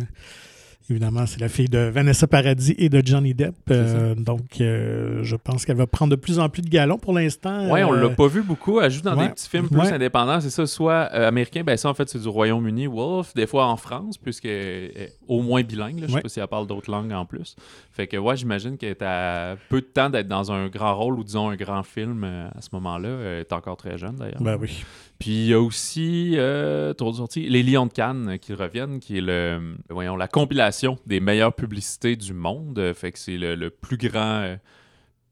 Évidemment, 0.90 1.24
c'est 1.24 1.40
la 1.40 1.48
fille 1.48 1.68
de 1.68 1.78
Vanessa 1.78 2.26
Paradis 2.26 2.74
et 2.76 2.90
de 2.90 3.00
Johnny 3.02 3.32
Depp. 3.32 3.54
Euh, 3.70 4.14
donc, 4.14 4.60
euh, 4.60 5.20
je 5.22 5.34
pense 5.34 5.64
qu'elle 5.64 5.78
va 5.78 5.86
prendre 5.86 6.10
de 6.10 6.16
plus 6.16 6.38
en 6.38 6.50
plus 6.50 6.60
de 6.60 6.68
galons 6.68 6.98
pour 6.98 7.14
l'instant. 7.14 7.72
Oui, 7.72 7.82
on 7.82 7.92
l'a 7.92 8.04
euh, 8.04 8.08
pas 8.10 8.26
vu 8.26 8.42
beaucoup. 8.42 8.80
Elle 8.80 8.90
joue 8.90 9.00
dans 9.00 9.16
des 9.16 9.30
petits 9.30 9.48
films 9.48 9.68
plus 9.68 9.88
indépendants. 9.88 10.42
C'est 10.42 10.50
ça, 10.50 10.66
soit 10.66 11.04
américain, 11.04 11.62
ben 11.64 11.78
ça, 11.78 11.88
en 11.88 11.94
fait, 11.94 12.10
c'est 12.10 12.20
du 12.20 12.28
Royaume-Uni, 12.28 12.86
Wolf, 12.86 13.32
des 13.34 13.46
fois 13.46 13.66
en 13.66 13.78
France, 13.78 14.18
puisqu'elle 14.18 14.50
est 14.50 15.16
au 15.26 15.40
moins 15.40 15.62
bilingue. 15.62 16.02
Je 16.02 16.12
sais 16.12 16.20
pas 16.20 16.28
si 16.28 16.40
elle 16.40 16.46
parle 16.48 16.66
d'autres 16.66 16.90
langues 16.90 17.12
en 17.12 17.24
plus. 17.24 17.56
Fait 17.90 18.06
que, 18.06 18.18
ouais, 18.18 18.36
j'imagine 18.36 18.76
qu'elle 18.76 18.90
est 18.90 19.02
à 19.02 19.56
peu 19.70 19.80
de 19.80 19.86
temps 19.86 20.10
d'être 20.10 20.28
dans 20.28 20.52
un 20.52 20.68
grand 20.68 20.94
rôle 20.94 21.18
ou, 21.18 21.24
disons, 21.24 21.48
un 21.48 21.56
grand 21.56 21.82
film 21.82 22.24
à 22.24 22.60
ce 22.60 22.68
moment-là. 22.72 23.08
Elle 23.08 23.40
est 23.40 23.52
encore 23.54 23.78
très 23.78 23.96
jeune, 23.96 24.16
d'ailleurs. 24.16 24.42
Ben 24.42 24.58
oui. 24.60 24.84
Puis 25.24 25.32
il 25.32 25.46
y 25.46 25.54
a 25.54 25.58
aussi, 25.58 26.34
euh, 26.36 26.92
Les 27.34 27.62
Lions 27.62 27.86
de 27.86 27.92
Cannes 27.94 28.38
qui 28.38 28.52
reviennent, 28.52 29.00
qui 29.00 29.16
est 29.16 29.22
le, 29.22 29.74
voyons, 29.88 30.16
la 30.16 30.28
compilation 30.28 30.98
des 31.06 31.18
meilleures 31.18 31.54
publicités 31.54 32.14
du 32.14 32.34
monde. 32.34 32.92
Fait 32.92 33.10
que 33.10 33.18
c'est 33.18 33.38
le, 33.38 33.70
plus 33.70 33.96
grand 33.96 34.42
euh, 34.42 34.56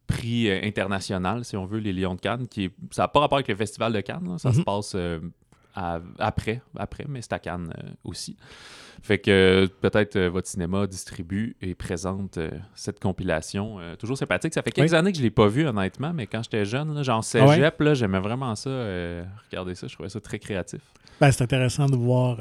prix 0.06 0.48
euh, 0.48 0.60
international, 0.62 1.44
si 1.44 1.58
on 1.58 1.66
veut, 1.66 1.78
les 1.78 1.92
Lions 1.92 2.14
de 2.14 2.22
Cannes. 2.22 2.48
Qui 2.48 2.70
ça 2.90 3.02
n'a 3.02 3.08
pas 3.08 3.20
rapport 3.20 3.36
avec 3.36 3.48
le 3.48 3.54
Festival 3.54 3.92
de 3.92 4.00
Cannes, 4.00 4.38
ça 4.38 4.50
se 4.54 4.60
mhm. 4.60 4.64
passe 4.64 4.96
après, 5.74 6.62
après, 6.74 7.04
mais 7.06 7.20
c'est 7.20 7.34
à 7.34 7.38
Cannes 7.38 7.74
aussi. 8.02 8.38
Fait 9.02 9.18
que 9.18 9.68
peut-être 9.80 10.14
euh, 10.14 10.30
votre 10.30 10.46
cinéma 10.46 10.86
distribue 10.86 11.56
et 11.60 11.74
présente 11.74 12.38
euh, 12.38 12.50
cette 12.76 13.00
compilation. 13.00 13.80
Euh, 13.80 13.96
toujours 13.96 14.16
sympathique. 14.16 14.54
Ça 14.54 14.62
fait 14.62 14.70
quelques 14.70 14.94
années 14.94 15.10
que 15.10 15.18
je 15.18 15.22
ne 15.22 15.26
l'ai 15.26 15.32
pas 15.32 15.48
vu, 15.48 15.66
honnêtement, 15.66 16.12
mais 16.14 16.28
quand 16.28 16.42
j'étais 16.44 16.64
jeune, 16.64 16.94
là, 16.94 17.02
genre 17.02 17.24
cégep, 17.24 17.82
j'aimais 17.94 18.20
vraiment 18.20 18.54
ça. 18.54 18.70
regardez 19.50 19.74
ça, 19.74 19.88
je 19.88 19.94
trouvais 19.94 20.08
ça 20.08 20.20
très 20.20 20.38
créatif. 20.38 20.80
Ben, 21.20 21.32
c'est 21.32 21.42
intéressant 21.42 21.86
de 21.86 21.96
voir 21.96 22.38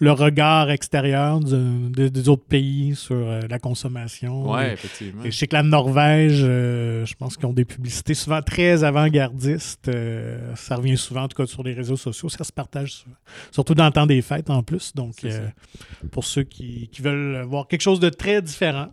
le 0.00 0.12
regard 0.12 0.70
extérieur 0.70 1.40
des 1.40 2.28
autres 2.30 2.44
pays 2.44 2.96
sur 2.96 3.16
euh, 3.16 3.42
la 3.50 3.58
consommation. 3.58 4.50
Oui, 4.50 4.62
effectivement. 4.72 5.22
Et 5.24 5.30
je 5.30 5.36
sais 5.36 5.46
que 5.46 5.54
la 5.54 5.62
Norvège, 5.62 6.40
euh, 6.42 7.04
je 7.04 7.14
pense 7.14 7.36
qu'ils 7.36 7.44
ont 7.44 7.52
des 7.52 7.66
publicités 7.66 8.14
souvent 8.14 8.40
très 8.40 8.82
avant-gardistes. 8.82 9.88
Euh, 9.88 10.54
ça 10.56 10.76
revient 10.76 10.96
souvent, 10.96 11.24
en 11.24 11.28
tout 11.28 11.36
cas, 11.36 11.46
sur 11.46 11.62
les 11.62 11.74
réseaux 11.74 11.98
sociaux. 11.98 12.30
Ça 12.30 12.44
se 12.44 12.52
partage 12.52 12.94
souvent. 12.94 13.16
Surtout 13.50 13.74
dans 13.74 13.84
le 13.84 13.92
temps 13.92 14.06
des 14.06 14.22
fêtes, 14.22 14.48
en 14.48 14.62
plus. 14.62 14.94
Donc, 14.94 15.16
pour 16.10 16.24
ceux 16.24 16.44
qui, 16.44 16.88
veulent 17.00 17.42
voir 17.42 17.68
quelque 17.68 17.82
chose 17.82 18.00
de 18.00 18.08
très 18.08 18.40
différent, 18.40 18.88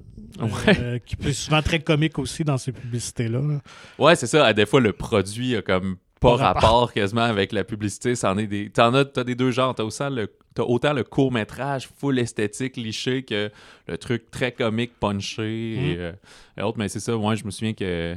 qui 1.05 1.15
est 1.25 1.31
souvent 1.31 1.61
très 1.61 1.79
comique 1.79 2.19
aussi 2.19 2.43
dans 2.43 2.57
ces 2.57 2.73
publicités-là. 2.73 3.39
Oui, 3.39 3.55
Ouais, 3.97 4.15
c'est 4.17 4.27
ça. 4.27 4.45
À 4.45 4.53
des 4.53 4.65
fois, 4.65 4.81
le 4.81 4.91
produit 4.91 5.55
a 5.55 5.61
comme 5.61 5.95
pas 6.19 6.35
rapport 6.35 6.91
quasiment 6.93 7.21
avec 7.21 7.51
la 7.51 7.63
publicité. 7.63 8.15
C'en 8.15 8.37
est 8.37 8.47
des. 8.47 8.69
T'en 8.69 8.93
as, 8.93 9.05
t'as 9.05 9.23
des 9.23 9.35
deux 9.35 9.51
genres. 9.51 9.75
T'as 9.75 9.83
autant 9.83 10.09
le, 10.09 10.29
autant 10.63 10.93
le 10.93 11.03
court 11.03 11.31
métrage 11.31 11.87
full 11.97 12.19
esthétique, 12.19 12.77
liché 12.77 13.23
que 13.23 13.51
le 13.87 13.97
truc 13.97 14.31
très 14.31 14.51
comique, 14.51 14.99
punché 14.99 15.73
et, 15.73 15.95
mmh. 15.95 15.99
euh, 15.99 16.63
autres. 16.63 16.77
Mais 16.77 16.89
c'est 16.89 16.99
ça, 16.99 17.15
moi 17.15 17.35
je 17.35 17.43
me 17.43 17.51
souviens 17.51 17.73
que 17.73 18.15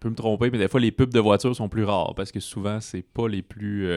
peux 0.00 0.10
me 0.10 0.16
tromper, 0.16 0.50
mais 0.50 0.58
des 0.58 0.68
fois, 0.68 0.80
les 0.80 0.90
pubs 0.90 1.12
de 1.12 1.20
voitures 1.20 1.54
sont 1.54 1.68
plus 1.68 1.84
rares 1.84 2.14
parce 2.16 2.32
que 2.32 2.40
souvent, 2.40 2.80
c'est 2.80 3.02
pas 3.02 3.28
les 3.28 3.42
plus 3.42 3.88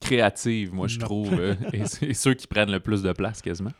créatives, 0.00 0.74
moi, 0.74 0.88
je 0.88 0.98
trouve, 0.98 1.32
et 1.72 1.86
c'est 1.86 2.12
ceux 2.14 2.34
qui 2.34 2.46
prennent 2.46 2.72
le 2.72 2.80
plus 2.80 3.02
de 3.02 3.12
place 3.12 3.42
quasiment. 3.42 3.70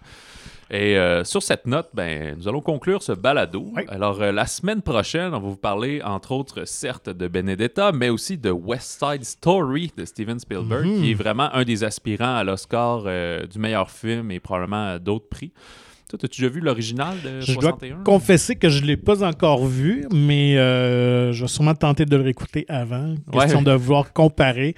Et 0.70 0.98
euh, 0.98 1.22
sur 1.22 1.42
cette 1.42 1.66
note, 1.66 1.90
ben, 1.94 2.36
nous 2.36 2.48
allons 2.48 2.60
conclure 2.60 3.02
ce 3.02 3.12
balado. 3.12 3.72
Alors, 3.88 4.20
euh, 4.20 4.32
la 4.32 4.46
semaine 4.46 4.82
prochaine, 4.82 5.28
on 5.28 5.38
va 5.38 5.38
vous 5.38 5.56
parler, 5.56 6.02
entre 6.02 6.32
autres, 6.32 6.64
certes, 6.64 7.08
de 7.08 7.28
Benedetta, 7.28 7.92
mais 7.92 8.08
aussi 8.08 8.36
de 8.36 8.50
West 8.50 8.98
Side 9.00 9.24
Story 9.24 9.92
de 9.96 10.04
Steven 10.04 10.40
Spielberg, 10.40 10.86
mhm. 10.86 11.00
qui 11.00 11.10
est 11.12 11.14
vraiment 11.14 11.54
un 11.54 11.62
des 11.62 11.84
aspirants 11.84 12.36
à 12.36 12.42
l'Oscar 12.42 13.04
euh, 13.06 13.46
du 13.46 13.60
meilleur 13.60 13.90
film 13.90 14.32
et 14.32 14.40
probablement 14.40 14.98
d'autres 14.98 15.28
prix. 15.28 15.52
Toi, 16.08 16.18
as-tu 16.22 16.40
déjà 16.40 16.52
vu 16.52 16.60
l'original 16.60 17.16
de 17.22 17.40
je 17.40 17.52
61? 17.52 17.86
Je 17.88 17.92
dois 17.92 18.04
confesser 18.04 18.56
que 18.56 18.68
je 18.68 18.80
ne 18.80 18.86
l'ai 18.86 18.96
pas 18.96 19.24
encore 19.24 19.66
vu, 19.66 20.06
mais 20.12 20.54
je 20.54 21.40
vais 21.40 21.48
sûrement 21.48 21.74
tenter 21.74 22.06
de 22.06 22.16
le 22.16 22.22
réécouter 22.22 22.64
avant. 22.68 23.14
Question 23.32 23.62
de 23.62 23.72
voir 23.72 24.12
comparer. 24.12 24.74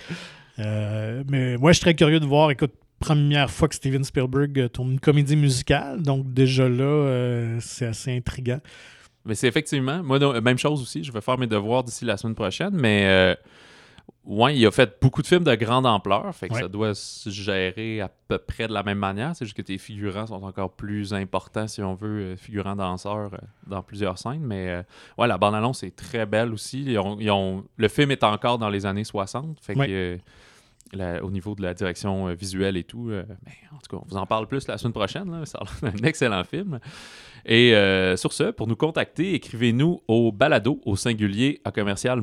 mais 0.58 1.56
moi, 1.58 1.72
je 1.72 1.76
suis 1.76 1.82
très 1.82 1.94
curieux 1.94 2.20
de 2.20 2.26
voir. 2.26 2.50
Écoute, 2.50 2.72
première 2.98 3.50
fois 3.50 3.68
que 3.68 3.74
Steven 3.74 4.04
Spielberg 4.04 4.58
euh, 4.58 4.68
tourne 4.68 4.92
une 4.92 5.00
comédie 5.00 5.36
musicale. 5.36 6.02
Donc, 6.02 6.32
déjà 6.32 6.68
là, 6.68 6.84
euh, 6.84 7.58
c'est 7.60 7.86
assez 7.86 8.16
intriguant. 8.16 8.60
Mais 9.24 9.34
c'est 9.34 9.48
effectivement, 9.48 10.02
moi, 10.02 10.40
même 10.40 10.58
chose 10.58 10.80
aussi. 10.80 11.04
Je 11.04 11.12
vais 11.12 11.20
faire 11.20 11.38
mes 11.38 11.46
devoirs 11.46 11.84
d'ici 11.84 12.04
la 12.04 12.16
semaine 12.16 12.34
prochaine. 12.34 12.70
Mais, 12.72 13.06
euh, 13.06 13.34
ouais, 14.24 14.56
il 14.56 14.66
a 14.66 14.70
fait 14.70 14.98
beaucoup 15.02 15.20
de 15.20 15.26
films 15.26 15.44
de 15.44 15.54
grande 15.54 15.86
ampleur. 15.86 16.34
Fait 16.34 16.48
que 16.48 16.54
ça 16.54 16.68
doit 16.68 16.94
se 16.94 17.28
gérer 17.28 18.00
à 18.00 18.08
peu 18.08 18.38
près 18.38 18.68
de 18.68 18.72
la 18.72 18.82
même 18.82 18.98
manière. 18.98 19.36
C'est 19.36 19.44
juste 19.44 19.56
que 19.56 19.62
tes 19.62 19.76
figurants 19.76 20.26
sont 20.26 20.42
encore 20.42 20.72
plus 20.72 21.12
importants, 21.12 21.68
si 21.68 21.82
on 21.82 21.94
veut, 21.94 22.36
figurants 22.36 22.76
danseurs 22.76 23.30
dans 23.66 23.82
plusieurs 23.82 24.18
scènes. 24.18 24.40
Mais, 24.40 24.82
ouais, 25.18 25.28
la 25.28 25.36
bande-annonce 25.36 25.82
est 25.82 25.94
très 25.94 26.24
belle 26.24 26.52
aussi. 26.52 26.84
Le 26.84 27.88
film 27.88 28.10
est 28.10 28.24
encore 28.24 28.58
dans 28.58 28.70
les 28.70 28.86
années 28.86 29.04
60. 29.04 29.58
Fait 29.60 29.74
que 29.74 30.18
au 31.22 31.30
niveau 31.30 31.54
de 31.54 31.62
la 31.62 31.74
direction 31.74 32.28
euh, 32.28 32.34
visuelle 32.34 32.76
et 32.76 32.84
tout. 32.84 33.10
Euh, 33.10 33.24
ben, 33.44 33.52
en 33.72 33.78
tout 33.78 33.96
cas, 33.96 34.02
on 34.02 34.08
vous 34.08 34.16
en 34.16 34.26
parle 34.26 34.46
plus 34.46 34.66
la 34.68 34.78
semaine 34.78 34.92
prochaine. 34.92 35.30
Là. 35.30 35.42
C'est 35.44 35.86
un 35.86 36.04
excellent 36.04 36.44
film. 36.44 36.80
Et 37.44 37.74
euh, 37.74 38.16
sur 38.16 38.32
ce, 38.32 38.50
pour 38.50 38.66
nous 38.66 38.76
contacter, 38.76 39.34
écrivez-nous 39.34 40.02
au 40.08 40.32
balado 40.32 40.80
au 40.84 40.96
singulier 40.96 41.60
à 41.64 41.70
commercial 41.70 42.22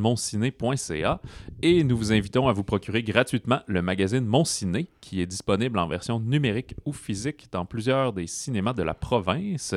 et 1.62 1.84
nous 1.84 1.98
vous 1.98 2.14
invitons 2.14 2.48
à 2.48 2.54
vous 2.54 2.64
procurer 2.64 3.02
gratuitement 3.02 3.62
le 3.68 3.82
magazine 3.82 4.26
Mon 4.26 4.46
Ciné 4.46 4.88
qui 5.02 5.22
est 5.22 5.26
disponible 5.26 5.80
en 5.80 5.88
version 5.88 6.20
numérique 6.20 6.76
ou 6.86 6.94
physique 6.94 7.48
dans 7.52 7.66
plusieurs 7.66 8.14
des 8.14 8.28
cinémas 8.28 8.74
de 8.74 8.84
la 8.84 8.94
province. 8.94 9.76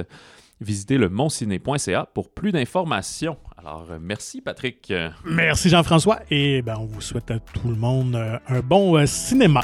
Visitez 0.61 0.99
le 0.99 1.09
monciné.ca 1.09 2.07
pour 2.13 2.31
plus 2.31 2.51
d'informations. 2.51 3.37
Alors, 3.59 3.87
euh, 3.91 3.99
merci 4.01 4.41
Patrick. 4.41 4.93
Merci 5.25 5.69
Jean-François 5.69 6.21
et 6.31 6.63
ben, 6.63 6.77
on 6.79 6.85
vous 6.87 7.01
souhaite 7.01 7.31
à 7.33 7.41
tout 7.41 7.69
le 7.69 7.75
monde 7.75 8.15
euh, 8.15 8.39
un 8.49 8.61
bon 8.61 8.97
euh, 8.97 9.05
cinéma. 9.05 9.63